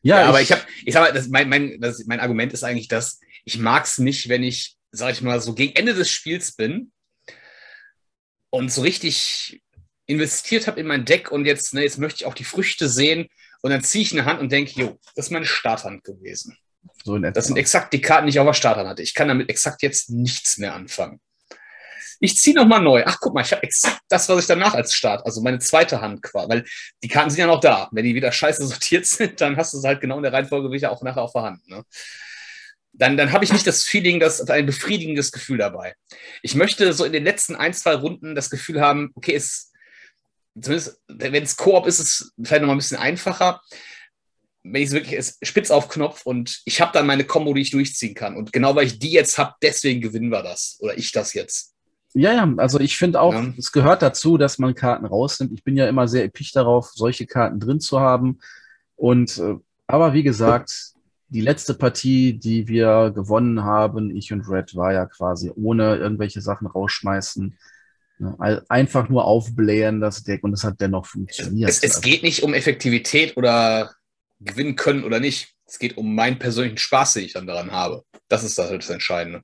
Ja, 0.03 0.21
ja 0.21 0.27
aber 0.27 0.41
ich 0.41 0.53
habe, 0.53 0.63
ich 0.85 0.93
sag 0.93 1.03
mal, 1.03 1.13
das, 1.13 1.29
mein, 1.29 1.49
mein, 1.49 1.81
das, 1.81 2.05
mein 2.07 2.21
Argument 2.21 2.53
ist 2.53 2.65
eigentlich, 2.65 2.89
dass 2.89 3.21
ich 3.45 3.59
mag 3.59 3.85
es 3.85 3.99
nicht, 3.99 4.29
wenn 4.29 4.43
ich, 4.43 4.77
sag 4.91 5.13
ich 5.13 5.23
mal, 5.23 5.41
so 5.41 5.55
gegen 5.55 5.75
Ende 5.77 5.95
des 5.95 6.11
Spiels 6.11 6.53
bin 6.53 6.91
und 8.51 8.73
so 8.73 8.83
richtig 8.83 9.63
investiert 10.07 10.67
habe 10.67 10.81
in 10.81 10.87
mein 10.87 11.05
Deck 11.05 11.31
und 11.31 11.47
jetzt, 11.47 11.73
ne, 11.73 11.83
jetzt 11.83 11.99
möchte 11.99 12.23
ich 12.23 12.27
auch 12.27 12.35
die 12.35 12.45
Früchte 12.45 12.89
sehen 12.89 13.29
und 13.63 13.71
dann 13.71 13.85
ziehe 13.85 14.03
ich 14.03 14.13
eine 14.13 14.25
Hand 14.25 14.41
und 14.41 14.51
denke, 14.51 14.73
jo, 14.75 14.99
das 15.15 15.27
ist 15.27 15.31
meine 15.31 15.47
Starthand 15.47 16.03
gewesen. 16.03 16.57
So 17.05 17.17
das 17.19 17.47
sind 17.47 17.57
exakt 17.57 17.93
die 17.93 18.01
Karten, 18.01 18.27
die 18.27 18.31
ich 18.31 18.41
auf 18.41 18.47
der 18.47 18.55
Starthand 18.55 18.89
hatte. 18.89 19.03
Ich 19.03 19.15
kann 19.15 19.29
damit 19.29 19.49
exakt 19.49 19.83
jetzt 19.83 20.11
nichts 20.11 20.59
mehr 20.59 20.75
anfangen 20.75 21.21
ich 22.21 22.37
ziehe 22.37 22.55
nochmal 22.55 22.83
neu. 22.83 23.03
Ach, 23.07 23.19
guck 23.19 23.35
mal, 23.35 23.43
ich 23.43 23.53
habe 23.53 23.63
exakt 23.63 24.03
das, 24.09 24.29
was 24.29 24.41
ich 24.41 24.47
danach 24.47 24.75
als 24.75 24.95
Start, 24.95 25.25
also 25.25 25.41
meine 25.41 25.59
zweite 25.59 26.01
Hand 26.01 26.23
quasi, 26.23 26.49
weil 26.49 26.65
die 27.03 27.09
Karten 27.09 27.31
sind 27.31 27.41
ja 27.41 27.47
noch 27.47 27.61
da. 27.61 27.89
Wenn 27.93 28.05
die 28.05 28.15
wieder 28.15 28.31
scheiße 28.31 28.67
sortiert 28.67 29.07
sind, 29.07 29.41
dann 29.41 29.57
hast 29.57 29.73
du 29.73 29.79
es 29.79 29.85
halt 29.85 30.01
genau 30.01 30.19
in 30.19 30.23
der 30.23 30.33
Reihenfolge 30.33 30.71
wieder 30.71 30.93
auch 30.93 31.03
nachher 31.03 31.23
auf 31.23 31.33
der 31.33 31.43
Hand. 31.43 31.67
Ne? 31.69 31.83
Dann, 32.93 33.17
dann 33.17 33.33
habe 33.33 33.45
ich 33.45 33.53
nicht 33.53 33.67
das 33.67 33.85
Feeling, 33.85 34.21
dass 34.21 34.49
ein 34.51 34.67
befriedigendes 34.67 35.33
Gefühl 35.33 35.59
dabei. 35.59 35.95
Ich 36.43 36.55
möchte 36.55 36.93
so 36.93 37.05
in 37.05 37.13
den 37.13 37.25
letzten 37.25 37.57
ein, 37.57 37.73
zwei 37.73 37.95
Runden 37.95 38.35
das 38.35 38.51
Gefühl 38.51 38.81
haben, 38.81 39.11
okay, 39.15 39.35
es, 39.35 39.73
zumindest 40.61 41.01
wenn 41.09 41.43
es 41.43 41.57
Koop 41.57 41.87
ist, 41.87 42.01
ist 42.01 42.21
es 42.21 42.33
vielleicht 42.43 42.61
nochmal 42.61 42.77
ein 42.77 42.81
bisschen 42.81 42.99
einfacher. 42.99 43.63
wenn 44.63 44.83
ich 44.83 44.89
es 44.89 44.95
wirklich 44.95 45.15
ist, 45.15 45.39
spitz 45.47 45.71
auf 45.71 45.89
Knopf 45.89 46.27
und 46.27 46.61
ich 46.67 46.83
habe 46.83 46.93
dann 46.93 47.07
meine 47.07 47.25
Combo, 47.25 47.55
die 47.55 47.63
ich 47.63 47.71
durchziehen 47.71 48.15
kann. 48.15 48.37
Und 48.37 48.53
genau 48.53 48.75
weil 48.75 48.87
ich 48.87 48.99
die 48.99 49.13
jetzt 49.13 49.39
habe, 49.39 49.55
deswegen 49.63 50.03
gewinnen 50.03 50.31
wir 50.31 50.43
das. 50.43 50.77
Oder 50.81 50.99
ich 50.99 51.13
das 51.13 51.33
jetzt. 51.33 51.75
Ja, 52.13 52.33
ja, 52.33 52.53
also 52.57 52.81
ich 52.81 52.97
finde 52.97 53.21
auch, 53.21 53.35
ja. 53.35 53.53
es 53.57 53.71
gehört 53.71 54.03
dazu, 54.03 54.37
dass 54.37 54.59
man 54.59 54.75
Karten 54.75 55.07
rausnimmt. 55.07 55.53
Ich 55.53 55.63
bin 55.63 55.77
ja 55.77 55.89
immer 55.89 56.09
sehr 56.09 56.25
episch 56.25 56.53
darauf, 56.53 56.91
solche 56.93 57.27
Karten 57.27 57.61
drin 57.61 57.81
zu 57.81 58.01
haben. 58.01 58.41
Und 58.97 59.39
äh, 59.39 59.57
aber 59.87 60.13
wie 60.13 60.23
gesagt, 60.23 60.95
die 61.29 61.41
letzte 61.41 61.75
Partie, 61.75 62.33
die 62.33 62.67
wir 62.67 63.13
gewonnen 63.15 63.63
haben, 63.65 64.15
ich 64.15 64.33
und 64.33 64.49
Red, 64.49 64.75
war 64.75 64.93
ja 64.93 65.07
quasi 65.07 65.53
ohne 65.55 65.97
irgendwelche 65.97 66.41
Sachen 66.41 66.67
rausschmeißen. 66.67 67.57
Ne, 68.19 68.63
einfach 68.69 69.09
nur 69.09 69.25
aufblähen 69.25 70.01
das 70.01 70.25
Deck 70.25 70.45
und 70.45 70.53
es 70.53 70.65
hat 70.65 70.81
dennoch 70.81 71.07
funktioniert. 71.07 71.71
Es, 71.71 71.83
es, 71.83 72.01
geht 72.01 72.23
nicht 72.23 72.43
um 72.43 72.53
Effektivität 72.53 73.37
oder 73.37 73.95
gewinnen 74.41 74.77
können 74.77 75.05
oder 75.05 75.21
nicht. 75.21 75.55
Es 75.67 75.79
geht 75.79 75.97
um 75.97 76.15
meinen 76.15 76.39
persönlichen 76.39 76.77
Spaß, 76.77 77.15
den 77.15 77.25
ich 77.25 77.33
dann 77.33 77.47
daran 77.47 77.71
habe. 77.71 78.03
Das 78.29 78.45
ist 78.45 78.59
das, 78.59 78.71
das 78.71 78.91
Entscheidende. 78.91 79.43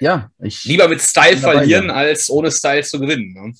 Ja, 0.00 0.30
ich. 0.38 0.64
Lieber 0.64 0.88
mit 0.88 1.00
Style 1.00 1.36
verlieren, 1.36 1.90
als 1.90 2.30
ohne 2.30 2.50
Style 2.50 2.82
zu 2.82 3.00
gewinnen. 3.00 3.32
Ne? 3.32 3.52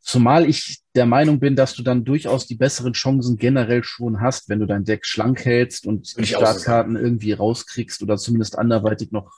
Zumal 0.00 0.48
ich 0.48 0.80
der 0.94 1.06
Meinung 1.06 1.38
bin, 1.38 1.54
dass 1.54 1.74
du 1.74 1.82
dann 1.82 2.04
durchaus 2.04 2.46
die 2.46 2.54
besseren 2.54 2.92
Chancen 2.92 3.36
generell 3.36 3.84
schon 3.84 4.20
hast, 4.20 4.48
wenn 4.48 4.58
du 4.58 4.66
dein 4.66 4.84
Deck 4.84 5.04
schlank 5.04 5.44
hältst 5.44 5.86
und 5.86 6.16
die 6.18 6.26
Startkarten 6.26 6.96
irgendwie 6.96 7.32
rauskriegst 7.32 8.02
oder 8.02 8.16
zumindest 8.16 8.58
anderweitig 8.58 9.12
noch 9.12 9.30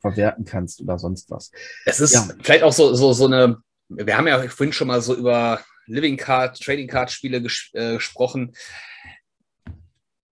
verwerten 0.00 0.44
kannst 0.44 0.80
oder 0.80 0.98
sonst 0.98 1.30
was. 1.30 1.50
Es 1.84 2.00
ist 2.00 2.14
ja. 2.14 2.28
vielleicht 2.42 2.62
auch 2.62 2.72
so, 2.72 2.94
so, 2.94 3.12
so 3.12 3.26
eine, 3.26 3.58
wir 3.88 4.16
haben 4.16 4.28
ja 4.28 4.46
vorhin 4.48 4.72
schon 4.72 4.88
mal 4.88 5.02
so 5.02 5.14
über 5.14 5.60
Living 5.86 6.16
Card, 6.16 6.60
Trading 6.60 6.88
Card 6.88 7.10
Spiele 7.10 7.42
ges 7.42 7.70
äh, 7.72 7.94
gesprochen 7.94 8.52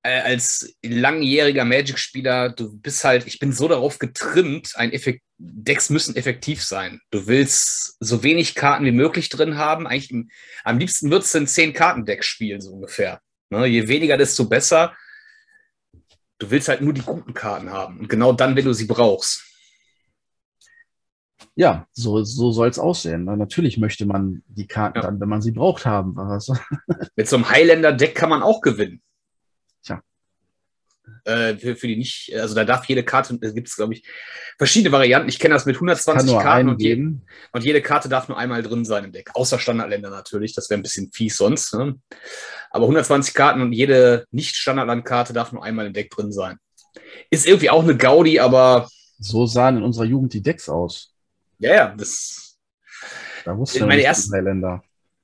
als 0.05 0.77
langjähriger 0.83 1.65
Magic-Spieler, 1.65 2.51
du 2.51 2.77
bist 2.77 3.05
halt, 3.05 3.27
ich 3.27 3.39
bin 3.39 3.53
so 3.53 3.69
darauf 3.69 3.99
getrimmt, 3.99 4.73
ein 4.77 4.93
Effekt, 4.93 5.23
Decks 5.39 5.89
müssen 5.89 6.15
effektiv 6.15 6.63
sein. 6.63 7.01
Du 7.11 7.27
willst 7.27 7.97
so 8.01 8.23
wenig 8.23 8.55
Karten 8.55 8.85
wie 8.85 8.93
möglich 8.93 9.31
drin 9.31 9.57
haben. 9.57 9.87
Eigentlich 9.87 10.11
im, 10.11 10.31
am 10.63 10.79
liebsten 10.79 11.11
würdest 11.11 11.35
du 11.35 11.39
ein 11.39 11.47
10-Karten-Deck 11.47 12.23
spielen, 12.23 12.61
so 12.61 12.73
ungefähr. 12.73 13.21
Ne? 13.49 13.67
Je 13.67 13.89
weniger, 13.89 14.17
desto 14.17 14.45
besser. 14.45 14.95
Du 16.39 16.51
willst 16.51 16.69
halt 16.69 16.83
nur 16.83 16.93
die 16.93 17.03
guten 17.03 17.33
Karten 17.33 17.71
haben. 17.71 18.01
Und 18.01 18.09
genau 18.09 18.33
dann, 18.33 18.57
wenn 18.57 18.65
du 18.65 18.75
sie 18.75 18.87
brauchst. 18.87 19.43
Ja, 21.57 21.87
so, 21.93 22.23
so 22.25 22.53
soll 22.53 22.69
es 22.69 22.79
aussehen. 22.79 23.25
Natürlich 23.25 23.79
möchte 23.79 24.07
man 24.07 24.43
die 24.49 24.67
Karten 24.67 24.99
ja. 24.99 25.03
dann, 25.03 25.21
wenn 25.21 25.29
man 25.29 25.41
sie 25.41 25.53
braucht, 25.53 25.87
haben. 25.87 26.15
Mit 27.17 27.29
so 27.29 27.37
einem 27.37 27.49
Highlander-Deck 27.49 28.15
kann 28.15 28.31
man 28.31 28.43
auch 28.43 28.61
gewinnen. 28.61 29.03
Äh, 31.25 31.57
für, 31.57 31.77
für, 31.77 31.87
die 31.87 31.97
nicht, 31.97 32.35
also 32.35 32.55
da 32.55 32.65
darf 32.65 32.85
jede 32.87 33.03
Karte, 33.03 33.39
da 33.39 33.51
gibt 33.51 33.69
es, 33.69 33.77
glaube 33.77 33.95
ich, 33.95 34.05
verschiedene 34.59 34.93
Varianten. 34.93 35.29
Ich 35.29 35.39
kenne 35.39 35.55
das 35.55 35.67
mit 35.67 35.77
120 35.77 36.39
Karten 36.39 36.69
und, 36.69 36.83
je, 36.83 36.95
und, 36.95 37.65
jede 37.65 37.83
Karte 37.83 38.09
darf 38.09 38.29
nur 38.29 38.39
einmal 38.39 38.63
drin 38.63 38.85
sein 38.85 39.05
im 39.05 39.13
Deck. 39.13 39.31
Außer 39.35 39.59
Standardländer 39.59 40.11
natürlich, 40.11 40.55
das 40.55 40.69
wäre 40.69 40.81
ein 40.81 40.83
bisschen 40.83 41.11
fies 41.13 41.37
sonst. 41.37 41.75
Ne? 41.75 41.99
Aber 42.71 42.85
120 42.85 43.35
Karten 43.35 43.63
und 43.63 43.73
jede 43.73 44.27
Nicht-Standardlandkarte 44.33 45.33
darf 45.33 45.53
nur 45.53 45.65
einmal 45.65 45.87
im 45.87 45.93
Deck 45.93 46.11
drin 46.11 46.33
sein. 46.33 46.59
Ist 47.31 47.47
irgendwie 47.47 47.71
auch 47.71 47.83
eine 47.83 47.97
Gaudi, 47.97 48.41
aber. 48.41 48.89
So 49.19 49.47
sahen 49.47 49.79
in 49.79 49.83
unserer 49.83 50.05
Jugend 50.05 50.33
die 50.35 50.43
Decks 50.43 50.69
aus. 50.69 51.15
Ja, 51.59 51.75
ja, 51.75 51.95
das. 51.97 52.59
Da 53.45 53.57
wusste 53.57 53.87
meine 53.87 54.03
ersten, 54.03 54.31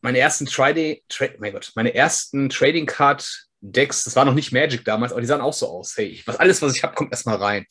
meine 0.03 0.19
ersten 0.19 0.47
Trading, 0.47 0.99
Tra 1.09 1.27
mein 1.39 1.53
Gott, 1.53 1.73
meine 1.75 1.95
ersten 1.95 2.49
Trading 2.49 2.87
Card 2.87 3.50
Decks, 3.61 4.05
das 4.05 4.17
war 4.17 4.25
noch 4.25 4.35
nicht 4.35 4.53
Magic 4.53 4.85
damals, 4.85 5.13
aber 5.13 5.21
die 5.21 5.27
sahen 5.27 5.41
auch 5.41 5.53
so 5.53 5.69
aus. 5.69 5.97
Hey, 5.97 6.21
was, 6.25 6.37
alles, 6.37 6.63
was 6.63 6.75
ich 6.75 6.83
habe, 6.83 6.95
kommt 6.95 7.13
erstmal 7.13 7.37
rein. 7.37 7.67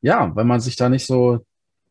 Ja, 0.00 0.34
weil 0.34 0.44
man 0.44 0.60
sich 0.60 0.76
da 0.76 0.88
nicht 0.88 1.06
so 1.06 1.44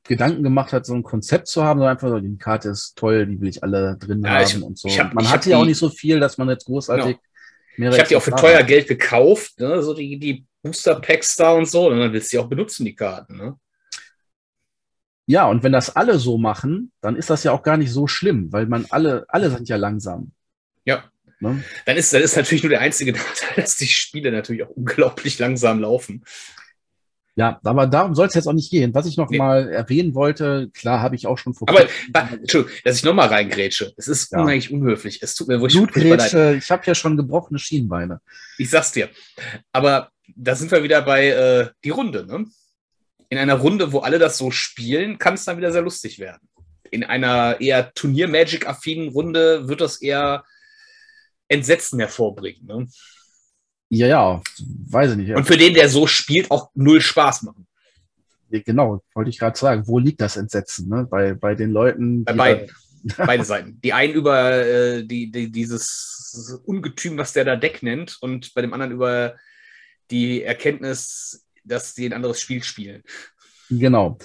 Gedanken 0.03 0.43
gemacht 0.43 0.73
hat, 0.73 0.85
so 0.85 0.93
ein 0.93 1.03
Konzept 1.03 1.47
zu 1.47 1.63
haben, 1.63 1.79
sondern 1.79 1.95
einfach 1.95 2.09
so, 2.09 2.19
die 2.19 2.37
Karte 2.37 2.69
ist 2.69 2.97
toll, 2.97 3.25
die 3.25 3.39
will 3.39 3.49
ich 3.49 3.63
alle 3.63 3.97
drin 3.97 4.23
ja, 4.23 4.31
haben 4.31 4.43
ich, 4.43 4.61
und 4.61 4.77
so. 4.77 4.89
Hab, 4.89 5.13
man 5.13 5.29
hat 5.29 5.45
ja 5.45 5.57
auch 5.57 5.65
nicht 5.65 5.77
so 5.77 5.89
viel, 5.89 6.19
dass 6.19 6.37
man 6.37 6.49
jetzt 6.49 6.65
großartig. 6.65 7.17
Genau. 7.77 7.91
Ich 7.91 7.99
habe 7.99 8.09
die 8.09 8.15
auch 8.15 8.21
für 8.21 8.35
teuer 8.35 8.63
Geld 8.63 8.87
gekauft, 8.87 9.59
ne? 9.59 9.81
so 9.81 9.93
die, 9.93 10.19
die 10.19 10.45
Booster 10.61 10.95
Packs 10.99 11.35
da 11.35 11.53
und 11.53 11.69
so, 11.69 11.89
und 11.89 11.99
dann 11.99 12.13
willst 12.13 12.31
du 12.31 12.37
die 12.37 12.43
auch 12.43 12.49
benutzen, 12.49 12.85
die 12.85 12.95
Karten. 12.95 13.37
Ne? 13.37 13.55
Ja, 15.25 15.47
und 15.47 15.63
wenn 15.63 15.71
das 15.71 15.95
alle 15.95 16.19
so 16.19 16.37
machen, 16.37 16.91
dann 16.99 17.15
ist 17.15 17.29
das 17.29 17.43
ja 17.43 17.53
auch 17.53 17.63
gar 17.63 17.77
nicht 17.77 17.91
so 17.91 18.07
schlimm, 18.07 18.51
weil 18.51 18.65
man 18.65 18.85
alle, 18.89 19.25
alle 19.29 19.49
sind 19.49 19.69
ja 19.69 19.77
langsam. 19.77 20.33
Ne? 21.41 21.63
Dann, 21.85 21.97
ist, 21.97 22.13
dann 22.13 22.21
ist 22.21 22.35
natürlich 22.35 22.63
nur 22.63 22.69
der 22.69 22.81
einzige 22.81 23.11
Nachteil, 23.13 23.63
dass 23.63 23.75
die 23.77 23.87
Spiele 23.87 24.31
natürlich 24.31 24.63
auch 24.63 24.69
unglaublich 24.69 25.39
langsam 25.39 25.79
laufen. 25.79 26.23
Ja, 27.35 27.59
aber 27.63 27.87
darum 27.87 28.13
soll 28.13 28.27
es 28.27 28.33
jetzt 28.33 28.47
auch 28.47 28.53
nicht 28.53 28.69
gehen. 28.69 28.93
Was 28.93 29.05
ich 29.05 29.15
noch 29.15 29.29
nee. 29.29 29.37
mal 29.37 29.69
erwähnen 29.69 30.13
wollte, 30.15 30.69
klar 30.73 31.01
habe 31.01 31.15
ich 31.15 31.27
auch 31.27 31.37
schon 31.37 31.53
vor. 31.53 31.69
Aber, 31.69 31.87
Entschuldigung, 32.13 32.77
dass 32.83 32.97
ich 32.97 33.03
noch 33.03 33.13
mal 33.13 33.27
reingrätsche. 33.27 33.93
Es 33.95 34.07
ist 34.07 34.31
ja. 34.31 34.41
unheimlich 34.41 34.71
unhöflich. 34.71 35.19
Es 35.21 35.33
tut 35.33 35.47
mir 35.47 35.61
wirklich 35.61 35.77
Blutgrätsche, 35.77 36.55
ich 36.61 36.69
habe 36.69 36.83
ja 36.85 36.93
schon 36.93 37.15
gebrochene 37.15 37.57
Schienbeine. 37.57 38.19
Ich 38.57 38.69
sag's 38.69 38.91
dir. 38.91 39.09
Aber 39.71 40.11
da 40.35 40.55
sind 40.55 40.71
wir 40.71 40.83
wieder 40.83 41.01
bei 41.01 41.27
äh, 41.29 41.69
die 41.83 41.89
Runde. 41.89 42.25
Ne? 42.25 42.45
In 43.29 43.37
einer 43.37 43.55
Runde, 43.55 43.93
wo 43.93 43.99
alle 43.99 44.19
das 44.19 44.37
so 44.37 44.51
spielen, 44.51 45.17
kann 45.17 45.35
es 45.35 45.45
dann 45.45 45.57
wieder 45.57 45.71
sehr 45.71 45.81
lustig 45.81 46.19
werden. 46.19 46.47
In 46.91 47.05
einer 47.05 47.61
eher 47.61 47.93
Turnier-Magic-affinen 47.93 49.07
Runde 49.07 49.69
wird 49.69 49.79
das 49.79 50.01
eher 50.01 50.43
Entsetzen 51.51 51.99
hervorbringen. 51.99 52.65
Ne? 52.65 52.87
Ja, 53.89 54.07
ja, 54.07 54.41
weiß 54.89 55.11
ich 55.11 55.17
nicht. 55.17 55.35
Und 55.35 55.45
für 55.45 55.57
den, 55.57 55.73
der 55.73 55.89
so 55.89 56.07
spielt, 56.07 56.49
auch 56.49 56.71
null 56.73 57.01
Spaß 57.01 57.43
machen. 57.43 57.67
Genau, 58.49 59.01
wollte 59.13 59.29
ich 59.29 59.39
gerade 59.39 59.57
sagen. 59.57 59.87
Wo 59.87 59.99
liegt 59.99 60.21
das 60.21 60.37
Entsetzen? 60.37 60.89
Ne? 60.89 61.07
Bei, 61.09 61.33
bei 61.33 61.55
den 61.55 61.71
Leuten. 61.71 62.23
Bei 62.23 62.33
beiden. 62.33 62.71
Beide 63.17 63.43
Seiten. 63.43 63.81
Die 63.81 63.93
einen 63.93 64.13
über 64.13 64.51
äh, 64.51 65.03
die, 65.03 65.31
die, 65.31 65.51
dieses 65.51 66.61
Ungetüm, 66.65 67.17
was 67.17 67.33
der 67.33 67.45
da 67.45 67.55
Deck 67.55 67.81
nennt, 67.81 68.17
und 68.21 68.53
bei 68.53 68.61
dem 68.61 68.73
anderen 68.73 68.93
über 68.93 69.35
die 70.11 70.43
Erkenntnis, 70.43 71.45
dass 71.63 71.95
sie 71.95 72.05
ein 72.05 72.13
anderes 72.13 72.39
Spiel 72.39 72.63
spielen. 72.63 73.03
Genau. 73.69 74.19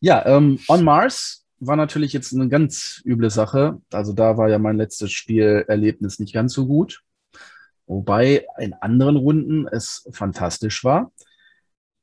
Ja, 0.00 0.26
ähm, 0.26 0.58
On 0.68 0.82
Mars 0.82 1.45
war 1.58 1.76
natürlich 1.76 2.12
jetzt 2.12 2.34
eine 2.34 2.48
ganz 2.48 3.02
üble 3.04 3.30
Sache. 3.30 3.80
Also 3.92 4.12
da 4.12 4.36
war 4.36 4.48
ja 4.48 4.58
mein 4.58 4.76
letztes 4.76 5.12
Spielerlebnis 5.12 6.18
nicht 6.18 6.34
ganz 6.34 6.52
so 6.52 6.66
gut. 6.66 7.02
Wobei 7.86 8.46
in 8.58 8.74
anderen 8.74 9.16
Runden 9.16 9.66
es 9.68 10.08
fantastisch 10.12 10.84
war. 10.84 11.12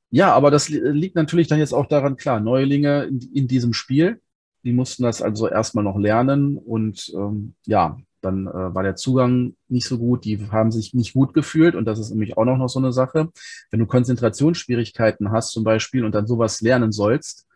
Ja, 0.09 0.31
aber 0.33 0.51
das 0.51 0.69
liegt 0.69 1.15
natürlich 1.15 1.47
dann 1.47 1.59
jetzt 1.59 1.73
auch 1.73 1.87
daran, 1.87 2.17
klar, 2.17 2.39
Neulinge 2.39 3.03
in, 3.05 3.19
in 3.33 3.47
diesem 3.47 3.73
Spiel, 3.73 4.21
die 4.63 4.71
mussten 4.71 5.03
das 5.03 5.21
also 5.21 5.47
erstmal 5.47 5.83
noch 5.83 5.97
lernen 5.97 6.57
und 6.57 7.11
ähm, 7.15 7.55
ja, 7.65 7.97
dann 8.21 8.47
äh, 8.47 8.73
war 8.73 8.83
der 8.83 8.95
Zugang 8.95 9.55
nicht 9.67 9.87
so 9.87 9.97
gut, 9.97 10.23
die 10.23 10.51
haben 10.51 10.71
sich 10.71 10.93
nicht 10.93 11.13
gut 11.13 11.33
gefühlt 11.33 11.75
und 11.75 11.85
das 11.85 11.99
ist 11.99 12.11
nämlich 12.11 12.37
auch 12.37 12.45
noch 12.45 12.67
so 12.67 12.79
eine 12.79 12.93
Sache. 12.93 13.31
Wenn 13.71 13.79
du 13.79 13.85
Konzentrationsschwierigkeiten 13.85 15.31
hast 15.31 15.51
zum 15.51 15.63
Beispiel 15.63 16.05
und 16.05 16.15
dann 16.15 16.27
sowas 16.27 16.61
lernen 16.61 16.91
sollst, 16.91 17.47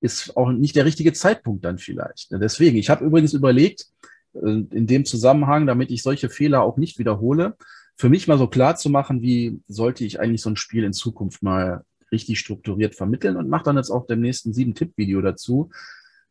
ist 0.00 0.36
auch 0.36 0.50
nicht 0.50 0.76
der 0.76 0.84
richtige 0.84 1.12
Zeitpunkt 1.12 1.64
dann 1.64 1.78
vielleicht. 1.78 2.28
Deswegen, 2.30 2.76
ich 2.76 2.90
habe 2.90 3.04
übrigens 3.04 3.34
überlegt, 3.34 3.86
äh, 4.34 4.38
in 4.40 4.86
dem 4.86 5.04
Zusammenhang, 5.04 5.66
damit 5.66 5.90
ich 5.90 6.02
solche 6.02 6.30
Fehler 6.30 6.62
auch 6.62 6.76
nicht 6.76 6.98
wiederhole, 6.98 7.56
für 7.96 8.08
mich 8.08 8.26
mal 8.26 8.38
so 8.38 8.46
klar 8.46 8.76
zu 8.76 8.88
machen, 8.88 9.20
wie 9.20 9.60
sollte 9.68 10.04
ich 10.04 10.20
eigentlich 10.20 10.40
so 10.40 10.50
ein 10.50 10.56
Spiel 10.56 10.84
in 10.84 10.94
Zukunft 10.94 11.42
mal 11.42 11.84
richtig 12.10 12.38
strukturiert 12.38 12.94
vermitteln 12.94 13.36
und 13.36 13.48
mache 13.48 13.64
dann 13.64 13.76
jetzt 13.76 13.90
auch 13.90 14.06
demnächst 14.06 14.46
ein 14.46 14.54
sieben 14.54 14.74
Tipp-Video 14.74 15.20
dazu, 15.20 15.70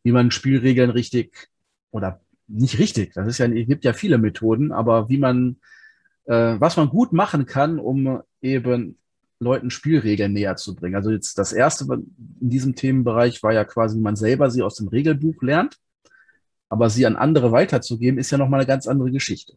wie 0.04 0.12
man 0.12 0.32
Spielregeln 0.32 0.90
richtig 0.90 1.50
oder 1.92 2.22
nicht 2.48 2.80
richtig, 2.80 3.14
das 3.14 3.28
ist 3.28 3.38
ja, 3.38 3.46
es 3.46 3.68
gibt 3.68 3.86
ja 3.86 3.94
viele 3.94 4.18
Methoden, 4.18 4.72
aber 4.72 5.08
wie 5.10 5.18
man, 5.18 5.58
äh, 6.26 6.56
was 6.60 6.78
man 6.78 6.90
gut 6.90 7.14
machen 7.14 7.46
kann, 7.46 7.80
um 7.80 8.22
eben 8.42 8.98
Leuten 9.40 9.70
Spielregeln 9.70 10.34
näher 10.34 10.58
zu 10.58 10.76
bringen. 10.76 10.96
Also 10.96 11.12
jetzt 11.12 11.38
das 11.38 11.54
erste 11.54 11.86
in 11.86 12.50
diesem 12.50 12.76
Themenbereich 12.76 13.42
war 13.42 13.54
ja 13.54 13.64
quasi, 13.64 13.98
wie 13.98 14.02
man 14.02 14.16
selber 14.16 14.50
sie 14.50 14.62
aus 14.62 14.76
dem 14.76 14.90
Regelbuch 14.90 15.42
lernt, 15.42 15.78
aber 16.68 16.90
sie 16.90 17.06
an 17.06 17.16
andere 17.16 17.52
weiterzugeben, 17.52 18.20
ist 18.20 18.32
ja 18.32 18.38
nochmal 18.38 18.60
eine 18.60 18.68
ganz 18.68 18.86
andere 18.86 19.12
Geschichte. 19.12 19.54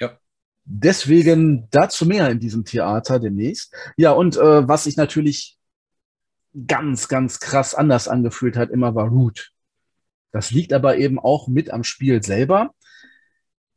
Ja. 0.00 0.18
Deswegen 0.64 1.68
dazu 1.70 2.04
mehr 2.04 2.28
in 2.30 2.40
diesem 2.40 2.64
Theater 2.64 3.20
demnächst. 3.20 3.74
Ja, 3.96 4.12
und 4.12 4.36
äh, 4.36 4.68
was 4.68 4.84
sich 4.84 4.96
natürlich 4.96 5.58
ganz, 6.66 7.08
ganz 7.08 7.40
krass 7.40 7.74
anders 7.74 8.08
angefühlt 8.08 8.56
hat, 8.56 8.70
immer 8.70 8.94
war 8.94 9.08
Root. 9.08 9.52
Das 10.32 10.50
liegt 10.50 10.72
aber 10.72 10.96
eben 10.96 11.18
auch 11.18 11.48
mit 11.48 11.70
am 11.70 11.84
Spiel 11.84 12.22
selber. 12.22 12.74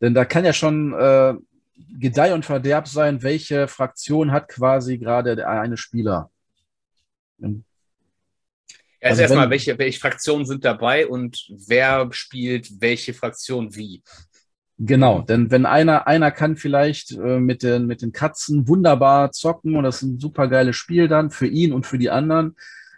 Denn 0.01 0.13
da 0.13 0.25
kann 0.25 0.45
ja 0.45 0.53
schon 0.53 0.93
äh, 0.93 1.35
Gedeih 1.99 2.33
und 2.33 2.45
Verderb 2.45 2.87
sein, 2.87 3.21
welche 3.21 3.67
Fraktion 3.67 4.31
hat 4.31 4.47
quasi 4.47 4.97
gerade 4.97 5.35
der 5.35 5.49
eine 5.49 5.77
Spieler. 5.77 6.31
Ja, 7.39 7.49
also, 7.49 7.63
also 9.01 9.21
erstmal, 9.21 9.49
welche, 9.49 9.77
welche 9.77 9.99
Fraktionen 9.99 10.45
sind 10.45 10.65
dabei 10.65 11.07
und 11.07 11.45
wer 11.49 12.07
spielt 12.11 12.81
welche 12.81 13.13
Fraktion 13.13 13.75
wie? 13.75 14.01
Genau, 14.77 15.21
denn 15.21 15.51
wenn 15.51 15.65
einer, 15.65 16.07
einer 16.07 16.31
kann 16.31 16.57
vielleicht 16.57 17.11
äh, 17.11 17.39
mit, 17.39 17.63
den, 17.63 17.85
mit 17.85 18.01
den 18.01 18.11
Katzen 18.11 18.67
wunderbar 18.67 19.31
zocken 19.31 19.75
und 19.75 19.83
das 19.83 19.97
ist 19.97 20.01
ein 20.03 20.19
super 20.19 20.47
geiles 20.47 20.75
Spiel 20.75 21.07
dann 21.07 21.29
für 21.29 21.47
ihn 21.47 21.71
und 21.71 21.85
für 21.85 21.97
die 21.97 22.09
anderen. 22.09 22.55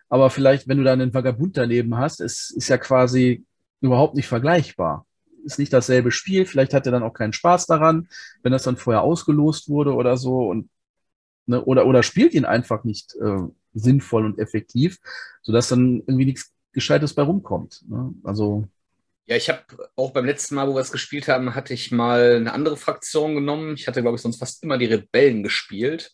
Aber 0.09 0.29
vielleicht, 0.29 0.67
wenn 0.67 0.77
du 0.77 0.83
dann 0.83 1.01
einen 1.01 1.13
Vagabund 1.13 1.57
daneben 1.57 1.97
hast, 1.97 2.21
ist, 2.21 2.51
ist 2.51 2.69
ja 2.69 2.77
quasi 2.77 3.43
überhaupt 3.81 4.15
nicht 4.15 4.27
vergleichbar. 4.27 5.06
Ist 5.47 5.59
nicht 5.59 5.73
dasselbe 5.73 6.11
Spiel, 6.11 6.45
vielleicht 6.45 6.73
hat 6.73 6.85
er 6.85 6.91
dann 6.91 7.03
auch 7.03 7.13
keinen 7.13 7.33
Spaß 7.33 7.65
daran, 7.67 8.09
wenn 8.43 8.51
das 8.51 8.63
dann 8.63 8.77
vorher 8.77 9.01
ausgelost 9.01 9.69
wurde 9.69 9.93
oder 9.93 10.17
so 10.17 10.49
und 10.49 10.69
ne, 11.45 11.63
oder, 11.63 11.85
oder 11.85 12.03
spielt 12.03 12.33
ihn 12.33 12.45
einfach 12.45 12.83
nicht 12.83 13.15
äh, 13.15 13.47
sinnvoll 13.73 14.25
und 14.25 14.39
effektiv, 14.39 14.99
sodass 15.41 15.69
dann 15.69 16.03
irgendwie 16.05 16.25
nichts 16.25 16.51
Gescheites 16.73 17.13
bei 17.13 17.23
rumkommt. 17.23 17.83
Ne? 17.87 18.13
Also 18.23 18.67
ja, 19.25 19.35
ich 19.35 19.49
habe 19.49 19.63
auch 19.95 20.11
beim 20.11 20.25
letzten 20.25 20.55
Mal, 20.55 20.69
wo 20.69 20.75
wir 20.75 20.81
es 20.81 20.91
gespielt 20.91 21.27
haben, 21.27 21.53
hatte 21.53 21.73
ich 21.73 21.91
mal 21.91 22.37
eine 22.37 22.53
andere 22.53 22.77
Fraktion 22.77 23.35
genommen. 23.35 23.75
Ich 23.75 23.85
hatte, 23.87 24.01
glaube 24.01 24.15
ich, 24.15 24.21
sonst 24.21 24.39
fast 24.39 24.63
immer 24.63 24.77
die 24.77 24.85
Rebellen 24.85 25.43
gespielt. 25.43 26.13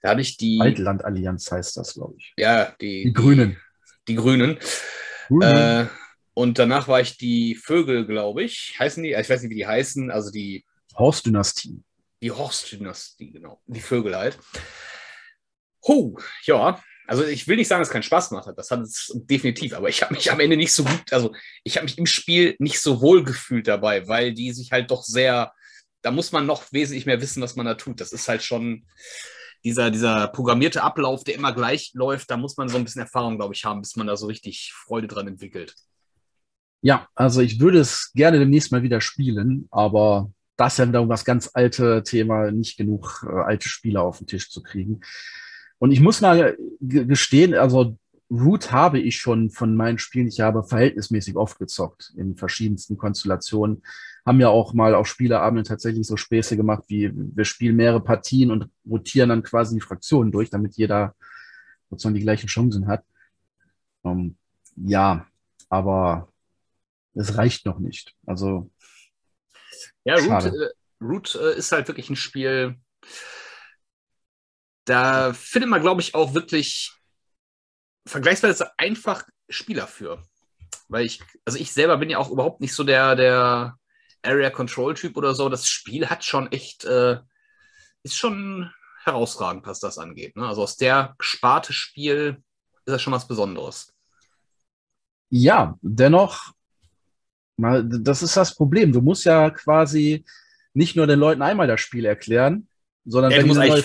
Da 0.00 0.10
habe 0.10 0.22
ich 0.22 0.38
die. 0.38 0.58
Waldlandallianz 0.58 1.50
heißt 1.52 1.76
das, 1.76 1.94
glaube 1.94 2.14
ich. 2.16 2.32
Ja, 2.38 2.74
die, 2.80 3.04
die 3.04 3.12
Grünen. 3.12 3.58
Die, 4.08 4.12
die 4.12 4.14
Grünen. 4.16 4.58
Grünen. 5.28 5.42
Äh, 5.42 5.86
und 6.34 6.58
danach 6.58 6.88
war 6.88 7.00
ich 7.00 7.16
die 7.16 7.54
Vögel, 7.54 8.06
glaube 8.06 8.42
ich. 8.42 8.74
Heißen 8.78 9.02
die? 9.02 9.12
Ich 9.12 9.28
weiß 9.28 9.42
nicht, 9.42 9.50
wie 9.50 9.56
die 9.56 9.66
heißen. 9.66 10.10
Also 10.10 10.30
die. 10.30 10.64
Horst-Dynastie. 10.96 11.82
Die 12.22 12.30
Horst-Dynastie, 12.30 13.32
genau. 13.32 13.60
Die 13.66 13.80
Vögel 13.80 14.16
halt. 14.16 14.38
Huh, 15.86 16.16
ja, 16.44 16.80
also 17.06 17.24
ich 17.24 17.48
will 17.48 17.56
nicht 17.56 17.68
sagen, 17.68 17.80
dass 17.80 17.88
es 17.88 17.92
keinen 17.92 18.04
Spaß 18.04 18.28
gemacht 18.28 18.46
hat. 18.46 18.56
Das 18.56 18.70
hat 18.70 18.80
es 18.80 19.12
definitiv, 19.14 19.74
aber 19.74 19.88
ich 19.88 20.02
habe 20.02 20.14
mich 20.14 20.30
am 20.30 20.40
Ende 20.40 20.56
nicht 20.56 20.72
so 20.72 20.84
gut, 20.84 21.12
also 21.12 21.34
ich 21.64 21.76
habe 21.76 21.84
mich 21.84 21.98
im 21.98 22.06
Spiel 22.06 22.54
nicht 22.58 22.80
so 22.80 23.00
wohl 23.00 23.24
gefühlt 23.24 23.66
dabei, 23.66 24.06
weil 24.08 24.32
die 24.32 24.52
sich 24.52 24.70
halt 24.70 24.90
doch 24.90 25.02
sehr, 25.02 25.52
da 26.02 26.10
muss 26.10 26.32
man 26.32 26.46
noch 26.46 26.72
wesentlich 26.72 27.06
mehr 27.06 27.20
wissen, 27.20 27.42
was 27.42 27.56
man 27.56 27.66
da 27.66 27.74
tut. 27.74 28.00
Das 28.00 28.12
ist 28.12 28.28
halt 28.28 28.42
schon 28.42 28.86
dieser, 29.64 29.90
dieser 29.90 30.28
programmierte 30.28 30.82
Ablauf, 30.82 31.24
der 31.24 31.34
immer 31.34 31.52
gleich 31.52 31.90
läuft, 31.94 32.30
da 32.30 32.36
muss 32.36 32.56
man 32.56 32.68
so 32.68 32.76
ein 32.76 32.84
bisschen 32.84 33.02
Erfahrung, 33.02 33.36
glaube 33.36 33.54
ich, 33.54 33.64
haben, 33.64 33.80
bis 33.80 33.96
man 33.96 34.06
da 34.06 34.16
so 34.16 34.26
richtig 34.26 34.72
Freude 34.72 35.08
dran 35.08 35.26
entwickelt. 35.26 35.74
Ja, 36.82 37.08
also 37.14 37.40
ich 37.40 37.60
würde 37.60 37.78
es 37.78 38.12
gerne 38.12 38.40
demnächst 38.40 38.72
mal 38.72 38.82
wieder 38.82 39.00
spielen, 39.00 39.68
aber 39.70 40.30
das 40.56 40.74
ist 40.74 40.78
ja 40.78 40.88
wieder 40.88 41.06
das 41.06 41.24
ganz 41.24 41.50
alte 41.54 42.02
Thema, 42.02 42.50
nicht 42.50 42.76
genug 42.76 43.24
äh, 43.26 43.32
alte 43.32 43.68
Spieler 43.68 44.02
auf 44.02 44.18
den 44.18 44.26
Tisch 44.26 44.50
zu 44.50 44.62
kriegen. 44.62 45.00
Und 45.78 45.92
ich 45.92 46.00
muss 46.00 46.20
mal 46.20 46.56
gestehen, 46.80 47.54
also 47.54 47.96
Root 48.30 48.72
habe 48.72 48.98
ich 48.98 49.18
schon 49.18 49.50
von 49.50 49.76
meinen 49.76 49.98
Spielen, 49.98 50.26
ich 50.26 50.40
habe 50.40 50.64
verhältnismäßig 50.64 51.36
oft 51.36 51.58
gezockt 51.58 52.12
in 52.16 52.36
verschiedensten 52.36 52.96
Konstellationen. 52.96 53.82
Haben 54.24 54.40
ja 54.40 54.48
auch 54.48 54.74
mal 54.74 54.94
auf 54.94 55.06
Spieleabenden 55.06 55.64
tatsächlich 55.64 56.06
so 56.06 56.16
Späße 56.16 56.56
gemacht, 56.56 56.84
wie 56.88 57.12
wir 57.14 57.44
spielen 57.44 57.76
mehrere 57.76 58.00
Partien 58.00 58.50
und 58.50 58.68
rotieren 58.88 59.28
dann 59.28 59.42
quasi 59.42 59.74
die 59.74 59.80
Fraktionen 59.80 60.32
durch, 60.32 60.50
damit 60.50 60.76
jeder 60.76 61.14
sozusagen 61.90 62.14
die 62.14 62.22
gleichen 62.22 62.46
Chancen 62.46 62.86
hat. 62.86 63.04
Um, 64.02 64.18
ähm, 64.18 64.36
ja, 64.76 65.26
aber 65.68 66.31
es 67.14 67.36
reicht 67.36 67.66
noch 67.66 67.78
nicht. 67.78 68.14
Also. 68.26 68.70
Ja, 70.04 70.16
Root, 70.16 70.44
äh, 70.44 70.68
Root 71.00 71.34
äh, 71.34 71.56
ist 71.56 71.72
halt 71.72 71.88
wirklich 71.88 72.10
ein 72.10 72.16
Spiel, 72.16 72.76
da 74.84 75.32
findet 75.32 75.70
man, 75.70 75.80
glaube 75.80 76.00
ich, 76.00 76.14
auch 76.14 76.34
wirklich 76.34 76.92
vergleichsweise 78.06 78.76
einfach 78.78 79.24
Spieler 79.48 79.86
für. 79.86 80.22
Weil 80.88 81.06
ich, 81.06 81.22
also 81.44 81.58
ich 81.58 81.72
selber 81.72 81.96
bin 81.98 82.10
ja 82.10 82.18
auch 82.18 82.30
überhaupt 82.30 82.60
nicht 82.60 82.74
so 82.74 82.84
der, 82.84 83.14
der 83.14 83.78
Area 84.22 84.50
Control 84.50 84.94
Typ 84.94 85.16
oder 85.16 85.34
so. 85.34 85.48
Das 85.48 85.68
Spiel 85.68 86.08
hat 86.08 86.24
schon 86.24 86.50
echt, 86.50 86.84
äh, 86.84 87.18
ist 88.02 88.16
schon 88.16 88.72
herausragend, 89.04 89.66
was 89.66 89.80
das 89.80 89.98
angeht. 89.98 90.36
Ne? 90.36 90.46
Also 90.46 90.62
aus 90.62 90.76
der 90.76 91.14
Sparte 91.20 91.72
Spiel 91.72 92.42
ist 92.84 92.92
das 92.92 93.02
schon 93.02 93.12
was 93.12 93.28
Besonderes. 93.28 93.94
Ja, 95.28 95.78
dennoch, 95.80 96.52
das 97.62 98.22
ist 98.22 98.36
das 98.36 98.54
Problem. 98.54 98.92
Du 98.92 99.00
musst 99.00 99.24
ja 99.24 99.50
quasi 99.50 100.24
nicht 100.74 100.96
nur 100.96 101.06
den 101.06 101.18
Leuten 101.18 101.42
einmal 101.42 101.66
das 101.66 101.80
Spiel 101.80 102.04
erklären, 102.04 102.66
sondern 103.04 103.32
ja, 103.32 103.38
wenn 103.38 103.48
du 103.48 103.54
neue, 103.54 103.84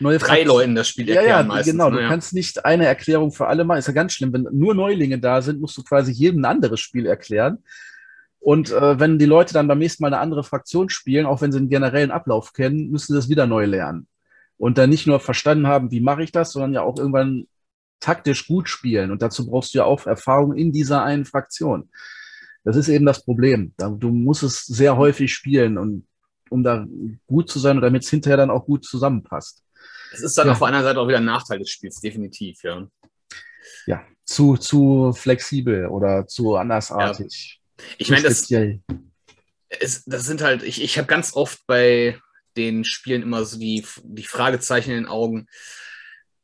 neue 0.00 0.18
drei 0.18 0.26
Fraktion. 0.26 0.46
Leuten 0.48 0.74
das 0.74 0.88
Spiel 0.88 1.08
erklären. 1.08 1.28
Ja, 1.28 1.40
ja, 1.40 1.42
meistens, 1.42 1.72
genau. 1.72 1.90
Du 1.90 2.00
ja. 2.00 2.08
kannst 2.08 2.32
nicht 2.32 2.64
eine 2.64 2.86
Erklärung 2.86 3.32
für 3.32 3.46
alle 3.46 3.64
machen. 3.64 3.78
Ist 3.78 3.88
ja 3.88 3.92
ganz 3.92 4.14
schlimm. 4.14 4.32
Wenn 4.32 4.48
nur 4.52 4.74
Neulinge 4.74 5.18
da 5.18 5.42
sind, 5.42 5.60
musst 5.60 5.76
du 5.76 5.82
quasi 5.82 6.12
jedem 6.12 6.42
ein 6.42 6.44
anderes 6.46 6.80
Spiel 6.80 7.06
erklären. 7.06 7.58
Und 8.40 8.72
äh, 8.72 9.00
wenn 9.00 9.18
die 9.18 9.24
Leute 9.24 9.54
dann 9.54 9.68
beim 9.68 9.78
nächsten 9.78 10.02
Mal 10.02 10.08
eine 10.08 10.18
andere 10.18 10.44
Fraktion 10.44 10.90
spielen, 10.90 11.24
auch 11.24 11.40
wenn 11.40 11.50
sie 11.50 11.58
den 11.58 11.70
generellen 11.70 12.10
Ablauf 12.10 12.52
kennen, 12.52 12.90
müssen 12.90 13.12
sie 13.12 13.18
das 13.18 13.30
wieder 13.30 13.46
neu 13.46 13.64
lernen. 13.64 14.06
Und 14.58 14.76
dann 14.76 14.90
nicht 14.90 15.06
nur 15.06 15.18
verstanden 15.18 15.66
haben, 15.66 15.90
wie 15.90 16.00
mache 16.00 16.22
ich 16.22 16.30
das, 16.30 16.52
sondern 16.52 16.74
ja 16.74 16.82
auch 16.82 16.98
irgendwann 16.98 17.46
taktisch 18.00 18.46
gut 18.46 18.68
spielen. 18.68 19.10
Und 19.10 19.22
dazu 19.22 19.46
brauchst 19.46 19.72
du 19.72 19.78
ja 19.78 19.84
auch 19.84 20.06
Erfahrung 20.06 20.54
in 20.54 20.72
dieser 20.72 21.02
einen 21.02 21.24
Fraktion. 21.24 21.88
Das 22.64 22.76
ist 22.76 22.88
eben 22.88 23.06
das 23.06 23.24
Problem. 23.24 23.74
Du 23.76 24.10
musst 24.10 24.42
es 24.42 24.64
sehr 24.64 24.96
häufig 24.96 25.32
spielen, 25.32 25.78
und, 25.78 26.06
um 26.50 26.62
da 26.62 26.86
gut 27.26 27.50
zu 27.50 27.58
sein 27.58 27.76
und 27.76 27.82
damit 27.82 28.04
es 28.04 28.10
hinterher 28.10 28.38
dann 28.38 28.50
auch 28.50 28.64
gut 28.64 28.84
zusammenpasst. 28.84 29.62
Es 30.12 30.22
ist 30.22 30.38
dann 30.38 30.46
ja. 30.46 30.52
auf 30.52 30.58
der 30.58 30.68
anderen 30.68 30.84
Seite 30.84 31.00
auch 31.00 31.08
wieder 31.08 31.18
ein 31.18 31.24
Nachteil 31.24 31.58
des 31.58 31.70
Spiels, 31.70 32.00
definitiv, 32.00 32.62
ja. 32.62 32.86
Ja, 33.86 34.02
zu, 34.24 34.56
zu 34.56 35.12
flexibel 35.12 35.86
oder 35.86 36.26
zu 36.26 36.56
andersartig. 36.56 37.60
Ja. 37.60 37.84
Ich 37.98 38.10
meine, 38.10 38.22
das, 38.22 38.50
es, 39.80 40.04
das 40.04 40.24
sind 40.24 40.42
halt, 40.42 40.62
ich, 40.62 40.82
ich 40.82 40.96
habe 40.98 41.08
ganz 41.08 41.34
oft 41.34 41.66
bei 41.66 42.18
den 42.56 42.84
Spielen 42.84 43.22
immer 43.22 43.44
so 43.44 43.58
die, 43.58 43.84
die 44.02 44.22
Fragezeichen 44.22 44.90
in 44.90 44.96
den 44.96 45.06
Augen. 45.06 45.46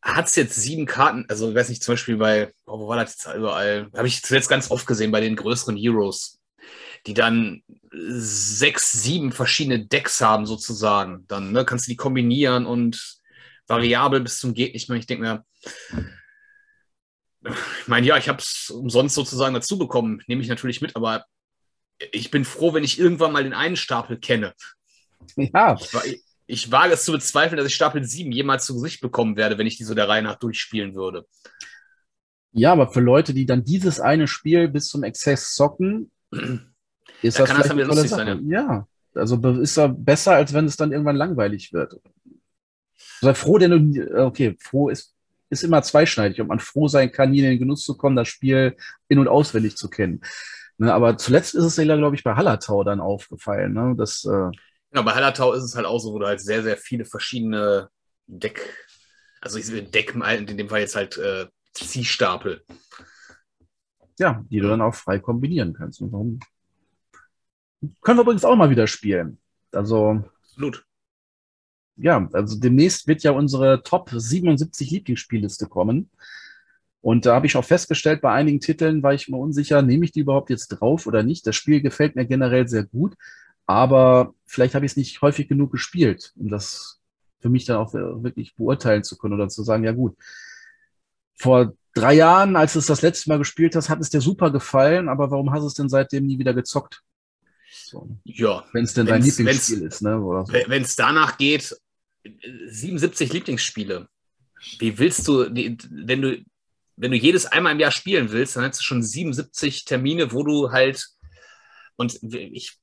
Hat 0.03 0.27
es 0.27 0.37
jetzt 0.37 0.55
sieben 0.55 0.87
Karten, 0.87 1.27
also 1.29 1.51
ich 1.51 1.55
weiß 1.55 1.69
nicht, 1.69 1.83
zum 1.83 1.93
Beispiel 1.93 2.17
bei, 2.17 2.53
oh, 2.67 2.79
wo 2.79 2.89
war 2.89 2.97
das 2.97 3.13
jetzt 3.13 3.35
überall? 3.37 3.91
Habe 3.95 4.09
ich 4.09 4.23
zuletzt 4.23 4.49
ganz 4.49 4.71
oft 4.71 4.87
gesehen 4.87 5.11
bei 5.11 5.21
den 5.21 5.37
größeren 5.37 5.77
Heroes, 5.77 6.41
die 7.07 7.13
dann 7.13 7.63
sechs, 7.91 8.93
sieben 8.93 9.33
verschiedene 9.33 9.87
Decks 9.87 10.21
haben, 10.21 10.47
sozusagen. 10.47 11.27
Dann 11.29 11.53
ne, 11.53 11.65
kannst 11.65 11.87
du 11.87 11.91
die 11.91 11.97
kombinieren 11.97 12.65
und 12.65 13.21
variabel 13.67 14.21
bis 14.21 14.39
zum 14.39 14.55
geht 14.55 14.73
nicht 14.75 14.89
mehr. 14.89 14.99
Ich 14.99 15.07
denke 15.07 15.23
mir, 15.23 15.45
ich 17.45 17.89
meine, 17.89 18.07
ja, 18.07 18.17
ich 18.17 18.29
habe 18.29 18.39
es 18.39 18.71
umsonst 18.71 19.15
sozusagen 19.15 19.55
dazu 19.55 19.79
bekommen, 19.79 20.23
nehme 20.27 20.43
ich 20.43 20.49
natürlich 20.49 20.81
mit, 20.81 20.97
aber 20.97 21.25
ich 22.13 22.31
bin 22.31 22.45
froh, 22.45 22.73
wenn 22.73 22.85
ich 22.85 22.99
irgendwann 22.99 23.33
mal 23.33 23.45
den 23.45 23.55
einen 23.55 23.77
Stapel 23.77 24.19
kenne. 24.19 24.55
Ja. 25.37 25.77
Ich, 26.05 26.23
ich 26.51 26.73
wage 26.73 26.95
es 26.95 27.05
zu 27.05 27.13
bezweifeln, 27.13 27.57
dass 27.57 27.67
ich 27.67 27.75
Stapel 27.75 28.05
7 28.05 28.33
jemals 28.33 28.67
zu 28.67 28.75
Gesicht 28.75 29.01
bekommen 29.01 29.37
werde, 29.37 29.57
wenn 29.57 29.67
ich 29.67 29.77
die 29.77 29.85
so 29.85 29.95
der 29.95 30.09
Reihe 30.09 30.23
nach 30.23 30.37
durchspielen 30.37 30.95
würde. 30.95 31.27
Ja, 32.53 32.73
aber 32.73 32.89
für 32.89 33.01
Leute, 33.01 33.33
die 33.33 33.47
dann 33.47 33.65
dieses 33.65 34.01
eine 34.01 34.27
Spiel 34.27 34.69
bis 34.69 34.89
zum 34.89 35.05
Exzess 35.05 35.55
zocken, 35.55 36.11
ist 37.23 37.39
da 37.39 37.45
das, 37.45 37.51
kann 37.51 37.59
das 37.59 37.69
dann 37.69 37.79
lustig 37.79 38.11
Sache. 38.11 38.25
sein. 38.27 38.49
Ja. 38.49 38.61
ja, 38.61 38.89
also 39.15 39.37
ist 39.61 39.77
er 39.77 39.89
besser, 39.89 40.33
als 40.33 40.53
wenn 40.53 40.65
es 40.65 40.77
dann 40.77 40.91
irgendwann 40.91 41.17
langweilig 41.17 41.73
wird. 41.73 42.01
Sei 43.21 43.35
froh, 43.35 43.59
denn 43.59 43.93
du, 43.93 44.27
okay, 44.27 44.57
froh 44.59 44.89
ist, 44.89 45.15
ist 45.51 45.63
immer 45.63 45.83
zweischneidig, 45.83 46.41
ob 46.41 46.49
man 46.49 46.59
froh 46.59 46.89
sein 46.89 47.13
kann, 47.13 47.33
hier 47.33 47.45
in 47.45 47.51
den 47.51 47.59
Genuss 47.61 47.85
zu 47.85 47.97
kommen, 47.97 48.17
das 48.17 48.29
Spiel 48.29 48.77
in- 49.09 49.19
und 49.19 49.29
auswendig 49.29 49.77
zu 49.77 49.89
kennen. 49.89 50.21
Ne, 50.79 50.93
aber 50.93 51.19
zuletzt 51.19 51.55
ist 51.55 51.65
es 51.65 51.77
ja, 51.77 51.97
glaube 51.97 52.17
ich, 52.17 52.25
bei 52.25 52.35
Hallertau 52.35 52.83
dann 52.83 53.01
aufgefallen. 53.01 53.75
Ne? 53.75 53.95
Das, 53.97 54.25
äh 54.25 54.51
genau, 54.91 55.05
bei 55.05 55.13
Hallertau 55.13 55.53
ist 55.53 55.65
es 55.65 55.75
halt 55.75 55.87
auch 55.87 55.99
so, 55.99 56.13
wo 56.13 56.19
du 56.19 56.27
halt 56.27 56.41
sehr, 56.41 56.63
sehr 56.63 56.77
viele 56.77 57.05
verschiedene 57.05 57.89
Deck, 58.27 58.61
also 59.41 59.59
ich 59.59 59.91
Deck 59.91 60.15
in 60.15 60.47
dem 60.47 60.69
Fall 60.69 60.81
jetzt 60.81 60.97
halt 60.97 61.17
äh, 61.19 61.47
Ziehstapel. 61.75 62.65
Ja, 64.19 64.45
die 64.51 64.61
du 64.61 64.69
dann 64.69 64.83
auch 64.83 64.95
frei 64.95 65.19
kombinieren 65.19 65.73
kannst. 65.73 66.01
Und 66.01 66.13
warum? 66.13 66.41
Können 68.03 68.19
wir 68.19 68.23
übrigens 68.23 68.45
auch 68.45 68.57
mal 68.57 68.71
wieder 68.71 68.87
spielen. 68.87 69.39
Also. 69.73 70.23
Absolut 70.43 70.85
ja, 72.03 72.29
also 72.33 72.59
demnächst 72.59 73.07
wird 73.07 73.23
ja 73.23 73.33
unsere 73.33 73.83
Top 73.83 74.11
77 74.11 74.91
Lieblingsspielliste 74.91 75.67
kommen. 75.67 76.11
Und 77.03 77.27
da 77.27 77.35
habe 77.35 77.47
ich 77.47 77.57
auch 77.57 77.65
festgestellt, 77.65 78.21
bei 78.21 78.33
einigen 78.33 78.61
Titeln 78.61 79.03
war 79.03 79.15
ich 79.15 79.29
mir 79.29 79.37
unsicher, 79.37 79.83
nehme 79.83 80.05
ich 80.05 80.13
die 80.13 80.21
überhaupt 80.21 80.51
jetzt 80.51 80.69
drauf 80.69 81.07
oder 81.07 81.23
nicht. 81.23 81.47
Das 81.47 81.57
Spiel 81.57 81.81
gefällt 81.81 82.17
mir 82.17 82.27
generell 82.27 82.69
sehr 82.69 82.85
gut, 82.85 83.15
aber 83.71 84.35
vielleicht 84.47 84.75
habe 84.75 84.85
ich 84.85 84.93
es 84.93 84.97
nicht 84.97 85.23
häufig 85.23 85.49
genug 85.49 85.73
gespielt, 85.73 86.33
um 86.37 86.49
das 86.49 87.01
für 87.41 87.49
mich 87.49 87.65
dann 87.65 87.77
auch 87.77 87.95
wirklich 87.95 88.55
beurteilen 88.57 89.03
zu 89.05 89.17
können 89.17 89.35
oder 89.35 89.49
zu 89.49 89.63
sagen, 89.63 89.85
ja 89.85 89.93
gut, 89.93 90.17
vor 91.35 91.73
drei 91.95 92.15
Jahren, 92.15 92.57
als 92.57 92.75
du 92.75 92.81
es 92.81 92.87
das 92.87 93.03
letzte 93.03 93.31
Mal 93.31 93.39
gespielt 93.39 93.75
hast, 93.75 93.89
hat 93.89 94.01
es 94.01 94.11
dir 94.11 94.21
super 94.21 94.51
gefallen, 94.51 95.09
aber 95.09 95.31
warum 95.31 95.51
hast 95.51 95.63
du 95.63 95.67
es 95.67 95.75
denn 95.75 95.89
seitdem 95.89 96.27
nie 96.27 96.39
wieder 96.39 96.55
gezockt? 96.55 97.03
So. 97.71 98.09
Ja. 98.25 98.65
Wenn 98.73 98.85
es 98.85 98.95
denn 98.95 99.07
dein 99.07 99.23
Lieblingsspiel 99.23 99.83
ist, 99.83 100.03
ne? 100.03 100.19
so. 100.19 100.45
Wenn 100.67 100.83
es 100.83 100.97
danach 100.97 101.39
geht, 101.39 101.75
77 102.67 103.33
Lieblingsspiele. 103.33 104.09
Wie 104.79 104.99
willst 104.99 105.27
du, 105.27 105.47
wenn 105.51 106.23
du, 106.23 106.45
wenn 106.97 107.11
du 107.11 107.17
jedes 107.17 107.47
einmal 107.47 107.73
im 107.73 107.81
Jahr 107.81 107.91
spielen 107.91 108.31
willst, 108.31 108.57
dann 108.57 108.65
hast 108.65 108.81
du 108.81 108.85
schon 108.85 109.03
77 109.03 109.87
Termine, 109.87 110.33
wo 110.33 110.43
du 110.43 110.71
halt, 110.71 111.09
und 111.97 112.23
ich 112.23 112.79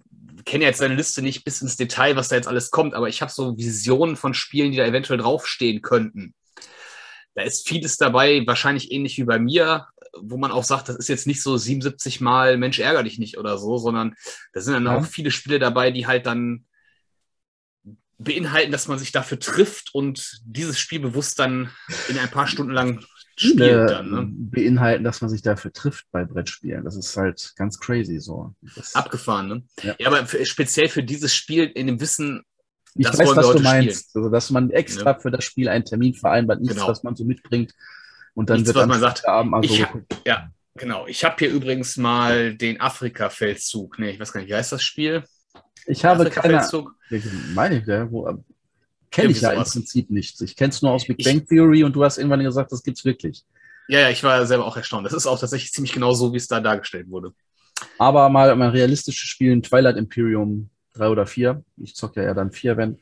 kenne 0.46 0.66
jetzt 0.66 0.80
seine 0.80 0.96
Liste 0.96 1.22
nicht 1.22 1.44
bis 1.44 1.62
ins 1.62 1.78
Detail, 1.78 2.16
was 2.16 2.30
da 2.30 2.36
jetzt 2.36 2.48
alles 2.48 2.72
kommt, 2.72 2.94
aber 2.94 3.10
ich 3.10 3.22
habe 3.22 3.32
so 3.32 3.58
Visionen 3.58 4.16
von 4.16 4.34
Spielen, 4.34 4.72
die 4.72 4.78
da 4.78 4.86
eventuell 4.86 5.20
draufstehen 5.20 5.82
könnten. 5.82 6.34
Da 7.36 7.44
ist 7.44 7.68
vieles 7.68 7.98
dabei, 7.98 8.44
wahrscheinlich 8.48 8.92
ähnlich 8.92 9.18
wie 9.18 9.24
bei 9.24 9.40
mir, 9.40 9.88
wo 10.20 10.38
man 10.38 10.52
auch 10.52 10.64
sagt, 10.64 10.90
das 10.90 10.96
ist 10.96 11.08
jetzt 11.08 11.28
nicht 11.28 11.44
so 11.44 11.56
77 11.56 12.20
Mal 12.20 12.58
Mensch 12.58 12.80
ärger 12.80 13.04
dich 13.04 13.20
nicht 13.20 13.38
oder 13.38 13.58
so, 13.58 13.78
sondern 13.78 14.16
da 14.54 14.62
sind 14.62 14.74
dann 14.74 14.86
ja. 14.86 14.98
auch 14.98 15.06
viele 15.06 15.32
Spiele 15.32 15.60
dabei, 15.60 15.92
die 15.92 16.08
halt 16.08 16.26
dann 16.26 16.66
beinhalten, 18.18 18.72
dass 18.72 18.88
man 18.88 18.98
sich 18.98 19.12
dafür 19.12 19.40
trifft 19.40 19.94
und 19.94 20.42
dieses 20.44 20.80
Spiel 20.80 21.00
bewusst 21.00 21.38
dann 21.38 21.70
in 22.10 22.18
ein 22.18 22.32
paar 22.32 22.48
Stunden 22.48 22.74
lang 22.74 23.06
spielt. 23.38 23.90
Dann, 23.90 24.10
ne? 24.10 24.28
Beinhalten, 24.30 25.04
dass 25.04 25.22
man 25.22 25.30
sich 25.30 25.42
dafür 25.42 25.72
trifft 25.72 26.06
bei 26.12 26.26
Brettspielen. 26.26 26.84
Das 26.84 26.96
ist 26.96 27.16
halt 27.16 27.54
ganz 27.56 27.80
crazy 27.80 28.20
so. 28.20 28.54
Das, 28.76 28.96
Abgefahren, 28.96 29.48
ne? 29.48 29.64
Ja, 29.84 29.96
ja 30.00 30.08
aber 30.08 30.28
speziell 30.46 30.90
für 30.90 31.04
dieses 31.04 31.34
Spiel 31.34 31.66
in 31.66 31.88
dem 31.88 32.02
Wissen, 32.02 32.44
ich 32.96 33.06
das 33.06 33.20
weiß, 33.20 33.36
was 33.36 33.52
du 33.52 33.60
meinst. 33.60 34.16
Also, 34.16 34.30
dass 34.30 34.50
man 34.50 34.72
extra 34.72 35.12
ja. 35.12 35.20
für 35.20 35.30
das 35.30 35.44
Spiel 35.44 35.70
einen 35.70 35.86
Termin 35.86 36.16
vereinbart, 36.16 36.62
nichts, 36.62 36.76
genau. 36.76 36.88
was 36.88 37.04
man 37.04 37.16
so 37.16 37.26
mitbringt. 37.26 37.74
Und 38.34 38.50
dann 38.50 38.58
nichts, 38.58 38.74
wird 38.74 38.78
was 38.78 38.88
man 38.88 39.00
sagt, 39.00 39.28
Abend 39.28 39.52
mal 39.52 39.64
so 39.64 39.84
hab, 39.84 40.00
Ja, 40.26 40.50
genau. 40.76 41.06
Ich 41.08 41.24
habe 41.24 41.36
hier 41.38 41.50
übrigens 41.50 41.98
mal 41.98 42.56
den 42.56 42.82
Afrika-Feldzug. 42.82 44.00
Nee, 44.00 44.12
ich 44.12 44.20
weiß 44.20 44.34
gar 44.34 44.42
nicht, 44.42 44.50
wie 44.50 44.56
heißt 44.56 44.72
das 44.72 44.84
Spiel? 44.84 45.24
Ich 45.86 46.04
habe 46.04 46.30
keine. 46.30 46.68
Meine 47.54 47.80
ich, 47.80 47.86
ja, 47.86 48.12
wo, 48.12 48.44
kenne 49.18 49.32
ich 49.32 49.42
ja 49.42 49.52
sowas. 49.52 49.76
im 49.76 49.82
Prinzip 49.82 50.10
nicht. 50.10 50.42
Ich 50.42 50.56
kenne 50.56 50.70
es 50.70 50.82
nur 50.82 50.92
aus 50.92 51.06
Big 51.06 51.24
Bang 51.24 51.46
Theory 51.46 51.84
und 51.84 51.96
du 51.96 52.04
hast 52.04 52.18
irgendwann 52.18 52.44
gesagt, 52.44 52.72
das 52.72 52.84
gibt 52.84 52.98
es 52.98 53.06
wirklich. 53.06 53.44
Ja, 53.88 54.02
ja, 54.02 54.10
ich 54.10 54.24
war 54.24 54.46
selber 54.46 54.66
auch 54.66 54.78
erstaunt. 54.78 55.06
Das 55.06 55.14
ist 55.14 55.26
auch 55.26 55.40
tatsächlich 55.40 55.72
ziemlich 55.72 55.94
genau 55.94 56.14
so, 56.14 56.34
wie 56.34 56.38
es 56.38 56.48
da 56.48 56.60
dargestellt 56.60 57.10
wurde. 57.10 57.34
Aber 57.98 58.30
mal 58.30 58.52
ein 58.52 58.62
realistisches 58.62 59.30
Spiel, 59.30 59.62
Twilight 59.62 59.98
Imperium 59.98 60.70
3 60.94 61.10
oder 61.10 61.26
4. 61.26 61.64
Ich 61.78 61.96
zocke 61.96 62.24
ja 62.24 62.34
dann 62.34 62.52
4, 62.52 62.78
wenn. 62.78 63.00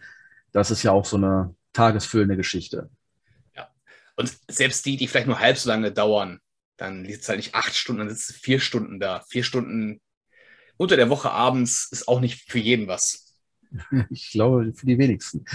Das 0.52 0.72
ist 0.72 0.84
ja 0.84 0.92
auch 0.92 1.06
so 1.06 1.18
eine 1.18 1.56
tagesfüllende 1.74 2.38
Geschichte. 2.38 2.90
Ja. 3.56 3.70
Und 4.16 4.32
selbst 4.48 4.86
die, 4.86 4.98
die 4.98 5.08
vielleicht 5.08 5.28
nur 5.28 5.40
halb 5.40 5.58
so 5.58 5.70
lange 5.70 5.92
dauern, 5.92 6.40
dann 6.78 7.04
liegt 7.04 7.22
es 7.22 7.30
halt 7.30 7.38
nicht 7.38 7.56
acht 7.56 7.76
Stunden, 7.76 8.00
dann 8.00 8.10
sitzt 8.10 8.30
es 8.30 8.36
vier 8.36 8.60
Stunden 8.60 9.00
da. 9.00 9.22
Vier 9.30 9.44
Stunden 9.44 10.02
unter 10.78 10.98
der 10.98 11.10
Woche 11.10 11.32
abends 11.32 11.88
ist 11.92 12.08
auch 12.08 12.20
nicht 12.20 12.50
für 12.50 12.60
jeden 12.60 12.88
was. 12.88 13.25
Ich 14.10 14.32
glaube, 14.32 14.74
für 14.74 14.86
die 14.86 14.98
wenigsten. 14.98 15.46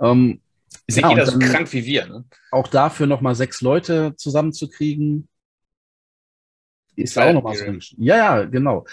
Ähm, 0.00 0.40
ist 0.86 0.98
ja, 0.98 1.10
jeder 1.10 1.26
so 1.26 1.38
krank 1.38 1.72
wie 1.72 1.84
wir. 1.84 2.06
Ne? 2.06 2.24
Auch 2.50 2.68
dafür 2.68 3.06
nochmal 3.06 3.34
sechs 3.34 3.60
Leute 3.60 4.14
zusammenzukriegen, 4.16 5.28
ist 6.96 7.16
ja 7.16 7.28
auch 7.28 7.32
nochmal 7.32 7.56
so. 7.56 7.64
Ja, 7.98 8.16
ja, 8.16 8.44
genau. 8.44 8.84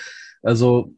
Also 0.42 0.94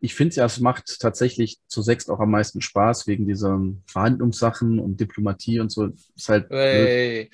ich 0.00 0.14
finde 0.14 0.34
ja, 0.34 0.44
es 0.44 0.60
macht 0.60 1.00
tatsächlich 1.00 1.60
zu 1.68 1.80
sechst 1.80 2.10
auch 2.10 2.20
am 2.20 2.30
meisten 2.30 2.60
Spaß 2.60 3.06
wegen 3.06 3.26
dieser 3.26 3.60
Verhandlungssachen 3.86 4.78
und 4.78 5.00
Diplomatie 5.00 5.60
und 5.60 5.70
so. 5.70 5.90
Ist 6.16 6.28
halt. 6.28 6.50
Hey. 6.50 7.30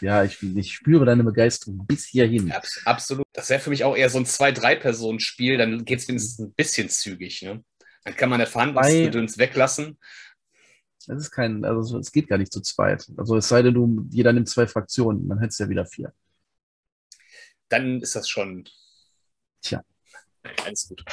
Ja, 0.00 0.22
ich, 0.22 0.40
ich 0.42 0.74
spüre 0.74 1.04
deine 1.04 1.24
Begeisterung 1.24 1.84
bis 1.86 2.06
hierhin. 2.06 2.52
Abs 2.52 2.80
absolut. 2.84 3.26
Das 3.32 3.50
wäre 3.50 3.60
für 3.60 3.70
mich 3.70 3.82
auch 3.82 3.96
eher 3.96 4.08
so 4.08 4.18
ein 4.18 4.26
Zwei-Drei-Personen-Spiel, 4.26 5.58
dann 5.58 5.84
geht 5.84 5.98
es 5.98 6.08
wenigstens 6.08 6.38
ein 6.38 6.52
bisschen 6.52 6.88
zügig. 6.88 7.42
Ne? 7.42 7.64
Dann 8.04 8.16
kann 8.16 8.30
man 8.30 8.38
der 8.38 8.48
Verhandlungsgedöns 8.48 9.38
weglassen. 9.38 9.98
Das 11.06 11.18
ist 11.18 11.30
kein, 11.30 11.64
also 11.64 11.98
es 11.98 12.12
geht 12.12 12.28
gar 12.28 12.38
nicht 12.38 12.52
zu 12.52 12.60
zweit. 12.60 13.10
Also 13.16 13.36
es 13.36 13.48
sei 13.48 13.62
denn, 13.62 13.74
du, 13.74 14.06
jeder 14.10 14.32
nimmt 14.32 14.48
zwei 14.48 14.66
Fraktionen, 14.66 15.28
dann 15.28 15.38
hättest 15.38 15.60
du 15.60 15.64
ja 15.64 15.70
wieder 15.70 15.86
vier. 15.86 16.12
Dann 17.68 18.00
ist 18.00 18.14
das 18.14 18.28
schon. 18.28 18.68
Tja. 19.62 19.82
Alles 20.64 20.88
gut. 20.88 21.04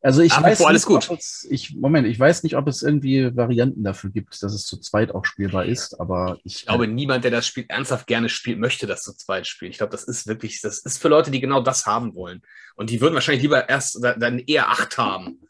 Also 0.00 0.22
ich 0.22 0.32
Apropos 0.32 0.50
weiß 0.50 0.58
nicht, 0.60 0.68
alles 0.68 0.86
gut. 0.86 1.10
Es, 1.18 1.46
ich, 1.50 1.74
Moment, 1.74 2.06
ich 2.06 2.18
weiß 2.18 2.44
nicht, 2.44 2.56
ob 2.56 2.68
es 2.68 2.82
irgendwie 2.82 3.34
Varianten 3.36 3.82
dafür 3.82 4.10
gibt, 4.10 4.40
dass 4.42 4.54
es 4.54 4.64
zu 4.64 4.76
zweit 4.76 5.12
auch 5.12 5.24
spielbar 5.24 5.64
ist, 5.64 5.98
aber 5.98 6.38
ich. 6.44 6.56
Ich 6.56 6.66
glaube, 6.66 6.84
äh, 6.84 6.88
niemand, 6.88 7.24
der 7.24 7.32
das 7.32 7.46
Spiel 7.46 7.64
ernsthaft 7.68 8.06
gerne 8.06 8.28
spielt, 8.28 8.60
möchte 8.60 8.86
das 8.86 9.02
zu 9.02 9.12
zweit 9.14 9.48
spielen. 9.48 9.72
Ich 9.72 9.78
glaube, 9.78 9.90
das 9.90 10.04
ist 10.04 10.28
wirklich, 10.28 10.60
das 10.60 10.78
ist 10.78 10.98
für 10.98 11.08
Leute, 11.08 11.32
die 11.32 11.40
genau 11.40 11.60
das 11.60 11.86
haben 11.86 12.14
wollen. 12.14 12.42
Und 12.76 12.90
die 12.90 13.00
würden 13.00 13.14
wahrscheinlich 13.14 13.42
lieber 13.42 13.68
erst 13.68 13.98
dann 14.02 14.38
eher 14.38 14.68
acht 14.68 14.98
haben. 14.98 15.40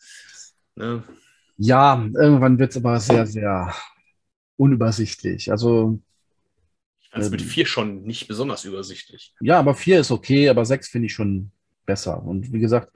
Ne? 0.77 1.03
Ja, 1.59 2.03
irgendwann 2.15 2.59
wird 2.59 2.71
es 2.71 2.79
aber 2.79 3.01
sehr, 3.01 3.27
sehr 3.27 3.75
unübersichtlich. 4.57 5.51
Also. 5.51 6.01
Fand 7.11 7.23
es 7.23 7.27
ähm, 7.27 7.33
mit 7.33 7.43
vier 7.43 7.67
schon 7.67 8.03
nicht 8.05 8.29
besonders 8.29 8.65
übersichtlich. 8.65 9.35
Ja, 9.41 9.59
aber 9.59 9.75
vier 9.75 10.01
ist 10.01 10.11
okay, 10.11 10.49
aber 10.49 10.65
sechs 10.65 10.89
finde 10.89 11.07
ich 11.07 11.13
schon 11.13 11.51
besser. 11.85 12.23
Und 12.23 12.53
wie 12.53 12.61
gesagt, 12.61 12.93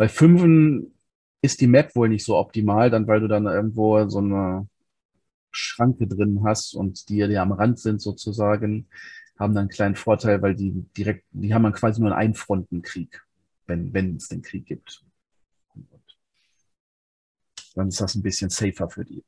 bei 0.00 0.08
fünfen 0.08 0.94
ist 1.42 1.60
die 1.60 1.66
Map 1.66 1.94
wohl 1.94 2.08
nicht 2.08 2.24
so 2.24 2.38
optimal, 2.38 2.88
dann 2.88 3.06
weil 3.06 3.20
du 3.20 3.28
dann 3.28 3.44
irgendwo 3.44 4.08
so 4.08 4.20
eine 4.20 4.66
Schranke 5.50 6.06
drin 6.06 6.40
hast 6.42 6.74
und 6.74 7.10
die, 7.10 7.28
die 7.28 7.36
am 7.36 7.52
Rand 7.52 7.78
sind 7.78 8.00
sozusagen, 8.00 8.88
haben 9.38 9.52
dann 9.54 9.64
einen 9.64 9.68
kleinen 9.68 9.96
Vorteil, 9.96 10.40
weil 10.40 10.54
die 10.54 10.72
direkt, 10.96 11.26
die 11.32 11.52
haben 11.52 11.64
dann 11.64 11.74
quasi 11.74 12.00
nur 12.00 12.12
einen 12.12 12.28
Einfrontenkrieg, 12.28 13.22
wenn, 13.66 13.92
wenn 13.92 14.16
es 14.16 14.28
den 14.28 14.40
Krieg 14.40 14.64
gibt. 14.64 15.04
dann 17.74 17.88
ist 17.88 18.00
das 18.00 18.14
ein 18.14 18.22
bisschen 18.22 18.48
safer 18.48 18.88
für 18.88 19.04
die. 19.04 19.22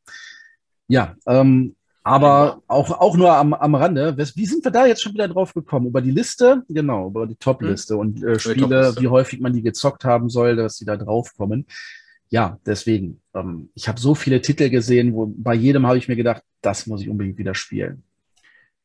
Ja, 0.89 1.17
ähm, 1.27 1.77
aber 2.05 2.63
auch, 2.67 2.91
auch 2.91 3.17
nur 3.17 3.33
am, 3.33 3.55
am 3.55 3.75
Rande. 3.75 4.17
Wie 4.17 4.47
sind 4.47 4.65
wir 4.65 4.71
da 4.71 4.87
jetzt 4.87 5.03
schon 5.03 5.15
wieder 5.15 5.29
drauf 5.29 5.55
gekommen? 5.55 5.87
Über 5.87 6.01
die 6.01 6.11
Liste? 6.11 6.63
Genau, 6.69 7.09
über 7.09 7.27
die 7.27 7.37
Top-Liste 7.37 7.95
hm. 7.95 8.01
und 8.01 8.23
äh, 8.25 8.39
Spiele, 8.39 8.95
wie 8.99 9.09
häufig 9.09 9.41
man 9.41 9.53
die 9.53 9.63
gezockt 9.63 10.05
haben 10.05 10.29
soll, 10.29 10.57
dass 10.57 10.77
sie 10.77 10.85
da 10.85 10.97
drauf 10.97 11.33
kommen. 11.37 11.67
Ja, 12.29 12.59
deswegen. 12.67 13.21
Ähm, 13.35 13.71
ich 13.75 13.89
habe 13.89 14.01
so 14.01 14.15
viele 14.15 14.41
Titel 14.41 14.71
gesehen, 14.71 15.15
wo 15.15 15.27
bei 15.37 15.55
jedem 15.55 15.87
habe 15.87 15.99
ich 15.99 16.09
mir 16.09 16.17
gedacht, 16.17 16.43
das 16.61 16.87
muss 16.87 17.03
ich 17.03 17.09
unbedingt 17.09 17.39
wieder 17.39 17.55
spielen. 17.55 18.03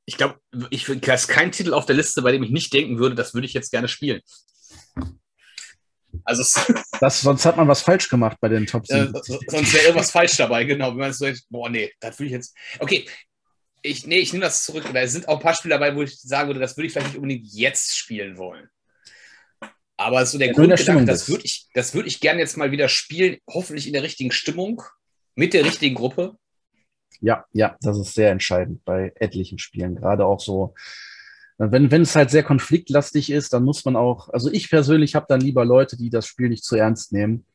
Ich 0.06 0.18
glaube, 0.18 0.36
ich 0.70 0.86
da 0.86 1.14
ist 1.14 1.28
kein 1.28 1.52
Titel 1.52 1.74
auf 1.74 1.86
der 1.86 1.96
Liste, 1.96 2.22
bei 2.22 2.32
dem 2.32 2.44
ich 2.44 2.52
nicht 2.52 2.74
denken 2.74 3.00
würde, 3.00 3.16
das 3.16 3.34
würde 3.34 3.48
ich 3.48 3.54
jetzt 3.54 3.72
gerne 3.72 3.88
spielen. 3.88 4.22
Also 6.24 6.44
das, 7.00 7.22
sonst 7.22 7.46
hat 7.46 7.58
man 7.58 7.68
was 7.68 7.82
falsch 7.82 8.10
gemacht 8.10 8.38
bei 8.40 8.50
den 8.50 8.66
Top 8.66 8.88
7. 8.88 9.14
Äh, 9.14 9.22
sonst 9.48 9.74
wäre 9.74 9.86
irgendwas 9.86 10.12
falsch 10.12 10.38
dabei, 10.38 10.64
genau. 10.64 10.92
Wenn 10.92 10.98
man 10.98 11.14
so 11.14 11.26
denkt, 11.26 11.44
boah, 11.50 11.70
nee, 11.70 11.92
das 12.00 12.18
würde 12.18 12.28
ich 12.28 12.32
jetzt. 12.34 12.56
Okay, 12.80 13.08
ich, 13.82 14.06
nee, 14.06 14.20
ich 14.20 14.34
nehme 14.34 14.46
das 14.46 14.64
zurück. 14.64 14.86
Da 14.94 15.08
sind 15.08 15.28
auch 15.28 15.38
ein 15.38 15.44
paar 15.44 15.54
Spiele 15.54 15.74
dabei, 15.74 15.96
wo 15.96 16.02
ich 16.02 16.20
sagen 16.20 16.50
würde, 16.50 16.60
das 16.60 16.76
würde 16.78 16.88
ich 16.88 16.94
vielleicht 16.94 17.08
nicht 17.08 17.18
unbedingt 17.18 17.48
jetzt 17.52 17.98
spielen 17.98 18.38
wollen. 18.38 18.70
Aber 19.98 20.26
so 20.26 20.38
der 20.38 20.48
ja, 20.48 20.54
Grundgedanke, 20.54 21.06
das 21.06 21.28
würde 21.28 21.46
ich, 21.46 21.68
das 21.74 21.96
würde 21.96 22.08
ich 22.08 22.20
gerne 22.20 22.40
jetzt 22.40 22.56
mal 22.56 22.72
wieder 22.72 22.88
spielen, 22.88 23.38
hoffentlich 23.50 23.88
in 23.88 23.94
der 23.94 24.04
richtigen 24.04 24.32
Stimmung, 24.32 24.84
mit 25.36 25.54
der 25.54 25.66
richtigen 25.66 25.96
Gruppe. 25.96 26.38
Ja, 27.20 27.46
ja, 27.52 27.76
das 27.82 27.98
ist 27.98 28.14
sehr 28.14 28.30
entscheidend 28.30 28.86
bei 28.86 29.12
etlichen 29.16 29.58
Spielen. 29.58 29.96
Gerade 29.96 30.26
auch 30.26 30.40
so 30.40 30.76
wenn, 31.58 31.90
wenn 31.90 32.04
es 32.04 32.16
halt 32.16 32.30
sehr 32.30 32.44
konfliktlastig 32.44 33.32
ist, 33.32 33.54
dann 33.54 33.64
muss 33.64 33.84
man 33.84 33.96
auch, 33.96 34.30
also 34.30 34.52
ich 34.52 34.70
persönlich 34.70 35.16
habe 35.16 35.26
dann 35.28 35.42
lieber 35.42 35.66
Leute, 35.66 35.98
die 35.98 36.10
das 36.10 36.28
Spiel 36.28 36.50
nicht 36.50 36.64
zu 36.64 36.76
ernst 36.76 37.12
nehmen. 37.14 37.46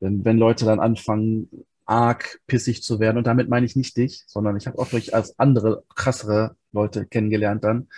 Wenn, 0.00 0.24
wenn 0.24 0.36
Leute 0.36 0.66
dann 0.66 0.80
anfangen, 0.80 1.48
arg 1.86 2.40
pissig 2.46 2.82
zu 2.82 3.00
werden, 3.00 3.18
und 3.18 3.26
damit 3.26 3.48
meine 3.48 3.66
ich 3.66 3.76
nicht 3.76 3.96
dich, 3.96 4.24
sondern 4.26 4.56
ich 4.56 4.66
habe 4.66 4.78
auch 4.78 4.88
durch 4.88 5.14
als 5.14 5.38
andere, 5.38 5.84
krassere 5.94 6.56
Leute 6.72 7.06
kennengelernt 7.06 7.64
dann. 7.64 7.88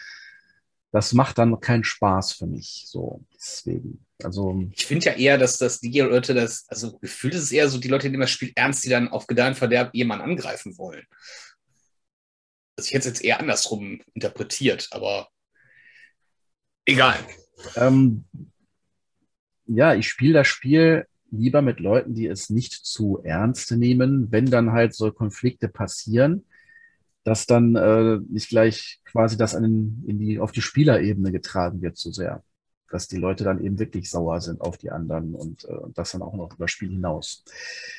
Das 0.93 1.13
macht 1.13 1.39
dann 1.39 1.61
keinen 1.61 1.85
Spaß 1.85 2.33
für 2.33 2.47
mich. 2.47 2.85
So, 2.87 3.25
deswegen. 3.35 4.05
Also, 4.23 4.65
ich 4.73 4.87
finde 4.87 5.07
ja 5.07 5.13
eher, 5.13 5.39
dass 5.39 5.59
das 5.59 5.81
die 5.81 6.01
Leute, 6.01 6.33
das, 6.33 6.65
also 6.69 6.99
gefühlt 6.99 7.35
ist 7.35 7.43
es 7.43 7.53
eher 7.53 7.69
so, 7.69 7.79
die 7.79 7.89
Leute, 7.89 8.07
die 8.07 8.13
nehmen 8.13 8.23
das 8.23 8.31
Spiel 8.31 8.53
ernst, 8.55 8.85
die 8.85 8.89
dann 8.89 9.09
auf 9.09 9.27
und 9.29 9.55
Verderb 9.57 9.91
jemanden 9.93 10.25
angreifen 10.25 10.79
wollen. 10.79 11.05
Also 12.77 12.89
ich 12.89 12.95
hätte 12.95 13.09
es 13.09 13.15
jetzt 13.15 13.25
eher 13.25 13.41
andersrum 13.41 14.01
interpretiert, 14.15 14.89
aber 14.91 15.29
egal. 16.85 17.19
Ähm, 17.77 18.25
ja, 19.67 19.95
ich 19.95 20.09
spiele 20.09 20.35
das 20.35 20.47
Spiel 20.47 21.07
lieber 21.31 21.63
mit 21.63 21.81
Leuten, 21.81 22.15
die 22.15 22.27
es 22.27 22.51
nicht 22.51 22.73
zu 22.73 23.21
ernst 23.25 23.73
nehmen, 23.73 24.31
wenn 24.31 24.47
dann 24.47 24.73
halt 24.73 24.95
so 24.95 25.11
Konflikte 25.11 25.69
passieren, 25.69 26.45
dass 27.25 27.47
dann 27.47 27.75
äh, 27.75 28.19
nicht 28.29 28.51
gleich 28.51 29.01
quasi 29.05 29.37
das 29.37 29.55
an, 29.55 30.05
in 30.07 30.19
die, 30.19 30.39
auf 30.39 30.53
die 30.53 30.63
Spielerebene 30.63 31.33
getragen 31.33 31.83
wird 31.83 31.97
zu 31.97 32.13
sehr 32.13 32.45
dass 32.91 33.09
die 33.09 33.17
Leute 33.17 33.45
dann 33.45 33.63
eben 33.63 33.79
wirklich 33.79 34.11
sauer 34.11 34.41
sind 34.41 34.61
auf 34.61 34.79
die 34.79 34.91
anderen 34.91 35.35
und 35.35 35.65
äh, 35.65 35.75
das 35.95 36.13
dann 36.13 36.23
auch 36.23 36.35
noch 36.35 36.55
über 36.55 36.69
Spiel 36.69 36.91
hinaus. 36.91 37.45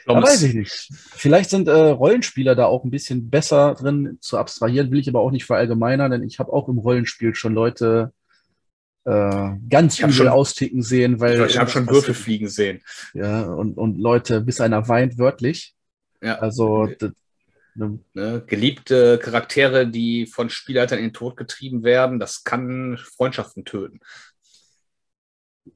Da 0.06 0.22
weiß 0.22 0.44
ich 0.44 0.54
nicht. 0.54 0.90
Vielleicht 0.94 1.50
sind 1.50 1.68
äh, 1.68 1.72
Rollenspieler 1.72 2.56
da 2.56 2.66
auch 2.66 2.84
ein 2.84 2.92
bisschen 2.92 3.30
besser 3.30 3.76
drin 3.76 4.18
zu 4.22 4.38
abstrahieren, 4.38 4.92
will 4.92 5.00
ich 5.00 5.10
aber 5.10 5.20
auch 5.20 5.32
nicht 5.32 5.46
verallgemeinern, 5.46 6.12
denn 6.12 6.24
ich 6.24 6.40
habe 6.40 6.54
auch 6.54 6.70
im 6.70 6.78
Rollenspiel 6.78 7.36
schon 7.36 7.54
Leute 7.54 8.14
äh, 9.08 9.52
ganz 9.70 10.00
übel 10.00 10.12
schon, 10.12 10.28
austicken 10.28 10.82
sehen, 10.82 11.20
weil. 11.22 11.46
Ich 11.46 11.58
habe 11.58 11.70
schon 11.70 11.88
Würfel 11.90 12.14
fliegen 12.14 12.50
sehen. 12.50 12.82
Ja, 13.14 13.44
und, 13.44 13.78
und 13.78 13.98
Leute, 13.98 14.42
bis 14.42 14.60
einer 14.60 14.88
weint, 14.90 15.18
wörtlich. 15.18 15.76
Ja. 16.22 16.40
Also. 16.40 16.90
Ne, 17.80 18.00
ne, 18.16 18.44
geliebte 18.48 19.20
Charaktere, 19.20 19.88
die 19.88 20.26
von 20.26 20.50
Spielleitern 20.50 20.98
in 20.98 21.06
den 21.06 21.14
Tod 21.14 21.38
getrieben 21.38 21.84
werden, 21.84 22.18
das 22.20 22.44
kann 22.44 22.98
Freundschaften 22.98 23.66
töten. 23.66 24.00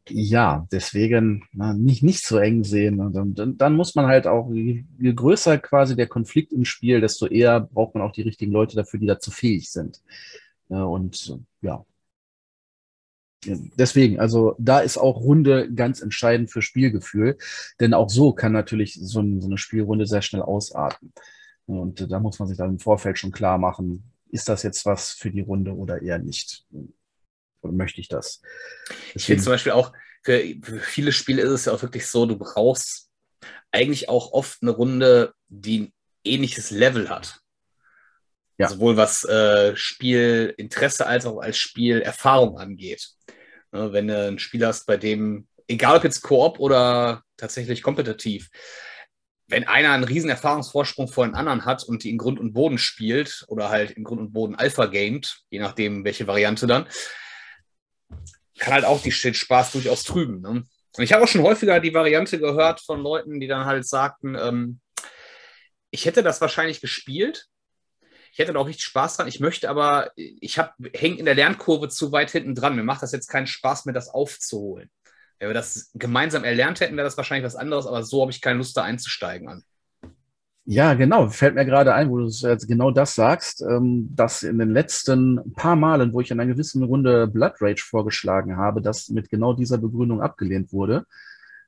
Ja, 0.09 0.67
deswegen 0.71 1.43
na, 1.53 1.73
nicht, 1.73 2.03
nicht 2.03 2.25
so 2.25 2.37
eng 2.37 2.63
sehen. 2.63 2.99
Und 2.99 3.13
dann, 3.37 3.57
dann 3.57 3.75
muss 3.75 3.95
man 3.95 4.07
halt 4.07 4.27
auch, 4.27 4.51
je, 4.51 4.85
je 4.99 5.13
größer 5.13 5.57
quasi 5.57 5.95
der 5.95 6.07
Konflikt 6.07 6.53
im 6.53 6.65
Spiel, 6.65 7.01
desto 7.01 7.27
eher 7.27 7.59
braucht 7.59 7.95
man 7.95 8.03
auch 8.03 8.11
die 8.11 8.23
richtigen 8.23 8.51
Leute 8.51 8.75
dafür, 8.75 8.99
die 8.99 9.07
dazu 9.07 9.31
fähig 9.31 9.71
sind. 9.71 10.01
Und 10.67 11.37
ja, 11.61 11.85
Deswegen, 13.43 14.19
also 14.19 14.55
da 14.59 14.79
ist 14.81 14.97
auch 14.97 15.19
Runde 15.19 15.73
ganz 15.73 16.01
entscheidend 16.01 16.51
für 16.51 16.61
Spielgefühl, 16.61 17.37
denn 17.79 17.95
auch 17.95 18.09
so 18.09 18.33
kann 18.33 18.51
natürlich 18.51 18.99
so, 19.01 19.19
ein, 19.19 19.41
so 19.41 19.47
eine 19.47 19.57
Spielrunde 19.57 20.05
sehr 20.05 20.21
schnell 20.21 20.43
ausarten. 20.43 21.11
Und 21.65 22.11
da 22.11 22.19
muss 22.19 22.37
man 22.37 22.47
sich 22.47 22.57
dann 22.57 22.71
im 22.71 22.79
Vorfeld 22.79 23.17
schon 23.17 23.31
klar 23.31 23.57
machen, 23.57 24.03
ist 24.29 24.47
das 24.47 24.61
jetzt 24.63 24.85
was 24.85 25.11
für 25.11 25.31
die 25.31 25.41
Runde 25.41 25.75
oder 25.75 26.01
eher 26.01 26.19
nicht? 26.19 26.65
Oder 27.61 27.73
möchte 27.73 28.01
ich 28.01 28.07
das? 28.07 28.41
Deswegen, 28.89 29.11
ich 29.15 29.25
finde 29.25 29.43
zum 29.43 29.53
Beispiel 29.53 29.71
auch, 29.71 29.93
für, 30.23 30.39
für 30.61 30.79
viele 30.79 31.11
Spiele 31.11 31.41
ist 31.41 31.51
es 31.51 31.65
ja 31.65 31.73
auch 31.73 31.81
wirklich 31.81 32.07
so, 32.07 32.25
du 32.25 32.37
brauchst 32.37 33.09
eigentlich 33.71 34.09
auch 34.09 34.33
oft 34.33 34.61
eine 34.61 34.71
Runde, 34.71 35.33
die 35.47 35.81
ein 35.81 35.93
ähnliches 36.23 36.71
Level 36.71 37.09
hat. 37.09 37.39
Ja. 38.57 38.67
Sowohl 38.67 38.97
was 38.97 39.23
äh, 39.23 39.75
Spielinteresse 39.75 41.07
als 41.07 41.25
auch 41.25 41.39
als 41.39 41.57
Spielerfahrung 41.57 42.59
angeht. 42.59 43.09
Ne, 43.71 43.91
wenn 43.93 44.07
du 44.07 44.27
ein 44.27 44.39
Spiel 44.39 44.65
hast, 44.65 44.85
bei 44.85 44.97
dem, 44.97 45.47
egal 45.67 45.97
ob 45.97 46.03
jetzt 46.03 46.21
Koop 46.21 46.59
oder 46.59 47.23
tatsächlich 47.37 47.81
kompetitiv, 47.81 48.49
wenn 49.47 49.67
einer 49.67 49.91
einen 49.91 50.03
riesen 50.03 50.29
Erfahrungsvorsprung 50.29 51.07
vor 51.07 51.25
den 51.25 51.35
anderen 51.35 51.65
hat 51.65 51.83
und 51.83 52.03
die 52.03 52.09
in 52.09 52.17
Grund 52.17 52.39
und 52.39 52.53
Boden 52.53 52.77
spielt 52.77 53.45
oder 53.47 53.69
halt 53.69 53.91
in 53.91 54.03
Grund 54.03 54.21
und 54.21 54.31
Boden 54.31 54.55
Alpha 54.55 54.85
gamet, 54.85 55.41
je 55.49 55.59
nachdem 55.59 56.05
welche 56.05 56.27
Variante 56.27 56.67
dann, 56.67 56.87
kann 58.59 58.73
halt 58.73 58.85
auch 58.85 59.01
die 59.01 59.11
Spaß 59.11 59.71
durchaus 59.71 60.03
trüben. 60.03 60.41
Ne? 60.41 60.49
Und 60.49 61.03
ich 61.03 61.13
habe 61.13 61.23
auch 61.23 61.27
schon 61.27 61.41
häufiger 61.41 61.79
die 61.79 61.93
Variante 61.93 62.39
gehört 62.39 62.81
von 62.81 63.01
Leuten, 63.01 63.39
die 63.39 63.47
dann 63.47 63.65
halt 63.65 63.87
sagten, 63.87 64.35
ähm, 64.35 64.79
ich 65.89 66.05
hätte 66.05 66.23
das 66.23 66.41
wahrscheinlich 66.41 66.79
gespielt, 66.81 67.47
ich 68.31 68.39
hätte 68.39 68.53
da 68.53 68.59
auch 68.59 68.67
richtig 68.67 68.85
Spaß 68.85 69.17
dran. 69.17 69.27
Ich 69.27 69.41
möchte 69.41 69.69
aber, 69.69 70.11
ich 70.15 70.57
hänge 70.57 71.17
in 71.17 71.25
der 71.25 71.35
Lernkurve 71.35 71.89
zu 71.89 72.13
weit 72.13 72.31
hinten 72.31 72.55
dran. 72.55 72.77
Mir 72.77 72.83
macht 72.83 73.03
das 73.03 73.11
jetzt 73.11 73.27
keinen 73.27 73.47
Spaß 73.47 73.85
mehr, 73.85 73.93
das 73.93 74.07
aufzuholen. 74.07 74.89
Wenn 75.39 75.49
wir 75.49 75.53
das 75.53 75.89
gemeinsam 75.95 76.45
erlernt 76.45 76.79
hätten, 76.79 76.95
wäre 76.95 77.05
das 77.05 77.17
wahrscheinlich 77.17 77.45
was 77.45 77.57
anderes, 77.57 77.87
aber 77.87 78.03
so 78.03 78.21
habe 78.21 78.31
ich 78.31 78.41
keine 78.41 78.59
Lust, 78.59 78.77
da 78.77 78.83
einzusteigen 78.83 79.49
an. 79.49 79.63
Ja, 80.65 80.93
genau. 80.93 81.27
Fällt 81.29 81.55
mir 81.55 81.65
gerade 81.65 81.93
ein, 81.93 82.09
wo 82.09 82.19
du 82.19 82.27
jetzt 82.27 82.67
genau 82.67 82.91
das 82.91 83.15
sagst, 83.15 83.61
ähm, 83.61 84.09
dass 84.15 84.43
in 84.43 84.59
den 84.59 84.69
letzten 84.69 85.53
paar 85.53 85.75
Malen, 85.75 86.13
wo 86.13 86.21
ich 86.21 86.29
in 86.29 86.39
einer 86.39 86.51
gewissen 86.51 86.83
Runde 86.83 87.27
Blood 87.27 87.53
Rage 87.61 87.83
vorgeschlagen 87.83 88.57
habe, 88.57 88.81
das 88.81 89.09
mit 89.09 89.29
genau 89.29 89.53
dieser 89.53 89.79
Begründung 89.79 90.21
abgelehnt 90.21 90.71
wurde. 90.71 91.05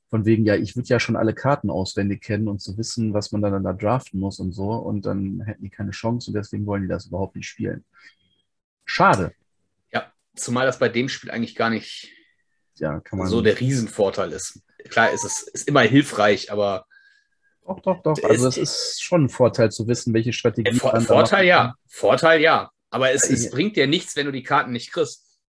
Von 0.10 0.26
wegen, 0.26 0.46
ja, 0.46 0.56
ich 0.56 0.76
würde 0.76 0.90
ja 0.90 1.00
schon 1.00 1.16
alle 1.16 1.34
Karten 1.34 1.72
auswendig 1.72 2.22
kennen 2.22 2.48
und 2.48 2.62
zu 2.62 2.74
so 2.74 2.78
wissen, 2.78 3.16
was 3.16 3.32
man 3.32 3.42
dann 3.42 3.64
da 3.64 3.74
draften 3.74 4.20
muss 4.20 4.40
und 4.40 4.52
so. 4.52 4.72
Und 4.74 5.08
dann 5.08 5.42
hätten 5.42 5.64
die 5.64 5.72
keine 5.72 5.92
Chance 5.92 6.30
und 6.30 6.36
deswegen 6.36 6.68
wollen 6.68 6.84
die 6.84 6.88
das 6.88 7.08
überhaupt 7.08 7.36
nicht 7.36 7.48
spielen. 7.48 7.84
Schade. 8.86 9.34
Ja, 9.92 10.12
zumal 10.36 10.68
das 10.68 10.78
bei 10.78 10.90
dem 10.90 11.10
Spiel 11.10 11.32
eigentlich 11.32 11.56
gar 11.56 11.72
nicht 11.72 12.14
ja, 12.76 13.00
kann 13.00 13.20
man 13.20 13.28
so 13.28 13.42
der 13.42 13.60
Riesenvorteil 13.60 14.32
ist. 14.32 14.62
Klar, 14.90 15.12
ist 15.12 15.24
es 15.24 15.44
ist 15.44 15.68
immer 15.68 15.82
hilfreich, 15.82 16.52
aber. 16.52 16.86
Doch, 17.66 17.80
doch, 17.82 18.02
doch. 18.04 18.24
Also, 18.24 18.48
es 18.48 18.58
ist 18.58 19.04
schon 19.04 19.26
ein 19.26 19.30
Vorteil 19.30 19.72
zu 19.72 19.88
wissen, 19.88 20.14
welche 20.14 20.34
Strategie. 20.34 20.76
Vor, 20.76 21.00
Vorteil 21.02 21.46
ja. 21.46 21.76
Vorteil 21.88 22.42
ja. 22.42 22.72
Aber 22.90 23.12
es, 23.12 23.30
es 23.30 23.50
bringt 23.50 23.76
dir 23.76 23.88
nichts, 23.88 24.16
wenn 24.16 24.26
du 24.26 24.32
die 24.32 24.44
Karten 24.44 24.72
nicht 24.72 24.92
kriegst. 24.92 25.40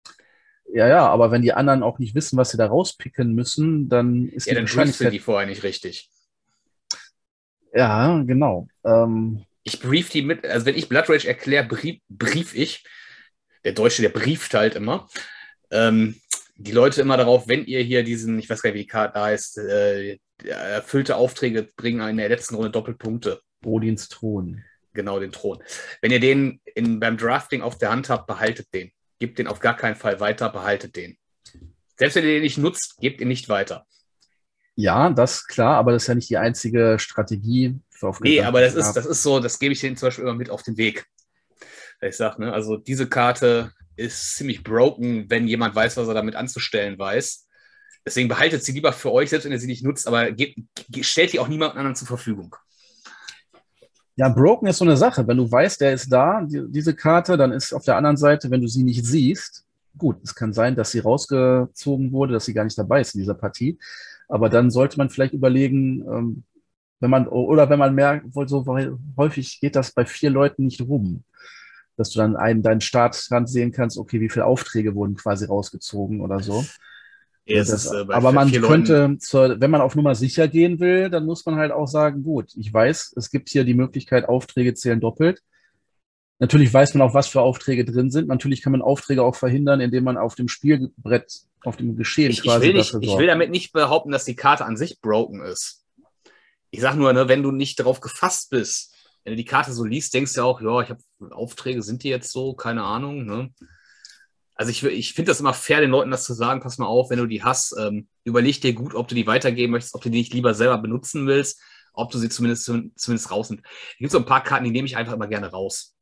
Ja, 0.72 0.88
ja, 0.88 1.06
aber 1.06 1.30
wenn 1.30 1.42
die 1.42 1.52
anderen 1.52 1.82
auch 1.82 1.98
nicht 1.98 2.14
wissen, 2.14 2.36
was 2.38 2.50
sie 2.50 2.56
da 2.56 2.66
rauspicken 2.66 3.34
müssen, 3.34 3.88
dann 3.88 4.28
ist 4.28 4.46
ja, 4.46 4.52
die 4.52 4.56
dann 4.56 4.64
Wahrscheinlichkeit... 4.64 5.12
die 5.12 5.18
vorher 5.18 5.46
nicht 5.46 5.62
richtig. 5.62 6.10
Ja, 7.72 8.22
genau. 8.22 8.68
Ähm... 8.84 9.44
Ich 9.66 9.80
brief 9.80 10.10
die 10.10 10.20
mit, 10.20 10.44
also 10.46 10.66
wenn 10.66 10.76
ich 10.76 10.90
Blood 10.90 11.08
Rage 11.08 11.26
erkläre, 11.26 11.66
brief, 11.66 11.98
brief 12.10 12.54
ich, 12.54 12.84
der 13.64 13.72
Deutsche, 13.72 14.02
der 14.02 14.10
brieft 14.10 14.52
halt 14.52 14.74
immer, 14.74 15.08
ähm, 15.70 16.20
die 16.56 16.72
Leute 16.72 17.00
immer 17.00 17.16
darauf, 17.16 17.48
wenn 17.48 17.64
ihr 17.64 17.80
hier 17.80 18.02
diesen, 18.02 18.38
ich 18.38 18.50
weiß 18.50 18.60
gar 18.60 18.68
nicht, 18.68 18.74
wie 18.74 18.82
die 18.82 18.86
Karte 18.86 19.18
heißt, 19.18 19.56
äh, 19.56 20.18
erfüllte 20.42 21.16
Aufträge 21.16 21.68
bringen 21.76 22.06
in 22.08 22.16
der 22.16 22.28
letzten 22.28 22.54
Runde 22.54 22.70
Doppelpunkte. 22.70 23.40
Odins 23.64 24.08
Thron. 24.08 24.62
Genau, 24.92 25.18
den 25.18 25.32
Thron. 25.32 25.62
Wenn 26.00 26.12
ihr 26.12 26.20
den 26.20 26.60
in, 26.74 27.00
beim 27.00 27.16
Drafting 27.16 27.62
auf 27.62 27.78
der 27.78 27.90
Hand 27.90 28.08
habt, 28.08 28.26
behaltet 28.26 28.72
den 28.72 28.92
gebt 29.18 29.38
den 29.38 29.46
auf 29.46 29.60
gar 29.60 29.76
keinen 29.76 29.96
Fall 29.96 30.20
weiter, 30.20 30.50
behaltet 30.50 30.96
den. 30.96 31.16
Selbst 31.96 32.16
wenn 32.16 32.24
ihr 32.24 32.34
den 32.34 32.42
nicht 32.42 32.58
nutzt, 32.58 32.98
gebt 33.00 33.20
ihn 33.20 33.28
nicht 33.28 33.48
weiter. 33.48 33.86
Ja, 34.76 35.08
das 35.10 35.36
ist 35.36 35.48
klar, 35.48 35.76
aber 35.76 35.92
das 35.92 36.02
ist 36.02 36.08
ja 36.08 36.14
nicht 36.14 36.30
die 36.30 36.36
einzige 36.36 36.98
Strategie. 36.98 37.78
Für 37.90 38.08
auf 38.08 38.20
nee, 38.20 38.42
aber 38.42 38.60
das 38.60 38.74
ist, 38.74 38.92
das 38.92 39.06
ist 39.06 39.22
so, 39.22 39.40
das 39.40 39.58
gebe 39.58 39.72
ich 39.72 39.80
denen 39.80 39.96
zum 39.96 40.08
Beispiel 40.08 40.24
immer 40.24 40.34
mit 40.34 40.50
auf 40.50 40.62
den 40.62 40.76
Weg. 40.76 41.06
Ich 42.02 42.16
sage, 42.16 42.42
ne, 42.42 42.52
also 42.52 42.76
diese 42.76 43.08
Karte 43.08 43.72
ist 43.96 44.34
ziemlich 44.34 44.64
broken, 44.64 45.30
wenn 45.30 45.46
jemand 45.46 45.74
weiß, 45.74 45.96
was 45.96 46.08
er 46.08 46.14
damit 46.14 46.34
anzustellen 46.34 46.98
weiß. 46.98 47.43
Deswegen 48.06 48.28
behaltet 48.28 48.62
sie 48.62 48.72
lieber 48.72 48.92
für 48.92 49.12
euch, 49.12 49.30
selbst 49.30 49.44
wenn 49.44 49.52
ihr 49.52 49.58
sie 49.58 49.66
nicht 49.66 49.82
nutzt, 49.82 50.06
aber 50.06 50.30
gebt, 50.30 50.58
stellt 51.00 51.32
die 51.32 51.40
auch 51.40 51.48
niemand 51.48 51.74
anderen 51.74 51.96
zur 51.96 52.06
Verfügung. 52.06 52.54
Ja, 54.16 54.28
Broken 54.28 54.68
ist 54.68 54.78
so 54.78 54.84
eine 54.84 54.96
Sache. 54.96 55.26
Wenn 55.26 55.38
du 55.38 55.50
weißt, 55.50 55.80
der 55.80 55.94
ist 55.94 56.12
da, 56.12 56.42
die, 56.42 56.62
diese 56.68 56.94
Karte, 56.94 57.36
dann 57.36 57.50
ist 57.50 57.72
auf 57.72 57.84
der 57.84 57.96
anderen 57.96 58.16
Seite, 58.16 58.50
wenn 58.50 58.60
du 58.60 58.68
sie 58.68 58.84
nicht 58.84 59.04
siehst, 59.04 59.64
gut, 59.96 60.16
es 60.22 60.34
kann 60.34 60.52
sein, 60.52 60.76
dass 60.76 60.90
sie 60.90 61.00
rausgezogen 61.00 62.12
wurde, 62.12 62.34
dass 62.34 62.44
sie 62.44 62.54
gar 62.54 62.64
nicht 62.64 62.78
dabei 62.78 63.00
ist 63.00 63.14
in 63.14 63.20
dieser 63.20 63.34
Partie. 63.34 63.78
Aber 64.28 64.48
dann 64.48 64.70
sollte 64.70 64.98
man 64.98 65.10
vielleicht 65.10 65.34
überlegen, 65.34 66.04
ähm, 66.08 66.44
wenn 67.00 67.10
man, 67.10 67.26
oder 67.28 67.68
wenn 67.70 67.78
man 67.78 67.94
merkt, 67.94 68.26
so 68.46 68.64
häufig 69.16 69.60
geht 69.60 69.76
das 69.76 69.92
bei 69.92 70.06
vier 70.06 70.30
Leuten 70.30 70.64
nicht 70.64 70.80
rum, 70.80 71.24
dass 71.96 72.10
du 72.10 72.18
dann 72.18 72.36
einen, 72.36 72.62
deinen 72.62 72.80
Startrand 72.80 73.48
sehen 73.48 73.72
kannst, 73.72 73.98
okay, 73.98 74.20
wie 74.20 74.30
viele 74.30 74.46
Aufträge 74.46 74.94
wurden 74.94 75.16
quasi 75.16 75.44
rausgezogen 75.44 76.20
oder 76.20 76.40
so. 76.40 76.64
Ja, 77.46 77.62
das, 77.62 77.92
äh, 77.92 78.04
aber 78.08 78.32
man 78.32 78.50
könnte, 78.50 79.18
zur, 79.18 79.60
wenn 79.60 79.70
man 79.70 79.82
auf 79.82 79.94
Nummer 79.94 80.14
sicher 80.14 80.48
gehen 80.48 80.80
will, 80.80 81.10
dann 81.10 81.26
muss 81.26 81.44
man 81.44 81.56
halt 81.56 81.72
auch 81.72 81.86
sagen, 81.86 82.22
gut, 82.22 82.52
ich 82.56 82.72
weiß, 82.72 83.14
es 83.16 83.30
gibt 83.30 83.50
hier 83.50 83.64
die 83.64 83.74
Möglichkeit, 83.74 84.26
Aufträge 84.26 84.74
zählen 84.74 85.00
doppelt. 85.00 85.42
Natürlich 86.38 86.72
weiß 86.72 86.94
man 86.94 87.06
auch, 87.06 87.14
was 87.14 87.28
für 87.28 87.42
Aufträge 87.42 87.84
drin 87.84 88.10
sind. 88.10 88.28
Natürlich 88.28 88.62
kann 88.62 88.72
man 88.72 88.82
Aufträge 88.82 89.22
auch 89.22 89.36
verhindern, 89.36 89.80
indem 89.80 90.04
man 90.04 90.16
auf 90.16 90.34
dem 90.34 90.48
Spielbrett, 90.48 91.42
auf 91.62 91.76
dem 91.76 91.96
Geschehen 91.96 92.30
ich, 92.30 92.42
quasi. 92.42 92.66
Ich 92.66 92.72
will, 92.72 92.78
nicht, 92.78 92.94
ich 93.00 93.18
will 93.18 93.26
damit 93.26 93.50
nicht 93.50 93.72
behaupten, 93.72 94.10
dass 94.10 94.24
die 94.24 94.36
Karte 94.36 94.64
an 94.64 94.76
sich 94.76 95.00
broken 95.00 95.42
ist. 95.42 95.84
Ich 96.70 96.80
sage 96.80 96.98
nur, 96.98 97.12
ne, 97.12 97.28
wenn 97.28 97.42
du 97.42 97.52
nicht 97.52 97.78
darauf 97.78 98.00
gefasst 98.00 98.50
bist, 98.50 98.94
wenn 99.22 99.32
du 99.32 99.36
die 99.36 99.44
Karte 99.44 99.72
so 99.72 99.84
liest, 99.84 100.12
denkst 100.14 100.34
du 100.34 100.42
auch, 100.42 100.60
ja, 100.60 100.80
ich 100.80 100.90
habe 100.90 101.00
Aufträge, 101.30 101.82
sind 101.82 102.02
die 102.02 102.08
jetzt 102.08 102.32
so? 102.32 102.54
Keine 102.54 102.82
Ahnung. 102.82 103.24
Ne? 103.24 103.50
Also 104.54 104.70
ich, 104.70 104.84
ich 104.84 105.14
finde 105.14 105.30
das 105.30 105.40
immer 105.40 105.52
fair, 105.52 105.80
den 105.80 105.90
Leuten 105.90 106.10
das 106.10 106.24
zu 106.24 106.32
sagen, 106.32 106.60
pass 106.60 106.78
mal 106.78 106.86
auf, 106.86 107.10
wenn 107.10 107.18
du 107.18 107.26
die 107.26 107.42
hast, 107.42 107.74
ähm, 107.78 108.06
überleg 108.24 108.60
dir 108.60 108.72
gut, 108.72 108.94
ob 108.94 109.08
du 109.08 109.14
die 109.14 109.26
weitergeben 109.26 109.72
möchtest, 109.72 109.94
ob 109.94 110.02
du 110.02 110.10
die 110.10 110.18
nicht 110.18 110.32
lieber 110.32 110.54
selber 110.54 110.78
benutzen 110.78 111.26
willst, 111.26 111.60
ob 111.92 112.10
du 112.10 112.18
sie 112.18 112.28
zumindest, 112.28 112.64
zumindest 112.64 113.30
rausnimmst. 113.30 113.64
Es 113.64 113.98
gibt 113.98 114.12
so 114.12 114.18
ein 114.18 114.26
paar 114.26 114.42
Karten, 114.42 114.64
die 114.64 114.70
nehme 114.70 114.86
ich 114.86 114.96
einfach 114.96 115.14
immer 115.14 115.26
gerne 115.26 115.50
raus. 115.50 115.94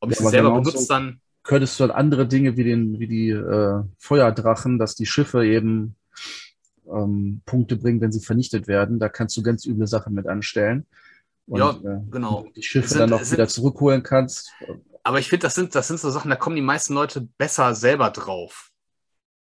Ob 0.00 0.10
ich 0.10 0.18
ja, 0.18 0.24
sie 0.24 0.30
selber 0.30 0.48
genau 0.48 0.60
benutze, 0.60 0.78
so 0.78 0.88
dann. 0.88 1.20
Könntest 1.42 1.78
du 1.78 1.86
dann 1.86 1.96
andere 1.96 2.26
Dinge 2.26 2.56
wie, 2.56 2.64
den, 2.64 2.98
wie 2.98 3.06
die 3.06 3.30
äh, 3.30 3.82
Feuerdrachen, 3.98 4.78
dass 4.78 4.94
die 4.94 5.04
Schiffe 5.04 5.44
eben 5.44 5.94
ähm, 6.90 7.42
Punkte 7.44 7.76
bringen, 7.76 8.00
wenn 8.00 8.12
sie 8.12 8.20
vernichtet 8.20 8.66
werden. 8.66 8.98
Da 8.98 9.10
kannst 9.10 9.36
du 9.36 9.42
ganz 9.42 9.66
üble 9.66 9.86
Sachen 9.86 10.14
mit 10.14 10.26
anstellen. 10.26 10.86
Und, 11.46 11.58
ja, 11.58 11.70
äh, 11.70 12.00
genau. 12.10 12.46
Die 12.56 12.62
Schiffe 12.62 12.88
sind, 12.88 13.00
dann 13.00 13.12
auch 13.12 13.30
wieder 13.30 13.46
zurückholen 13.46 14.02
kannst. 14.02 14.52
Aber 15.04 15.18
ich 15.18 15.28
finde, 15.28 15.44
das 15.44 15.54
sind, 15.54 15.74
das 15.74 15.86
sind 15.86 16.00
so 16.00 16.10
Sachen, 16.10 16.30
da 16.30 16.36
kommen 16.36 16.56
die 16.56 16.62
meisten 16.62 16.94
Leute 16.94 17.28
besser 17.36 17.74
selber 17.74 18.10
drauf. 18.10 18.70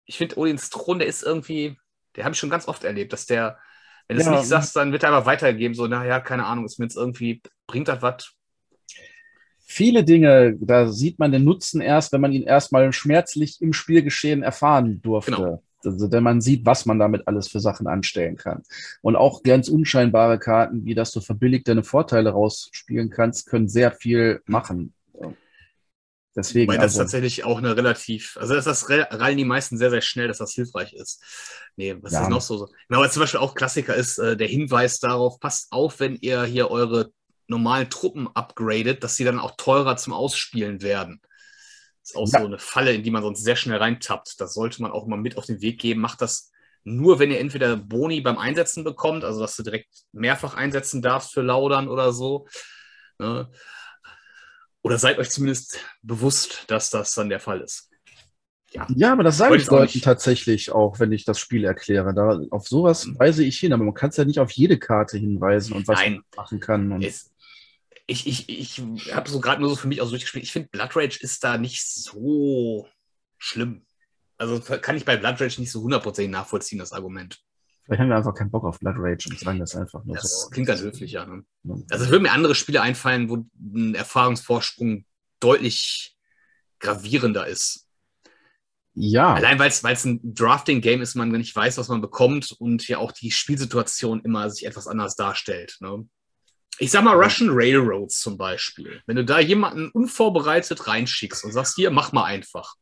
Ich 0.06 0.18
finde, 0.18 0.38
Odins 0.38 0.70
Thron, 0.70 1.00
der 1.00 1.08
ist 1.08 1.24
irgendwie, 1.24 1.78
der 2.16 2.26
habe 2.26 2.34
ich 2.34 2.40
schon 2.40 2.50
ganz 2.50 2.68
oft 2.68 2.84
erlebt, 2.84 3.14
dass 3.14 3.26
der, 3.26 3.58
wenn 4.08 4.18
du 4.18 4.24
ja, 4.24 4.34
es 4.34 4.40
nicht 4.40 4.50
sagst, 4.50 4.76
dann 4.76 4.92
wird 4.92 5.04
er 5.04 5.10
einfach 5.10 5.26
weitergegeben, 5.26 5.74
so, 5.74 5.88
naja, 5.88 6.20
keine 6.20 6.46
Ahnung, 6.46 6.66
ist 6.66 6.80
mir 6.80 6.86
jetzt 6.86 6.98
irgendwie, 6.98 7.42
bringt 7.66 7.88
das 7.88 8.02
was? 8.02 8.34
Viele 9.60 10.04
Dinge, 10.04 10.56
da 10.60 10.88
sieht 10.90 11.18
man 11.20 11.32
den 11.32 11.44
Nutzen 11.44 11.82
erst, 11.82 12.12
wenn 12.12 12.22
man 12.22 12.32
ihn 12.32 12.44
erstmal 12.44 12.92
schmerzlich 12.92 13.62
im 13.62 13.74
Spielgeschehen 13.74 14.44
erfahren 14.44 15.02
durfte. 15.02 15.32
Genau. 15.32 15.64
Also, 15.84 16.12
wenn 16.12 16.24
man 16.24 16.42
sieht, 16.42 16.66
was 16.66 16.86
man 16.86 17.00
damit 17.00 17.28
alles 17.28 17.48
für 17.48 17.60
Sachen 17.60 17.88
anstellen 17.88 18.36
kann. 18.36 18.64
Und 19.02 19.16
auch 19.16 19.44
ganz 19.44 19.70
unscheinbare 19.70 20.40
Karten, 20.40 20.86
wie 20.86 20.96
dass 20.96 21.12
du 21.12 21.22
verbilligt 21.22 21.68
deine 21.68 21.84
Vorteile 21.84 22.32
rausspielen 22.32 23.10
kannst, 23.10 23.48
können 23.48 23.70
sehr 23.70 23.92
viel 23.92 24.42
machen. 24.46 24.94
Deswegen. 26.38 26.72
Weil 26.72 26.78
das 26.78 26.94
also, 26.94 27.00
tatsächlich 27.00 27.44
auch 27.46 27.58
eine 27.58 27.76
relativ, 27.76 28.38
also 28.40 28.54
das, 28.54 28.66
das 28.66 28.88
rallen 28.90 29.38
die 29.38 29.44
meisten 29.44 29.76
sehr, 29.76 29.90
sehr 29.90 30.02
schnell, 30.02 30.28
dass 30.28 30.38
das 30.38 30.54
hilfreich 30.54 30.94
ist. 30.94 31.24
Nee, 31.76 31.98
was 32.02 32.14
ja. 32.14 32.22
ist 32.22 32.30
noch 32.30 32.42
so? 32.42 32.70
Genau, 32.88 33.02
was 33.02 33.14
zum 33.14 33.22
Beispiel 33.22 33.40
auch 33.40 33.56
Klassiker 33.56 33.96
ist, 33.96 34.20
äh, 34.20 34.38
der 34.38 34.48
Hinweis 34.48 35.00
darauf, 35.00 35.40
passt 35.40 35.72
auf, 35.72 36.00
wenn 36.00 36.16
ihr 36.18 36.44
hier 36.44 36.70
eure 36.70 37.12
normalen 37.48 37.90
Truppen 37.90 38.30
upgradet, 38.36 39.04
dass 39.04 39.16
sie 39.16 39.24
dann 39.24 39.40
auch 39.40 39.56
teurer 39.58 39.98
zum 39.98 40.14
Ausspielen 40.14 40.84
werden. 40.84 41.22
ist 42.04 42.16
auch 42.16 42.28
ja. 42.32 42.40
so 42.40 42.46
eine 42.46 42.60
Falle, 42.60 42.94
in 42.94 43.02
die 43.02 43.12
man 43.12 43.24
sonst 43.24 43.44
sehr 43.44 43.56
schnell 43.56 43.80
reintappt. 43.80 44.40
Das 44.40 44.54
sollte 44.54 44.84
man 44.84 44.92
auch 44.92 45.08
mal 45.08 45.18
mit 45.18 45.38
auf 45.38 45.48
den 45.48 45.62
Weg 45.62 45.80
geben. 45.80 46.02
Macht 46.02 46.22
das 46.22 46.52
nur, 46.84 47.18
wenn 47.18 47.32
ihr 47.32 47.40
entweder 47.40 47.78
Boni 47.78 48.22
beim 48.22 48.38
Einsetzen 48.38 48.84
bekommt, 48.84 49.24
also 49.24 49.40
dass 49.40 49.56
du 49.56 49.64
direkt 49.64 49.90
mehrfach 50.12 50.54
einsetzen 50.54 51.02
darfst 51.02 51.34
für 51.34 51.42
Laudern 51.42 51.88
oder 51.88 52.14
so. 52.14 52.48
Ne? 53.18 53.50
Oder 54.88 54.98
seid 54.98 55.18
euch 55.18 55.30
zumindest 55.30 55.80
bewusst, 56.02 56.64
dass 56.68 56.90
das 56.90 57.14
dann 57.14 57.28
der 57.28 57.42
Fall 57.42 57.60
ist. 57.60 57.90
Ja, 58.72 58.88
ja 58.96 59.12
aber 59.12 59.24
das 59.24 59.36
sage 59.36 59.58
ich 59.58 59.66
Leuten 59.66 60.00
tatsächlich 60.00 60.72
auch, 60.72 61.02
wenn 61.02 61.12
ich 61.12 61.26
das 61.26 61.40
Spiel 61.40 61.66
erkläre. 61.66 62.14
Da, 62.14 62.40
auf 62.52 62.70
sowas 62.70 63.06
mhm. 63.06 63.20
weise 63.20 63.44
ich 63.44 63.60
hin, 63.60 63.74
aber 63.74 63.84
man 63.84 63.94
kann 63.94 64.12
es 64.12 64.16
ja 64.16 64.24
nicht 64.24 64.40
auf 64.40 64.50
jede 64.52 64.80
Karte 64.80 65.18
hinweisen 65.18 65.74
und 65.74 65.90
was 65.90 66.00
Nein. 66.00 66.14
man 66.14 66.24
machen 66.38 66.62
kann. 66.62 67.02
Es, 67.02 67.34
ich, 68.06 68.28
ich, 68.28 68.48
ich 68.48 69.14
habe 69.14 69.30
so 69.30 69.42
gerade 69.42 69.60
nur 69.60 69.72
so 69.72 69.76
für 69.76 69.90
mich 69.90 70.00
auch 70.00 70.06
so 70.06 70.12
durchgespielt. 70.12 70.46
Ich 70.46 70.54
finde, 70.54 70.70
Blood 70.70 70.96
Rage 70.96 71.20
ist 71.20 71.44
da 71.44 71.58
nicht 71.58 71.86
so 71.86 72.88
schlimm. 73.38 73.86
Also 74.38 74.62
kann 74.62 74.96
ich 74.96 75.04
bei 75.04 75.18
Blood 75.18 75.42
Rage 75.42 75.60
nicht 75.60 75.72
so 75.74 75.82
hundertprozentig 75.82 76.32
nachvollziehen, 76.32 76.80
das 76.80 76.94
Argument. 76.94 77.42
Vielleicht 77.88 78.02
haben 78.02 78.10
wir 78.10 78.18
einfach 78.18 78.36
keinen 78.36 78.52
Bock 78.52 78.66
auf 78.66 78.80
Blood 78.80 78.96
Rage 78.98 79.30
und 79.30 79.40
sagen 79.40 79.60
das 79.60 79.74
einfach 79.74 80.04
nur 80.04 80.18
das 80.18 80.42
so. 80.42 80.50
klingt 80.50 80.68
ganz 80.68 80.82
höflich, 80.82 81.14
ja. 81.14 81.26
Ne? 81.26 81.46
Also 81.90 82.04
es 82.04 82.12
würden 82.12 82.24
mir 82.24 82.34
andere 82.34 82.54
Spiele 82.54 82.82
einfallen, 82.82 83.30
wo 83.30 83.46
ein 83.58 83.96
Erfahrungsvorsprung 83.96 85.06
deutlich 85.40 86.18
gravierender 86.80 87.48
ist. 87.48 87.88
Ja. 88.94 89.36
Allein 89.36 89.58
weil 89.58 89.70
es 89.70 90.06
ein 90.06 90.20
Drafting-Game 90.22 91.02
ist, 91.02 91.16
man 91.16 91.32
nicht 91.32 91.56
weiß, 91.56 91.78
was 91.78 91.88
man 91.88 92.02
bekommt 92.02 92.52
und 92.60 92.86
ja 92.90 92.98
auch 92.98 93.14
die 93.14 93.32
Spielsituation 93.32 94.22
immer 94.22 94.50
sich 94.50 94.66
etwas 94.66 94.88
anders 94.88 95.16
darstellt. 95.16 95.78
Ne? 95.80 96.10
Ich 96.80 96.92
sag 96.92 97.06
mal 97.06 97.16
Russian 97.16 97.52
Railroads 97.52 98.20
zum 98.20 98.38
Beispiel. 98.38 99.02
Wenn 99.06 99.16
du 99.16 99.24
da 99.24 99.40
jemanden 99.40 99.92
unvorbereitet 99.92 100.88
reinschickst 100.88 101.46
und 101.46 101.54
sagst, 101.54 101.76
hier, 101.76 101.90
mach 101.90 102.12
mal 102.12 102.26
einfach. 102.26 102.76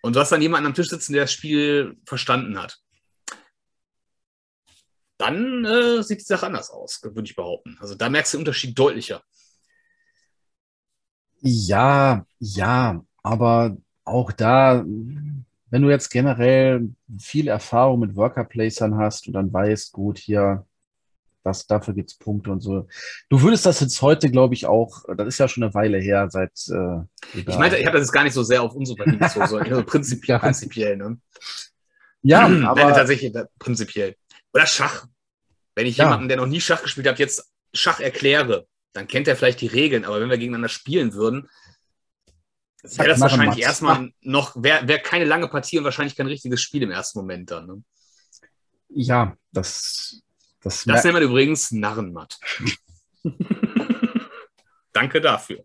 Und 0.00 0.16
du 0.16 0.20
hast 0.20 0.32
dann 0.32 0.40
jemanden 0.40 0.68
am 0.68 0.74
Tisch 0.74 0.88
sitzen, 0.88 1.12
der 1.12 1.24
das 1.24 1.32
Spiel 1.32 1.98
verstanden 2.06 2.58
hat. 2.58 2.78
Dann 5.20 5.66
äh, 5.66 6.02
sieht 6.02 6.20
die 6.20 6.24
Sache 6.24 6.46
anders 6.46 6.70
aus, 6.70 7.00
würde 7.02 7.22
ich 7.24 7.36
behaupten. 7.36 7.76
Also 7.78 7.94
da 7.94 8.08
merkst 8.08 8.32
du 8.32 8.38
den 8.38 8.40
Unterschied 8.40 8.78
deutlicher. 8.78 9.22
Ja, 11.42 12.24
ja, 12.38 13.04
aber 13.22 13.76
auch 14.04 14.32
da, 14.32 14.82
wenn 14.82 15.82
du 15.82 15.90
jetzt 15.90 16.08
generell 16.08 16.88
viel 17.18 17.48
Erfahrung 17.48 18.00
mit 18.00 18.16
Worker 18.16 18.44
Placern 18.44 18.96
hast 18.96 19.26
und 19.26 19.34
dann 19.34 19.52
weißt, 19.52 19.92
gut, 19.92 20.16
hier, 20.16 20.64
das, 21.44 21.66
dafür 21.66 21.92
gibt 21.92 22.12
es 22.12 22.16
Punkte 22.18 22.50
und 22.50 22.60
so. 22.60 22.88
Du 23.28 23.42
würdest 23.42 23.66
das 23.66 23.80
jetzt 23.80 24.00
heute, 24.00 24.30
glaube 24.30 24.54
ich, 24.54 24.64
auch, 24.64 25.04
das 25.18 25.28
ist 25.28 25.38
ja 25.38 25.48
schon 25.48 25.62
eine 25.62 25.74
Weile 25.74 25.98
her, 25.98 26.28
seit. 26.30 26.52
Äh, 26.68 27.02
ich 27.38 27.58
meinte, 27.58 27.76
ich 27.76 27.84
habe 27.84 27.98
das 27.98 28.06
jetzt 28.06 28.12
gar 28.12 28.24
nicht 28.24 28.34
so 28.34 28.42
sehr 28.42 28.62
auf 28.62 28.74
Unsympathie 28.74 29.16
bezogen, 29.18 29.46
sondern 29.46 29.68
also 29.70 29.84
prinzipiell, 29.84 30.38
prinzipiell, 30.38 30.96
ne? 30.96 31.18
Ja, 32.22 32.46
aber. 32.64 32.84
Nein, 32.84 32.94
tatsächlich, 32.94 33.34
prinzipiell. 33.58 34.16
Oder 34.52 34.66
Schach. 34.66 35.06
Wenn 35.74 35.86
ich 35.86 35.96
ja. 35.96 36.04
jemanden, 36.04 36.28
der 36.28 36.36
noch 36.36 36.46
nie 36.46 36.60
Schach 36.60 36.82
gespielt 36.82 37.06
hat, 37.06 37.18
jetzt 37.18 37.50
Schach 37.72 38.00
erkläre, 38.00 38.66
dann 38.92 39.06
kennt 39.06 39.28
er 39.28 39.36
vielleicht 39.36 39.60
die 39.60 39.68
Regeln, 39.68 40.04
aber 40.04 40.20
wenn 40.20 40.30
wir 40.30 40.38
gegeneinander 40.38 40.68
spielen 40.68 41.14
würden, 41.14 41.48
wäre 42.82 43.08
das 43.08 43.20
wahrscheinlich 43.20 43.62
erstmal 43.62 44.12
noch, 44.20 44.56
wäre 44.56 44.88
wär 44.88 44.98
keine 44.98 45.26
lange 45.26 45.48
Partie 45.48 45.78
und 45.78 45.84
wahrscheinlich 45.84 46.16
kein 46.16 46.26
richtiges 46.26 46.60
Spiel 46.60 46.82
im 46.82 46.90
ersten 46.90 47.20
Moment 47.20 47.50
dann. 47.50 47.66
Ne? 47.66 47.84
Ja, 48.88 49.36
das 49.52 50.22
das, 50.62 50.84
das 50.84 51.04
nennt 51.04 51.14
man 51.14 51.22
übrigens 51.22 51.72
Narrenmatt. 51.72 52.38
Danke 54.92 55.20
dafür. 55.20 55.64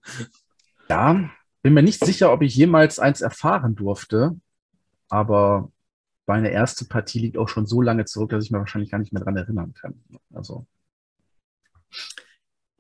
Ja, 0.90 1.30
bin 1.62 1.74
mir 1.74 1.84
nicht 1.84 2.04
sicher, 2.04 2.32
ob 2.32 2.42
ich 2.42 2.56
jemals 2.56 3.00
eins 3.00 3.22
erfahren 3.22 3.76
durfte, 3.76 4.40
aber 5.10 5.72
meine 6.26 6.50
erste 6.50 6.86
Partie 6.86 7.20
liegt 7.20 7.38
auch 7.38 7.50
schon 7.50 7.66
so 7.66 7.82
lange 7.82 8.06
zurück, 8.06 8.32
dass 8.32 8.46
ich 8.46 8.52
mir 8.52 8.60
wahrscheinlich 8.60 8.92
gar 8.92 9.00
nicht 9.00 9.14
mehr 9.14 9.22
daran 9.22 9.38
erinnern 9.38 9.74
kann. 9.74 10.04
Also. 10.34 10.66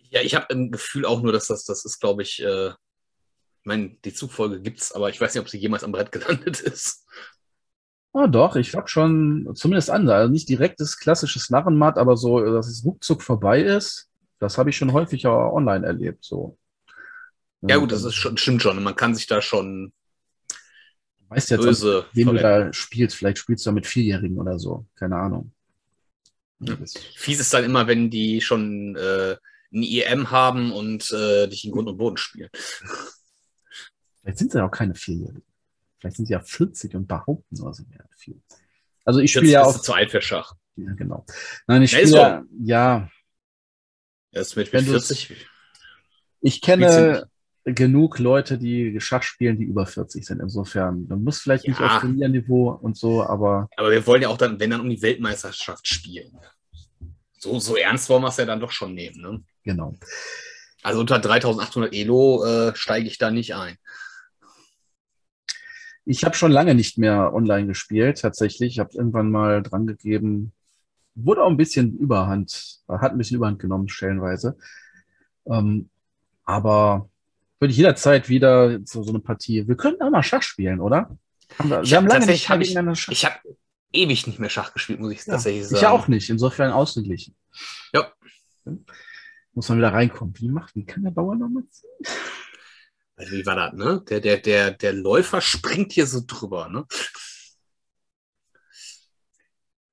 Ja, 0.09 0.21
ich 0.21 0.35
habe 0.35 0.49
ein 0.49 0.71
Gefühl 0.71 1.05
auch 1.05 1.21
nur, 1.21 1.31
dass 1.31 1.47
das, 1.47 1.65
das 1.65 1.85
ist, 1.85 1.99
glaube 1.99 2.23
ich, 2.23 2.41
äh, 2.41 2.69
ich 2.69 3.67
meine, 3.67 3.89
die 4.05 4.13
Zugfolge 4.13 4.61
gibt 4.61 4.79
es, 4.79 4.91
aber 4.91 5.09
ich 5.09 5.19
weiß 5.19 5.33
nicht, 5.33 5.41
ob 5.41 5.49
sie 5.49 5.57
jemals 5.57 5.83
am 5.83 5.91
Brett 5.91 6.11
gelandet 6.11 6.59
ist. 6.59 7.05
Ah, 8.13 8.27
doch, 8.27 8.55
ich 8.55 8.75
habe 8.75 8.87
schon 8.87 9.51
zumindest 9.55 9.89
an, 9.89 10.07
also 10.07 10.31
nicht 10.31 10.47
direktes 10.47 10.97
klassisches 10.97 11.49
Narrenmatt, 11.49 11.97
aber 11.97 12.15
so, 12.15 12.39
dass 12.39 12.67
es 12.67 12.85
ruckzuck 12.85 13.21
vorbei 13.21 13.61
ist, 13.61 14.09
das 14.39 14.57
habe 14.57 14.69
ich 14.69 14.77
schon 14.77 14.93
häufiger 14.93 15.51
online 15.51 15.85
erlebt. 15.85 16.23
So. 16.23 16.57
Ja, 17.61 17.77
gut, 17.77 17.91
das 17.91 18.03
ist 18.03 18.15
schon, 18.15 18.37
stimmt 18.37 18.61
schon. 18.61 18.81
Man 18.81 18.95
kann 18.95 19.15
sich 19.15 19.27
da 19.27 19.41
schon. 19.41 19.91
Weißt 21.35 21.49
jetzt, 21.49 21.61
böse 21.61 22.05
wen 22.13 22.27
du 22.27 22.33
da 22.33 22.71
spielst. 22.71 23.17
Vielleicht 23.17 23.39
spielst 23.39 23.65
du 23.65 23.69
da 23.69 23.73
mit 23.73 23.87
Vierjährigen 23.87 24.37
oder 24.37 24.57
so. 24.57 24.85
Keine 24.95 25.17
Ahnung. 25.17 25.51
Ja. 26.59 26.77
Fies 27.15 27.39
ist 27.39 27.53
dann 27.53 27.65
immer, 27.65 27.87
wenn 27.87 28.09
die 28.09 28.39
schon 28.39 28.95
äh, 28.95 29.35
ein 29.73 29.83
IM 29.83 30.31
haben 30.31 30.71
und 30.71 31.11
äh, 31.11 31.47
dich 31.47 31.65
in 31.65 31.71
Grund 31.71 31.89
und 31.89 31.97
Boden 31.97 32.17
spielen. 32.17 32.49
Vielleicht 34.21 34.37
sind 34.37 34.51
sie 34.51 34.59
ja 34.59 34.65
auch 34.65 34.71
keine 34.71 34.95
Vierjährigen. 34.95 35.43
Vielleicht 35.99 36.17
sind 36.17 36.27
sie 36.27 36.33
ja 36.33 36.39
40 36.39 36.95
und 36.95 37.07
behaupten 37.07 37.55
nur, 37.55 37.73
sie 37.73 37.89
wären 37.89 38.07
viel. 38.15 38.41
Also 39.03 39.19
ich 39.19 39.31
spiele 39.31 39.51
ja 39.51 39.63
auch. 39.63 39.79
zu 39.79 39.93
alt 39.93 40.11
für 40.11 40.21
Schach. 40.21 40.55
Ja, 40.77 40.93
genau. 40.93 41.25
Nein, 41.67 41.83
ich 41.83 41.91
spiele 41.91 42.11
ja, 42.11 42.43
ja. 42.63 43.09
Erst 44.31 44.55
mit 44.55 44.69
40. 44.69 45.47
Ich 46.41 46.61
kenne 46.61 47.29
genug 47.65 48.19
Leute, 48.19 48.59
die 48.59 48.99
Schach 48.99 49.23
spielen, 49.23 49.57
die 49.57 49.65
über 49.65 49.87
40 49.87 50.23
sind. 50.23 50.39
Insofern, 50.39 51.07
man 51.07 51.23
muss 51.23 51.39
vielleicht 51.39 51.65
ja. 51.65 51.71
nicht 51.71 51.81
auf 51.81 51.99
Turnierniveau 51.99 52.69
und 52.69 52.95
so, 52.95 53.23
aber. 53.23 53.67
Aber 53.75 53.89
wir 53.89 54.05
wollen 54.05 54.21
ja 54.21 54.29
auch 54.29 54.37
dann, 54.37 54.59
wenn 54.59 54.69
dann 54.69 54.81
um 54.81 54.89
die 54.89 55.01
Weltmeisterschaft 55.01 55.87
spielen. 55.87 56.37
So, 57.39 57.59
so 57.59 57.75
ernst 57.75 58.07
wollen 58.09 58.21
wir 58.21 58.29
es 58.29 58.37
ja 58.37 58.45
dann 58.45 58.59
doch 58.59 58.71
schon 58.71 58.93
nehmen, 58.93 59.19
ne? 59.19 59.43
Genau. 59.63 59.97
Also 60.83 60.99
unter 60.99 61.17
3800 61.19 61.93
Elo 61.93 62.45
äh, 62.45 62.75
steige 62.75 63.07
ich 63.07 63.17
da 63.17 63.31
nicht 63.31 63.55
ein. 63.55 63.77
Ich 66.05 66.23
habe 66.23 66.35
schon 66.35 66.51
lange 66.51 66.75
nicht 66.75 66.99
mehr 66.99 67.33
online 67.33 67.65
gespielt, 67.65 68.21
tatsächlich. 68.21 68.73
Ich 68.73 68.79
habe 68.79 68.93
irgendwann 68.93 69.31
mal 69.31 69.63
dran 69.63 69.87
gegeben, 69.87 70.53
wurde 71.15 71.41
auch 71.43 71.49
ein 71.49 71.57
bisschen 71.57 71.97
Überhand, 71.97 72.81
hat 72.87 73.13
ein 73.13 73.17
bisschen 73.17 73.37
Überhand 73.37 73.57
genommen, 73.57 73.89
stellenweise. 73.89 74.55
Ähm, 75.47 75.89
aber 76.43 77.09
würde 77.59 77.71
ich 77.71 77.77
jederzeit 77.77 78.29
wieder 78.29 78.79
so, 78.83 79.03
so 79.03 79.11
eine 79.11 79.19
Partie. 79.19 79.67
Wir 79.67 79.75
könnten 79.75 80.03
auch 80.03 80.09
mal 80.09 80.23
Schach 80.23 80.41
spielen, 80.41 80.79
oder? 80.79 81.17
Haben 81.57 81.69
wir, 81.69 81.83
wir 81.83 81.97
haben 81.97 82.07
lange 82.07 82.25
nicht 82.25 82.49
hab 82.49 82.61
ich, 82.61 82.73
Schach. 82.73 83.11
Ich 83.11 83.25
habe 83.25 83.39
ewig 83.91 84.27
nicht 84.27 84.39
mehr 84.39 84.49
Schach 84.49 84.73
gespielt, 84.73 84.99
muss 84.99 85.13
ich 85.13 85.25
ja, 85.25 85.33
tatsächlich 85.33 85.67
sagen. 85.67 85.77
Ich 85.77 85.87
auch 85.87 86.07
nicht, 86.07 86.29
insofern 86.29 86.71
ausgeglichen. 86.71 87.35
Ja. 87.93 88.11
Muss 89.53 89.69
man 89.69 89.77
wieder 89.77 89.93
reinkommen. 89.93 90.33
Wie 90.37 90.49
macht, 90.49 90.75
wie 90.75 90.85
kann 90.85 91.03
der 91.03 91.11
Bauer 91.11 91.35
nochmal 91.35 91.63
ziehen? 91.69 91.89
Also 93.15 93.31
wie 93.31 93.45
war 93.45 93.55
das, 93.55 93.73
ne? 93.73 94.03
Der, 94.09 94.19
der, 94.19 94.37
der, 94.37 94.71
der 94.71 94.93
Läufer 94.93 95.39
springt 95.39 95.93
hier 95.93 96.05
so 96.05 96.21
drüber, 96.25 96.67
ne? 96.67 96.85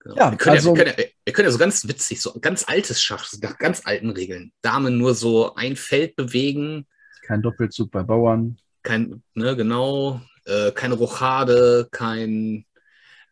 Genau. 0.01 0.17
Ja, 0.17 0.31
wir, 0.33 0.39
können 0.39 0.57
also, 0.57 0.71
ja, 0.71 0.77
wir, 0.77 0.85
können 0.85 0.97
ja, 0.99 1.05
wir 1.25 1.33
können 1.33 1.47
ja 1.47 1.53
so 1.53 1.59
ganz 1.59 1.87
witzig, 1.87 2.21
so 2.21 2.33
ganz 2.41 2.67
altes 2.67 3.01
Schach, 3.01 3.25
nach 3.41 3.57
ganz 3.59 3.83
alten 3.85 4.11
Regeln. 4.11 4.53
Damen 4.61 4.99
nur 4.99 5.15
so 5.15 5.55
ein 5.55 5.77
Feld 5.77 6.17
bewegen. 6.17 6.89
Kein 7.23 7.43
Doppelzug 7.43 7.91
bei 7.91 8.03
Bauern. 8.03 8.59
Kein, 8.83 9.23
ne, 9.35 9.57
genau. 9.57 10.21
Äh, 10.45 10.73
keine 10.73 10.95
Rochade, 10.95 11.89
kein. 11.91 12.67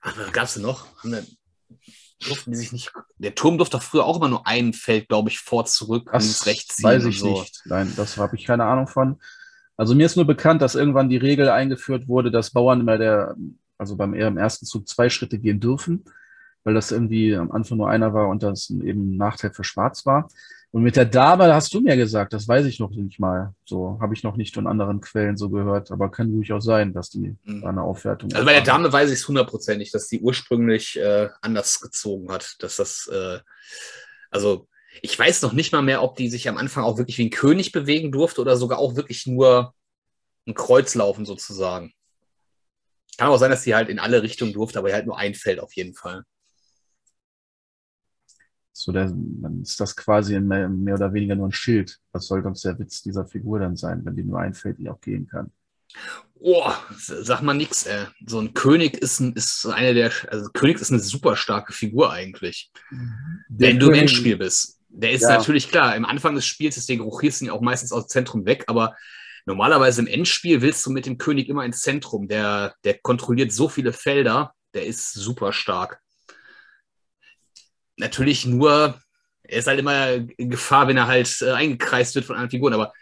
Ach, 0.01 0.17
was 0.17 0.33
gab 0.33 0.45
es 0.45 0.55
denn 0.55 0.63
noch? 0.63 0.87
Durften 2.27 2.53
die 2.53 2.57
sich 2.57 2.73
nicht. 2.73 2.93
Der 3.19 3.35
Turm 3.35 3.59
durfte 3.59 3.81
früher 3.81 4.05
auch 4.05 4.17
immer 4.17 4.29
nur 4.29 4.47
ein 4.47 4.73
Feld, 4.73 5.09
glaube 5.09 5.31
ich, 5.31 5.41
vor, 5.41 5.65
zurück, 5.65 6.09
das 6.13 6.25
links, 6.25 6.47
rechts 6.47 6.77
ziehen. 6.77 6.85
Weiß 6.85 7.05
ich 7.05 7.19
so. 7.19 7.41
nicht. 7.41 7.63
Nein, 7.65 7.93
das 7.97 8.17
habe 8.17 8.37
ich 8.37 8.45
keine 8.45 8.65
Ahnung 8.65 8.87
von. 8.87 9.21
Also 9.77 9.95
mir 9.95 10.07
ist 10.07 10.17
nur 10.17 10.27
bekannt, 10.27 10.61
dass 10.61 10.75
irgendwann 10.75 11.09
die 11.09 11.17
Regel 11.17 11.49
eingeführt 11.49 12.07
wurde, 12.07 12.31
dass 12.31 12.51
Bauern 12.51 12.81
immer 12.81 12.99
der, 12.99 13.35
also 13.79 13.97
beim 13.97 14.13
eher 14.13 14.29
im 14.29 14.37
ersten 14.37 14.67
Zug 14.67 14.87
zwei 14.87 15.09
Schritte 15.09 15.39
gehen 15.39 15.59
dürfen, 15.59 16.05
weil 16.65 16.75
das 16.75 16.93
irgendwie 16.93 17.35
am 17.35 17.51
Anfang 17.51 17.79
nur 17.79 17.89
einer 17.89 18.13
war 18.15 18.29
und 18.29 18.43
das 18.43 18.71
eben 18.71 19.15
ein 19.15 19.17
Nachteil 19.17 19.53
für 19.53 19.65
Schwarz 19.65 20.07
war. 20.07 20.29
Und 20.73 20.83
mit 20.85 20.95
der 20.95 21.05
Dame 21.05 21.53
hast 21.53 21.75
du 21.75 21.81
mir 21.81 21.97
gesagt, 21.97 22.33
das 22.33 22.47
weiß 22.47 22.65
ich 22.67 22.79
noch 22.79 22.91
nicht 22.91 23.19
mal. 23.19 23.55
So 23.65 23.99
habe 24.01 24.15
ich 24.15 24.23
noch 24.23 24.37
nicht 24.37 24.55
von 24.55 24.69
anderen 24.69 25.01
Quellen 25.01 25.37
so 25.37 25.51
gehört, 25.51 25.91
aber 25.91 26.11
kann 26.13 26.31
durchaus 26.31 26.65
sein, 26.65 26.93
dass 26.93 27.11
die 27.11 27.37
mhm. 27.43 27.65
eine 27.65 27.83
Aufwertung. 27.83 28.33
Also 28.33 28.47
bei 28.47 28.53
der 28.53 28.63
Dame 28.63 28.93
weiß 28.93 29.11
ich 29.11 29.19
es 29.19 29.27
hundertprozentig, 29.27 29.91
dass 29.91 30.07
die 30.07 30.21
ursprünglich 30.21 30.97
äh, 30.97 31.29
anders 31.41 31.81
gezogen 31.81 32.31
hat, 32.31 32.55
dass 32.61 32.77
das, 32.77 33.11
äh, 33.13 33.41
also 34.31 34.69
ich 35.03 35.19
weiß 35.19 35.43
noch 35.43 35.53
nicht 35.53 35.73
mal 35.73 35.83
mehr, 35.83 36.05
ob 36.05 36.17
die 36.17 36.29
sich 36.29 36.49
am 36.49 36.57
Anfang 36.57 36.85
auch 36.85 36.99
wirklich 36.99 37.19
wie 37.19 37.27
ein 37.27 37.31
König 37.31 37.73
bewegen 37.73 38.13
durfte 38.13 38.41
oder 38.41 38.57
sogar 38.57 38.79
auch 38.79 38.95
wirklich 38.95 39.27
nur 39.27 39.75
ein 40.47 40.55
Kreuz 40.55 40.95
laufen 40.95 41.25
sozusagen. 41.25 41.93
Kann 43.19 43.29
auch 43.29 43.39
sein, 43.39 43.51
dass 43.51 43.65
sie 43.65 43.75
halt 43.75 43.89
in 43.89 43.99
alle 43.99 44.23
Richtungen 44.23 44.53
durfte, 44.53 44.79
aber 44.79 44.93
halt 44.93 45.07
nur 45.07 45.19
ein 45.19 45.35
Feld 45.35 45.59
auf 45.59 45.75
jeden 45.75 45.95
Fall. 45.95 46.23
So, 48.83 48.93
der, 48.93 49.13
dann 49.13 49.61
ist 49.61 49.79
das 49.79 49.95
quasi 49.95 50.41
mehr, 50.41 50.67
mehr, 50.69 50.95
oder 50.95 51.13
weniger 51.13 51.35
nur 51.35 51.49
ein 51.49 51.53
Schild. 51.53 51.99
Was 52.13 52.27
soll 52.27 52.43
sonst 52.43 52.65
der 52.65 52.79
Witz 52.79 53.03
dieser 53.03 53.27
Figur 53.27 53.59
dann 53.59 53.77
sein, 53.77 54.03
wenn 54.05 54.17
die 54.17 54.25
nur 54.25 54.41
ein 54.41 54.55
Feld 54.55 54.79
die 54.79 54.89
auch 54.89 55.01
gehen 55.03 55.29
kann? 55.29 55.51
Oh, 56.39 56.73
sag 56.97 57.43
mal 57.43 57.53
nix, 57.53 57.85
ey. 57.85 58.07
So 58.27 58.41
ein 58.41 58.55
König 58.55 58.97
ist, 58.97 59.21
ein, 59.21 59.35
ist 59.35 59.67
eine 59.67 59.93
der, 59.93 60.13
also 60.29 60.49
König 60.55 60.81
ist 60.81 60.91
eine 60.91 61.01
super 61.01 61.37
starke 61.37 61.75
Figur 61.75 62.11
eigentlich. 62.11 62.73
Der 62.91 63.69
wenn 63.69 63.79
König, 63.79 63.81
du 63.81 63.87
im 63.89 63.95
Endspiel 63.95 64.37
bist. 64.39 64.79
Der 64.89 65.13
ist 65.13 65.23
ja. 65.23 65.37
natürlich 65.37 65.69
klar, 65.69 65.95
im 65.95 66.07
Anfang 66.07 66.35
des 66.35 66.47
Spiels, 66.47 66.77
deswegen 66.77 67.03
rotierst 67.03 67.43
du 67.43 67.45
ihn 67.45 67.51
auch 67.51 67.61
meistens 67.61 67.93
aus 67.93 68.07
dem 68.07 68.09
Zentrum 68.09 68.47
weg, 68.47 68.65
aber 68.67 68.97
normalerweise 69.45 70.01
im 70.01 70.07
Endspiel 70.07 70.63
willst 70.63 70.87
du 70.87 70.91
mit 70.91 71.05
dem 71.05 71.19
König 71.19 71.51
immer 71.51 71.67
ins 71.67 71.83
Zentrum. 71.83 72.29
Der, 72.29 72.75
der 72.85 72.99
kontrolliert 72.99 73.53
so 73.53 73.69
viele 73.69 73.93
Felder, 73.93 74.55
der 74.73 74.87
ist 74.87 75.13
super 75.13 75.53
stark. 75.53 76.01
Natürlich 78.01 78.47
nur, 78.47 79.01
er 79.43 79.59
ist 79.59 79.67
halt 79.69 79.79
immer 79.79 80.13
in 80.15 80.51
Gefahr, 80.51 80.89
wenn 80.89 80.97
er 80.97 81.07
halt 81.07 81.41
äh, 81.43 81.53
eingekreist 81.53 82.15
wird 82.15 82.25
von 82.25 82.37
anderen 82.37 82.51
Figuren, 82.51 82.75
aber 82.75 82.93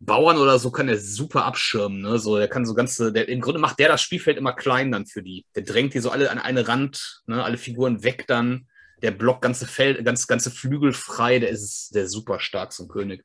Bauern 0.00 0.36
oder 0.36 0.58
so 0.58 0.70
kann 0.70 0.88
er 0.88 0.98
super 0.98 1.44
abschirmen. 1.44 2.02
Ne? 2.02 2.18
So, 2.18 2.36
der 2.36 2.48
kann 2.48 2.66
so 2.66 2.74
ganze, 2.74 3.12
der, 3.12 3.28
im 3.28 3.40
Grunde 3.40 3.60
macht 3.60 3.78
der 3.78 3.88
das 3.88 4.02
Spielfeld 4.02 4.36
immer 4.36 4.52
klein 4.52 4.92
dann 4.92 5.06
für 5.06 5.22
die. 5.22 5.46
Der 5.54 5.62
drängt 5.62 5.94
die 5.94 6.00
so 6.00 6.10
alle 6.10 6.30
an 6.30 6.38
eine 6.38 6.68
Rand, 6.68 7.22
ne? 7.26 7.42
alle 7.42 7.56
Figuren 7.56 8.02
weg 8.02 8.26
dann. 8.26 8.68
Der 9.02 9.10
blockt 9.10 9.42
ganze 9.42 9.66
Feld, 9.66 10.04
ganz, 10.04 10.26
ganze 10.26 10.50
Flügel 10.50 10.92
frei. 10.92 11.38
Der 11.38 11.48
ist 11.48 11.94
der 11.94 12.08
super 12.08 12.38
stark, 12.38 12.72
so 12.72 12.84
ein 12.84 12.88
König. 12.88 13.24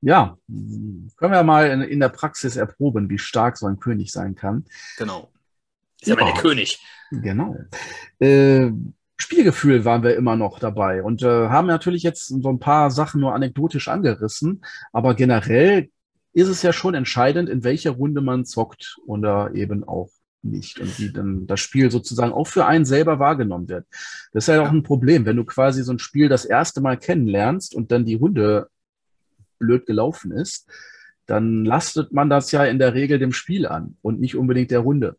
Ja, 0.00 0.36
können 0.46 1.32
wir 1.32 1.42
mal 1.42 1.70
in, 1.70 1.80
in 1.80 2.00
der 2.00 2.10
Praxis 2.10 2.56
erproben, 2.56 3.08
wie 3.08 3.18
stark 3.18 3.56
so 3.56 3.66
ein 3.66 3.78
König 3.78 4.12
sein 4.12 4.34
kann. 4.34 4.66
Genau. 4.98 5.32
Ist 6.00 6.08
ja, 6.08 6.18
ja 6.18 6.26
der 6.26 6.42
König. 6.42 6.78
Genau. 7.10 7.56
Äh, 8.18 8.70
Spielgefühl 9.16 9.84
waren 9.84 10.02
wir 10.02 10.16
immer 10.16 10.36
noch 10.36 10.58
dabei 10.58 11.02
und 11.02 11.22
äh, 11.22 11.48
haben 11.48 11.66
natürlich 11.66 12.02
jetzt 12.02 12.26
so 12.26 12.48
ein 12.48 12.58
paar 12.58 12.90
Sachen 12.90 13.20
nur 13.20 13.34
anekdotisch 13.34 13.88
angerissen, 13.88 14.64
aber 14.92 15.14
generell 15.14 15.90
ist 16.32 16.48
es 16.48 16.62
ja 16.62 16.72
schon 16.72 16.94
entscheidend, 16.94 17.48
in 17.48 17.62
welcher 17.62 17.92
Runde 17.92 18.20
man 18.20 18.44
zockt 18.44 18.96
oder 19.06 19.54
eben 19.54 19.84
auch 19.84 20.10
nicht 20.42 20.80
und 20.80 20.98
wie 20.98 21.10
dann 21.10 21.46
das 21.46 21.60
Spiel 21.60 21.90
sozusagen 21.90 22.32
auch 22.32 22.46
für 22.46 22.66
einen 22.66 22.84
selber 22.84 23.18
wahrgenommen 23.18 23.68
wird. 23.68 23.86
Das 24.32 24.44
ist 24.44 24.54
ja 24.54 24.62
auch 24.62 24.70
ein 24.70 24.82
Problem, 24.82 25.24
wenn 25.24 25.36
du 25.36 25.44
quasi 25.44 25.82
so 25.82 25.92
ein 25.92 25.98
Spiel 25.98 26.28
das 26.28 26.44
erste 26.44 26.80
Mal 26.80 26.98
kennenlernst 26.98 27.74
und 27.74 27.92
dann 27.92 28.04
die 28.04 28.16
Runde 28.16 28.68
blöd 29.58 29.86
gelaufen 29.86 30.32
ist, 30.32 30.68
dann 31.26 31.64
lastet 31.64 32.12
man 32.12 32.28
das 32.28 32.52
ja 32.52 32.64
in 32.64 32.78
der 32.78 32.94
Regel 32.94 33.18
dem 33.18 33.32
Spiel 33.32 33.66
an 33.66 33.96
und 34.02 34.20
nicht 34.20 34.36
unbedingt 34.36 34.70
der 34.70 34.80
Runde. 34.80 35.16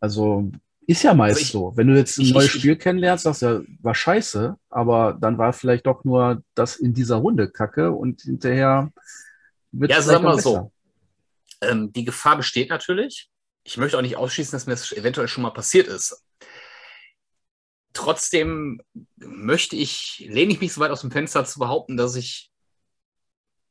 Also 0.00 0.50
ist 0.86 1.02
ja 1.02 1.14
meist 1.14 1.36
also 1.36 1.42
ich, 1.42 1.52
so. 1.52 1.72
Wenn 1.76 1.88
du 1.88 1.96
jetzt 1.96 2.18
ein 2.18 2.22
ich, 2.22 2.32
neues 2.32 2.54
ich, 2.54 2.60
Spiel 2.60 2.76
kennenlernst, 2.76 3.24
sagst 3.24 3.42
du 3.42 3.46
ja, 3.46 3.60
war 3.80 3.94
scheiße, 3.94 4.56
aber 4.68 5.16
dann 5.20 5.38
war 5.38 5.52
vielleicht 5.52 5.86
doch 5.86 6.04
nur 6.04 6.42
das 6.54 6.76
in 6.76 6.92
dieser 6.92 7.16
Runde 7.16 7.50
kacke 7.50 7.92
und 7.92 8.22
hinterher 8.22 8.92
wird 9.70 9.90
es. 9.90 9.96
Ja, 9.96 10.02
sagen 10.02 10.24
wir 10.24 10.30
mal 10.30 10.40
so. 10.40 10.72
Ähm, 11.60 11.92
die 11.92 12.04
Gefahr 12.04 12.36
besteht 12.36 12.70
natürlich. 12.70 13.28
Ich 13.64 13.76
möchte 13.76 13.96
auch 13.96 14.02
nicht 14.02 14.16
ausschließen, 14.16 14.52
dass 14.52 14.66
mir 14.66 14.72
das 14.72 14.90
eventuell 14.92 15.28
schon 15.28 15.42
mal 15.42 15.50
passiert 15.50 15.86
ist. 15.86 16.24
Trotzdem 17.92 18.80
möchte 19.16 19.76
ich, 19.76 20.24
lehne 20.28 20.52
ich 20.52 20.60
mich 20.60 20.72
so 20.72 20.80
weit 20.80 20.90
aus 20.90 21.02
dem 21.02 21.12
Fenster 21.12 21.44
zu 21.44 21.60
behaupten, 21.60 21.96
dass 21.96 22.16
ich 22.16 22.50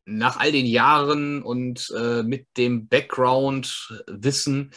nach 0.05 0.37
all 0.37 0.51
den 0.51 0.65
Jahren 0.65 1.41
und 1.41 1.91
äh, 1.97 2.23
mit 2.23 2.47
dem 2.57 2.87
Background-Wissen 2.87 4.71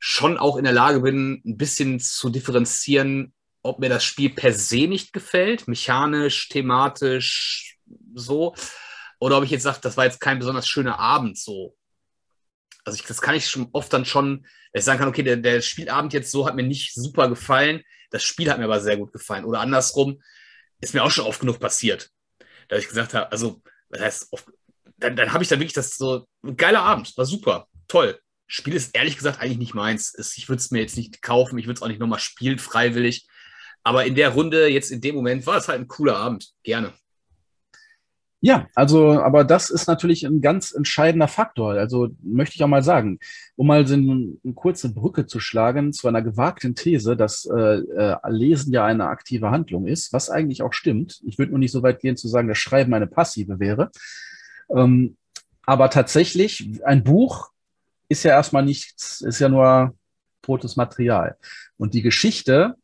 schon 0.00 0.38
auch 0.38 0.56
in 0.56 0.64
der 0.64 0.72
Lage 0.72 1.00
bin, 1.00 1.42
ein 1.44 1.56
bisschen 1.56 2.00
zu 2.00 2.30
differenzieren, 2.30 3.34
ob 3.62 3.78
mir 3.78 3.90
das 3.90 4.02
Spiel 4.02 4.30
per 4.30 4.52
se 4.54 4.88
nicht 4.88 5.12
gefällt, 5.12 5.68
mechanisch, 5.68 6.48
thematisch, 6.48 7.78
so, 8.14 8.54
oder 9.20 9.36
ob 9.36 9.44
ich 9.44 9.50
jetzt 9.50 9.62
sage, 9.62 9.78
das 9.82 9.98
war 9.98 10.06
jetzt 10.06 10.20
kein 10.20 10.38
besonders 10.38 10.66
schöner 10.66 10.98
Abend, 10.98 11.38
so. 11.38 11.76
Also 12.84 12.98
ich, 12.98 13.06
das 13.06 13.20
kann 13.20 13.34
ich 13.34 13.46
schon 13.46 13.68
oft 13.72 13.92
dann 13.92 14.06
schon, 14.06 14.46
dass 14.72 14.80
ich 14.80 14.84
sagen 14.86 14.98
kann, 14.98 15.08
okay, 15.08 15.22
der, 15.22 15.36
der 15.36 15.60
Spielabend 15.60 16.14
jetzt 16.14 16.32
so 16.32 16.46
hat 16.46 16.56
mir 16.56 16.62
nicht 16.62 16.94
super 16.94 17.28
gefallen, 17.28 17.82
das 18.10 18.24
Spiel 18.24 18.50
hat 18.50 18.58
mir 18.58 18.64
aber 18.64 18.80
sehr 18.80 18.96
gut 18.96 19.12
gefallen. 19.12 19.44
Oder 19.44 19.60
andersrum, 19.60 20.20
ist 20.80 20.94
mir 20.94 21.04
auch 21.04 21.10
schon 21.10 21.26
oft 21.26 21.40
genug 21.40 21.60
passiert. 21.60 22.10
Da 22.68 22.76
ich 22.76 22.88
gesagt 22.88 23.12
habe, 23.12 23.30
also, 23.30 23.60
das 23.90 24.00
heißt, 24.00 24.28
oft, 24.30 24.46
dann, 24.96 25.14
dann 25.14 25.34
habe 25.34 25.44
ich 25.44 25.50
da 25.50 25.56
wirklich 25.56 25.74
das 25.74 25.96
so, 25.96 26.26
geiler 26.56 26.82
Abend, 26.82 27.12
war 27.18 27.26
super, 27.26 27.68
toll. 27.86 28.18
Spiel 28.52 28.74
ist 28.74 28.96
ehrlich 28.96 29.16
gesagt 29.16 29.40
eigentlich 29.40 29.58
nicht 29.58 29.74
meins. 29.74 30.12
Ich 30.36 30.48
würde 30.48 30.58
es 30.58 30.72
mir 30.72 30.80
jetzt 30.80 30.96
nicht 30.96 31.22
kaufen, 31.22 31.56
ich 31.56 31.66
würde 31.66 31.78
es 31.78 31.82
auch 31.82 31.88
nicht 31.88 32.00
nochmal 32.00 32.18
spielen, 32.18 32.58
freiwillig. 32.58 33.28
Aber 33.84 34.04
in 34.04 34.16
der 34.16 34.30
Runde, 34.30 34.66
jetzt 34.66 34.90
in 34.90 35.00
dem 35.00 35.14
Moment, 35.14 35.46
war 35.46 35.56
es 35.56 35.68
halt 35.68 35.78
ein 35.78 35.86
cooler 35.86 36.16
Abend. 36.16 36.50
Gerne. 36.64 36.92
Ja, 38.40 38.66
also, 38.74 39.20
aber 39.20 39.44
das 39.44 39.70
ist 39.70 39.86
natürlich 39.86 40.24
ein 40.26 40.40
ganz 40.40 40.72
entscheidender 40.72 41.28
Faktor. 41.28 41.74
Also 41.74 42.08
möchte 42.22 42.56
ich 42.56 42.64
auch 42.64 42.68
mal 42.68 42.82
sagen, 42.82 43.20
um 43.54 43.68
mal 43.68 43.86
so 43.86 43.94
eine, 43.94 44.36
eine 44.42 44.54
kurze 44.54 44.92
Brücke 44.92 45.26
zu 45.26 45.38
schlagen 45.38 45.92
zu 45.92 46.08
einer 46.08 46.22
gewagten 46.22 46.74
These, 46.74 47.16
dass 47.16 47.44
äh, 47.44 47.54
äh, 47.54 48.16
Lesen 48.30 48.72
ja 48.72 48.84
eine 48.84 49.06
aktive 49.06 49.50
Handlung 49.50 49.86
ist, 49.86 50.12
was 50.12 50.28
eigentlich 50.28 50.62
auch 50.62 50.72
stimmt. 50.72 51.20
Ich 51.24 51.38
würde 51.38 51.52
nur 51.52 51.60
nicht 51.60 51.70
so 51.72 51.84
weit 51.84 52.00
gehen 52.00 52.16
zu 52.16 52.26
sagen, 52.26 52.48
dass 52.48 52.58
Schreiben 52.58 52.92
eine 52.94 53.06
passive 53.06 53.60
wäre. 53.60 53.92
Ähm, 54.74 55.16
aber 55.66 55.88
tatsächlich, 55.88 56.80
ein 56.84 57.04
Buch 57.04 57.50
ist 58.10 58.24
ja 58.24 58.32
erstmal 58.32 58.64
nichts, 58.64 59.22
ist 59.22 59.38
ja 59.38 59.48
nur 59.48 59.94
totes 60.42 60.76
Material. 60.76 61.36
Und 61.78 61.94
die 61.94 62.02
Geschichte 62.02 62.74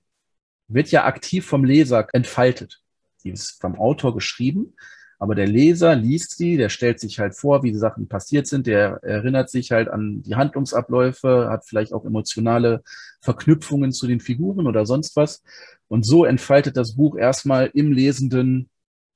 wird 0.68 0.90
ja 0.90 1.04
aktiv 1.04 1.44
vom 1.44 1.64
Leser 1.64 2.06
entfaltet. 2.12 2.80
Die 3.24 3.30
ist 3.30 3.60
vom 3.60 3.76
Autor 3.76 4.14
geschrieben, 4.14 4.74
aber 5.18 5.34
der 5.34 5.48
Leser 5.48 5.96
liest 5.96 6.36
sie, 6.36 6.56
der 6.56 6.68
stellt 6.68 7.00
sich 7.00 7.18
halt 7.18 7.34
vor, 7.34 7.62
wie 7.62 7.72
die 7.72 7.78
Sachen 7.78 8.06
passiert 8.06 8.46
sind, 8.46 8.66
der 8.66 9.02
erinnert 9.02 9.50
sich 9.50 9.72
halt 9.72 9.88
an 9.88 10.22
die 10.22 10.36
Handlungsabläufe, 10.36 11.48
hat 11.50 11.66
vielleicht 11.66 11.92
auch 11.92 12.04
emotionale 12.04 12.82
Verknüpfungen 13.20 13.92
zu 13.92 14.06
den 14.06 14.20
Figuren 14.20 14.66
oder 14.66 14.86
sonst 14.86 15.16
was. 15.16 15.42
Und 15.88 16.04
so 16.04 16.24
entfaltet 16.24 16.76
das 16.76 16.94
Buch 16.94 17.16
erstmal 17.16 17.70
im 17.74 17.92
Lesenden 17.92 18.68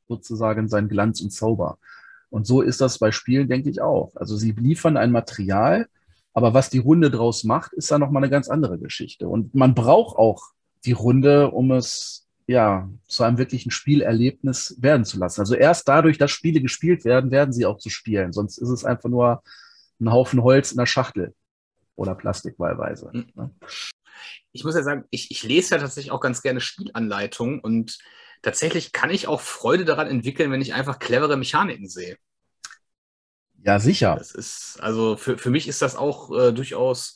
sozusagen 0.09 0.69
seinen 0.69 0.89
Glanz 0.89 1.21
und 1.21 1.31
Zauber. 1.31 1.79
Und 2.31 2.47
so 2.47 2.63
ist 2.63 2.81
das 2.81 2.99
bei 2.99 3.13
Spielen, 3.13 3.49
denke 3.49 3.71
ich, 3.71 3.81
auch. 3.81 4.13
Also 4.17 4.37
sie 4.37 4.53
liefern 4.53 4.97
ein 4.97 5.13
Material, 5.13 5.89
aber 6.33 6.55
was 6.55 6.71
die 6.71 6.79
Runde 6.79 7.11
draus 7.11 7.45
macht, 7.45 7.73
ist 7.73 7.91
dann 7.91 8.01
nochmal 8.01 8.23
eine 8.23 8.31
ganz 8.31 8.49
andere 8.49 8.79
Geschichte. 8.79 9.29
Und 9.29 9.55
man 9.55 9.75
braucht 9.75 10.17
auch 10.17 10.43
die 10.85 10.93
Runde, 10.93 11.51
um 11.51 11.73
es 11.73 12.29
ja 12.47 12.89
zu 13.07 13.23
einem 13.23 13.39
wirklichen 13.39 13.71
Spielerlebnis 13.71 14.77
werden 14.81 15.05
zu 15.05 15.19
lassen. 15.19 15.41
Also 15.41 15.55
erst 15.55 15.89
dadurch, 15.89 16.19
dass 16.19 16.31
Spiele 16.31 16.61
gespielt 16.61 17.05
werden, 17.05 17.31
werden 17.31 17.53
sie 17.53 17.67
auch 17.67 17.79
zu 17.79 17.91
spielen. 17.91 18.33
Sonst 18.33 18.59
ist 18.59 18.71
es 18.71 18.85
einfach 18.85 19.09
nur 19.09 19.43
ein 20.01 20.11
Haufen 20.11 20.43
Holz 20.43 20.73
in 20.73 20.79
der 20.79 20.87
Schachtel 20.87 21.35
oder 21.95 22.15
Plastik 22.15 22.59
wahlweise. 22.59 23.11
Mhm. 23.13 23.27
Ne? 23.35 23.51
Ich 24.53 24.65
muss 24.65 24.75
ja 24.75 24.83
sagen, 24.83 25.05
ich, 25.11 25.31
ich 25.31 25.43
lese 25.43 25.75
ja 25.77 25.81
tatsächlich 25.81 26.11
auch 26.11 26.21
ganz 26.21 26.43
gerne 26.43 26.61
Spielanleitungen 26.61 27.61
und 27.61 27.99
tatsächlich 28.43 28.93
kann 28.93 29.11
ich 29.11 29.29
auch 29.29 29.41
Freude 29.41 29.85
daran 29.85 30.09
entwickeln, 30.09 30.51
wenn 30.51 30.63
ich 30.63 30.75
einfach 30.75 30.99
clevere 30.99 31.37
Mechaniken 31.37 31.89
sehe. 31.89 32.17
Ja, 33.63 33.79
sicher. 33.79 34.17
Das 34.19 34.33
ist, 34.33 34.79
also 34.81 35.17
für, 35.17 35.37
für 35.37 35.51
mich 35.51 35.69
ist 35.69 35.83
das 35.83 35.97
auch 35.97 36.31
äh, 36.37 36.53
durchaus, 36.53 37.15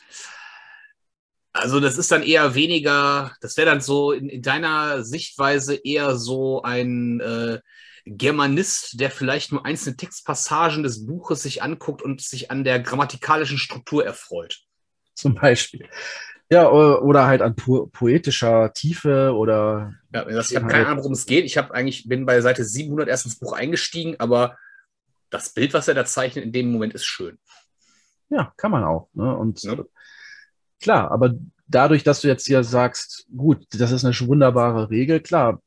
also 1.53 1.81
das 1.81 1.97
ist 1.97 2.11
dann 2.11 2.23
eher 2.23 2.55
weniger, 2.55 3.33
das 3.41 3.57
wäre 3.57 3.71
dann 3.71 3.81
so 3.81 4.13
in, 4.13 4.29
in, 4.29 4.43
deiner 4.43 5.05
Sichtweise 5.05 5.75
eher 5.75 6.17
so 6.17 6.63
ein 6.63 7.21
äh, 7.21 7.61
Germanist, 8.05 9.01
der 9.01 9.11
vielleicht 9.11 9.53
nur 9.53 9.65
einzelne 9.65 9.97
Textpassagen 9.97 10.83
des 10.83 11.07
Buches 11.07 11.43
sich 11.43 11.63
anguckt 11.63 12.03
und 12.03 12.21
sich 12.21 12.51
an 12.51 12.65
der 12.65 12.81
grammatikalischen 12.81 13.59
Struktur 13.59 14.05
erfreut. 14.05 14.61
Zum 15.15 15.35
Beispiel. 15.35 15.89
Ja, 16.51 16.69
oder 16.71 17.27
halt 17.27 17.41
an 17.41 17.57
po 17.57 17.87
poetischer 17.87 18.73
Tiefe 18.75 19.33
oder. 19.35 19.95
Ja, 20.13 20.29
ich 20.29 20.55
habe 20.55 20.67
keine 20.67 20.87
Ahnung, 20.87 20.99
worum 20.99 21.13
es 21.13 21.25
geht. 21.25 21.47
Ich 21.47 21.57
habe 21.57 21.73
eigentlich, 21.73 22.07
bin 22.07 22.27
bei 22.27 22.41
Seite 22.43 22.65
700 22.65 23.09
erst 23.09 23.25
ins 23.25 23.39
Buch 23.39 23.55
eingestiegen, 23.55 24.17
aber 24.19 24.59
das 25.35 25.53
Bild, 25.53 25.75
was 25.75 25.89
er 25.89 25.95
da 25.95 26.05
zeichnet, 26.05 26.45
in 26.45 26.53
dem 26.53 26.71
Moment 26.71 26.95
ist 26.95 27.05
schön. 27.05 27.39
Ja, 28.31 28.53
kann 28.57 28.71
man 28.71 28.85
auch. 28.85 29.09
Ne? 29.13 29.37
Und 29.37 29.63
ja. 29.63 29.77
klar, 30.81 31.11
aber 31.11 31.35
dadurch, 31.67 32.05
dass 32.05 32.21
du 32.21 32.29
jetzt 32.29 32.47
hier 32.47 32.63
sagst, 32.63 33.27
gut, 33.37 33.67
das 33.71 33.91
ist 33.91 34.05
eine 34.05 34.15
wunderbare 34.29 34.91
Regel, 34.91 35.21
klar, 35.21 35.61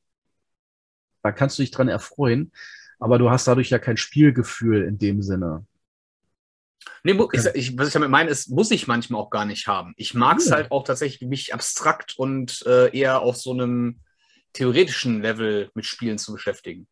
da 1.22 1.32
kannst 1.32 1.58
du 1.58 1.64
dich 1.64 1.72
dran 1.72 1.90
erfreuen, 1.90 2.54
aber 3.00 3.20
du 3.20 3.30
hast 3.30 3.48
dadurch 3.48 3.70
ja 3.70 3.80
kein 3.80 3.98
Spielgefühl 3.98 4.84
in 4.84 4.98
dem 4.98 5.22
Sinne. 5.22 5.66
Nee, 7.04 7.20
ich, 7.34 7.46
ich, 7.54 7.78
was 7.78 7.88
ich 7.88 7.94
damit 7.94 8.10
meine, 8.10 8.30
ist, 8.30 8.50
muss 8.50 8.72
ich 8.72 8.88
manchmal 8.88 9.22
auch 9.22 9.30
gar 9.30 9.46
nicht 9.46 9.68
haben. 9.68 9.94
Ich 9.98 10.14
mag 10.14 10.38
es 10.38 10.48
ja. 10.48 10.56
halt 10.56 10.72
auch 10.72 10.84
tatsächlich, 10.84 11.28
mich 11.28 11.54
abstrakt 11.54 12.18
und 12.18 12.66
äh, 12.66 12.98
eher 12.98 13.20
auf 13.22 13.36
so 13.36 13.52
einem 13.52 14.00
theoretischen 14.54 15.22
Level 15.22 15.70
mit 15.74 15.86
Spielen 15.86 16.18
zu 16.18 16.32
beschäftigen. 16.32 16.88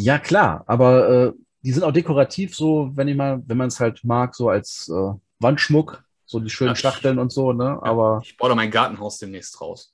Ja, 0.00 0.18
klar, 0.18 0.64
aber 0.66 1.08
äh, 1.08 1.32
die 1.62 1.72
sind 1.72 1.82
auch 1.82 1.92
dekorativ 1.92 2.54
so, 2.54 2.90
wenn 2.94 3.08
ich 3.08 3.16
mal, 3.16 3.42
wenn 3.46 3.56
man 3.56 3.68
es 3.68 3.80
halt 3.80 4.04
mag, 4.04 4.34
so 4.34 4.48
als 4.48 4.88
äh, 4.88 5.12
Wandschmuck, 5.40 6.04
so 6.24 6.40
die 6.40 6.50
schönen 6.50 6.70
ja, 6.70 6.76
Schachteln 6.76 7.18
und 7.18 7.32
so, 7.32 7.52
ne? 7.52 7.78
Aber 7.82 8.20
ich 8.22 8.36
baue 8.36 8.50
da 8.50 8.54
mein 8.54 8.70
Gartenhaus 8.70 9.18
demnächst 9.18 9.60
raus. 9.60 9.92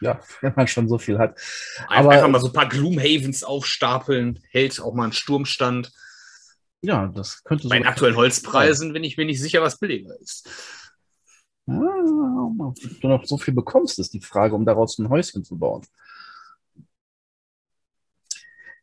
Ja, 0.00 0.20
wenn 0.40 0.52
man 0.56 0.66
schon 0.66 0.88
so 0.88 0.98
viel 0.98 1.18
hat. 1.18 1.38
Einfach, 1.88 2.14
aber, 2.14 2.28
mal 2.28 2.40
so 2.40 2.48
ein 2.48 2.52
paar 2.52 2.68
Gloomhavens 2.68 3.44
aufstapeln, 3.44 4.40
hält 4.50 4.80
auch 4.80 4.94
mal 4.94 5.04
einen 5.04 5.12
Sturmstand. 5.12 5.92
Ja, 6.82 7.06
das 7.06 7.44
könnte 7.44 7.68
Bei 7.68 7.78
den 7.78 7.86
aktuellen 7.86 8.16
Holzpreisen 8.16 8.92
bin 8.92 9.04
ich 9.04 9.16
mir 9.16 9.24
nicht 9.24 9.40
sicher, 9.40 9.62
was 9.62 9.78
billiger 9.78 10.18
ist. 10.20 10.48
Ja, 11.66 11.74
ob 11.78 12.76
du 13.00 13.08
noch 13.08 13.24
so 13.24 13.38
viel 13.38 13.54
bekommst, 13.54 13.98
ist 13.98 14.12
die 14.12 14.20
Frage, 14.20 14.54
um 14.54 14.66
daraus 14.66 14.98
ein 14.98 15.08
Häuschen 15.08 15.44
zu 15.44 15.56
bauen. 15.56 15.86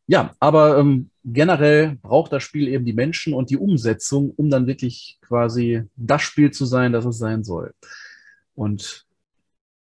Ja, 0.06 0.34
aber 0.40 0.78
ähm, 0.78 1.10
generell 1.24 1.96
braucht 2.02 2.32
das 2.32 2.42
Spiel 2.42 2.68
eben 2.68 2.84
die 2.84 2.92
Menschen 2.92 3.34
und 3.34 3.50
die 3.50 3.56
Umsetzung, 3.56 4.30
um 4.30 4.50
dann 4.50 4.66
wirklich 4.66 5.18
quasi 5.22 5.84
das 5.96 6.22
Spiel 6.22 6.50
zu 6.50 6.64
sein, 6.66 6.92
das 6.92 7.04
es 7.04 7.18
sein 7.18 7.44
soll. 7.44 7.72
Und 8.54 9.06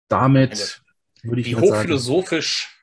damit 0.07 0.81
würde 1.23 1.41
ich 1.41 1.51
Wie 1.51 1.55
hochphilosophisch. 1.55 2.75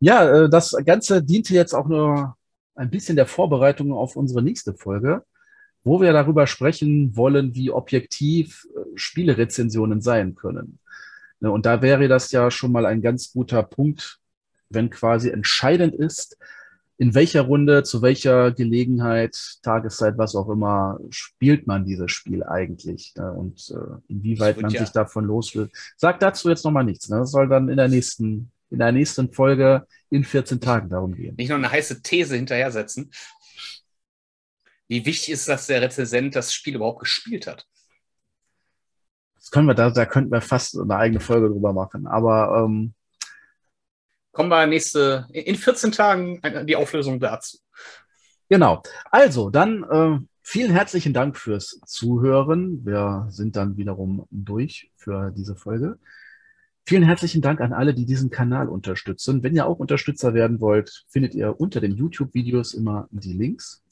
Ja, 0.00 0.44
äh, 0.44 0.48
das 0.48 0.76
Ganze 0.84 1.22
diente 1.22 1.54
jetzt 1.54 1.74
auch 1.74 1.88
nur 1.88 2.36
ein 2.74 2.90
bisschen 2.90 3.16
der 3.16 3.26
Vorbereitung 3.26 3.92
auf 3.92 4.16
unsere 4.16 4.42
nächste 4.42 4.74
Folge, 4.74 5.24
wo 5.82 6.00
wir 6.00 6.12
darüber 6.12 6.46
sprechen 6.46 7.16
wollen, 7.16 7.54
wie 7.54 7.70
objektiv 7.70 8.66
äh, 8.74 8.80
Spielerezensionen 8.94 10.00
sein 10.00 10.34
können. 10.34 10.78
Ne, 11.40 11.50
und 11.50 11.66
da 11.66 11.82
wäre 11.82 12.08
das 12.08 12.30
ja 12.32 12.50
schon 12.50 12.72
mal 12.72 12.86
ein 12.86 13.02
ganz 13.02 13.32
guter 13.32 13.62
Punkt, 13.62 14.20
wenn 14.68 14.90
quasi 14.90 15.30
entscheidend 15.30 15.94
ist, 15.94 16.36
in 16.98 17.14
welcher 17.14 17.42
Runde, 17.42 17.82
zu 17.82 18.00
welcher 18.00 18.52
Gelegenheit, 18.52 19.58
Tageszeit, 19.62 20.16
was 20.16 20.34
auch 20.34 20.48
immer, 20.48 20.98
spielt 21.10 21.66
man 21.66 21.84
dieses 21.84 22.10
Spiel 22.10 22.42
eigentlich 22.42 23.14
ne? 23.16 23.32
und 23.32 23.70
äh, 23.70 24.00
inwieweit 24.08 24.60
man 24.60 24.70
ja. 24.70 24.80
sich 24.80 24.90
davon 24.90 25.26
los 25.26 25.54
will. 25.54 25.68
Sag 25.96 26.20
dazu 26.20 26.48
jetzt 26.48 26.64
nochmal 26.64 26.84
nichts. 26.84 27.08
Ne? 27.10 27.18
Das 27.18 27.32
soll 27.32 27.48
dann 27.48 27.68
in 27.68 27.76
der 27.76 27.88
nächsten, 27.88 28.50
in 28.70 28.78
der 28.78 28.92
nächsten 28.92 29.30
Folge 29.30 29.86
in 30.08 30.24
14 30.24 30.60
Tagen 30.60 30.88
darum 30.88 31.14
gehen. 31.14 31.36
Nicht 31.36 31.50
noch 31.50 31.56
eine 31.56 31.70
heiße 31.70 32.02
These 32.02 32.34
hinterher 32.34 32.70
setzen. 32.70 33.10
Wie 34.88 35.04
wichtig 35.04 35.34
ist, 35.34 35.48
dass 35.48 35.66
der 35.66 35.82
Rezensent 35.82 36.34
das 36.34 36.54
Spiel 36.54 36.76
überhaupt 36.76 37.00
gespielt 37.00 37.46
hat? 37.46 37.66
Das 39.34 39.50
können 39.50 39.66
wir 39.66 39.74
da, 39.74 39.90
da 39.90 40.06
könnten 40.06 40.32
wir 40.32 40.40
fast 40.40 40.78
eine 40.78 40.96
eigene 40.96 41.20
Folge 41.20 41.48
drüber 41.48 41.72
machen. 41.72 42.06
Aber 42.06 42.64
ähm, 42.64 42.94
kommen 44.36 44.50
wir 44.50 44.66
nächste, 44.66 45.26
in 45.32 45.56
14 45.56 45.92
Tagen 45.92 46.42
die 46.66 46.76
Auflösung 46.76 47.18
dazu. 47.18 47.56
Genau. 48.50 48.82
Also, 49.10 49.48
dann 49.48 49.82
äh, 49.84 50.18
vielen 50.42 50.70
herzlichen 50.72 51.14
Dank 51.14 51.38
fürs 51.38 51.80
Zuhören. 51.86 52.84
Wir 52.84 53.28
sind 53.30 53.56
dann 53.56 53.78
wiederum 53.78 54.26
durch 54.30 54.90
für 54.94 55.32
diese 55.34 55.56
Folge. 55.56 55.98
Vielen 56.84 57.02
herzlichen 57.02 57.40
Dank 57.40 57.62
an 57.62 57.72
alle, 57.72 57.94
die 57.94 58.04
diesen 58.04 58.28
Kanal 58.28 58.68
unterstützen. 58.68 59.42
Wenn 59.42 59.56
ihr 59.56 59.66
auch 59.66 59.78
Unterstützer 59.78 60.34
werden 60.34 60.60
wollt, 60.60 61.04
findet 61.08 61.34
ihr 61.34 61.58
unter 61.58 61.80
den 61.80 61.96
YouTube-Videos 61.96 62.74
immer 62.74 63.08
die 63.10 63.32
Links. 63.32 63.82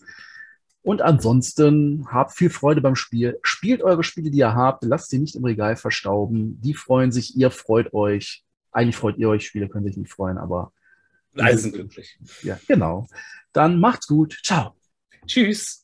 Und 0.83 1.01
ansonsten 1.01 2.07
habt 2.11 2.37
viel 2.37 2.51
Freude 2.51 2.83
beim 2.83 2.97
Spiel. 2.97 3.39
Spielt 3.43 3.83
eure 3.83 4.05
Spiele, 4.05 4.31
die 4.31 4.39
ihr 4.39 4.55
habt. 4.55 4.85
Lasst 4.85 5.09
sie 5.09 5.19
nicht 5.19 5.37
im 5.37 5.45
Regal 5.47 5.77
verstauben. 5.77 6.61
Die 6.61 6.75
freuen 6.75 7.13
sich, 7.13 7.35
ihr 7.35 7.51
freut 7.51 7.95
euch. 7.95 8.44
Eigentlich 8.75 8.97
freut 8.97 9.17
ihr 9.17 9.31
euch, 9.31 9.47
Spiele 9.47 9.69
können 9.69 9.87
sich 9.87 9.97
nicht 9.97 10.13
freuen, 10.13 10.37
aber. 10.37 10.73
Alle 11.37 11.57
sind 11.59 11.75
glücklich. 11.75 12.19
Ja, 12.43 12.59
genau. 12.69 13.09
Dann 13.53 13.81
macht's 13.81 14.07
gut. 14.07 14.39
Ciao. 14.45 14.77
Tschüss. 15.27 15.84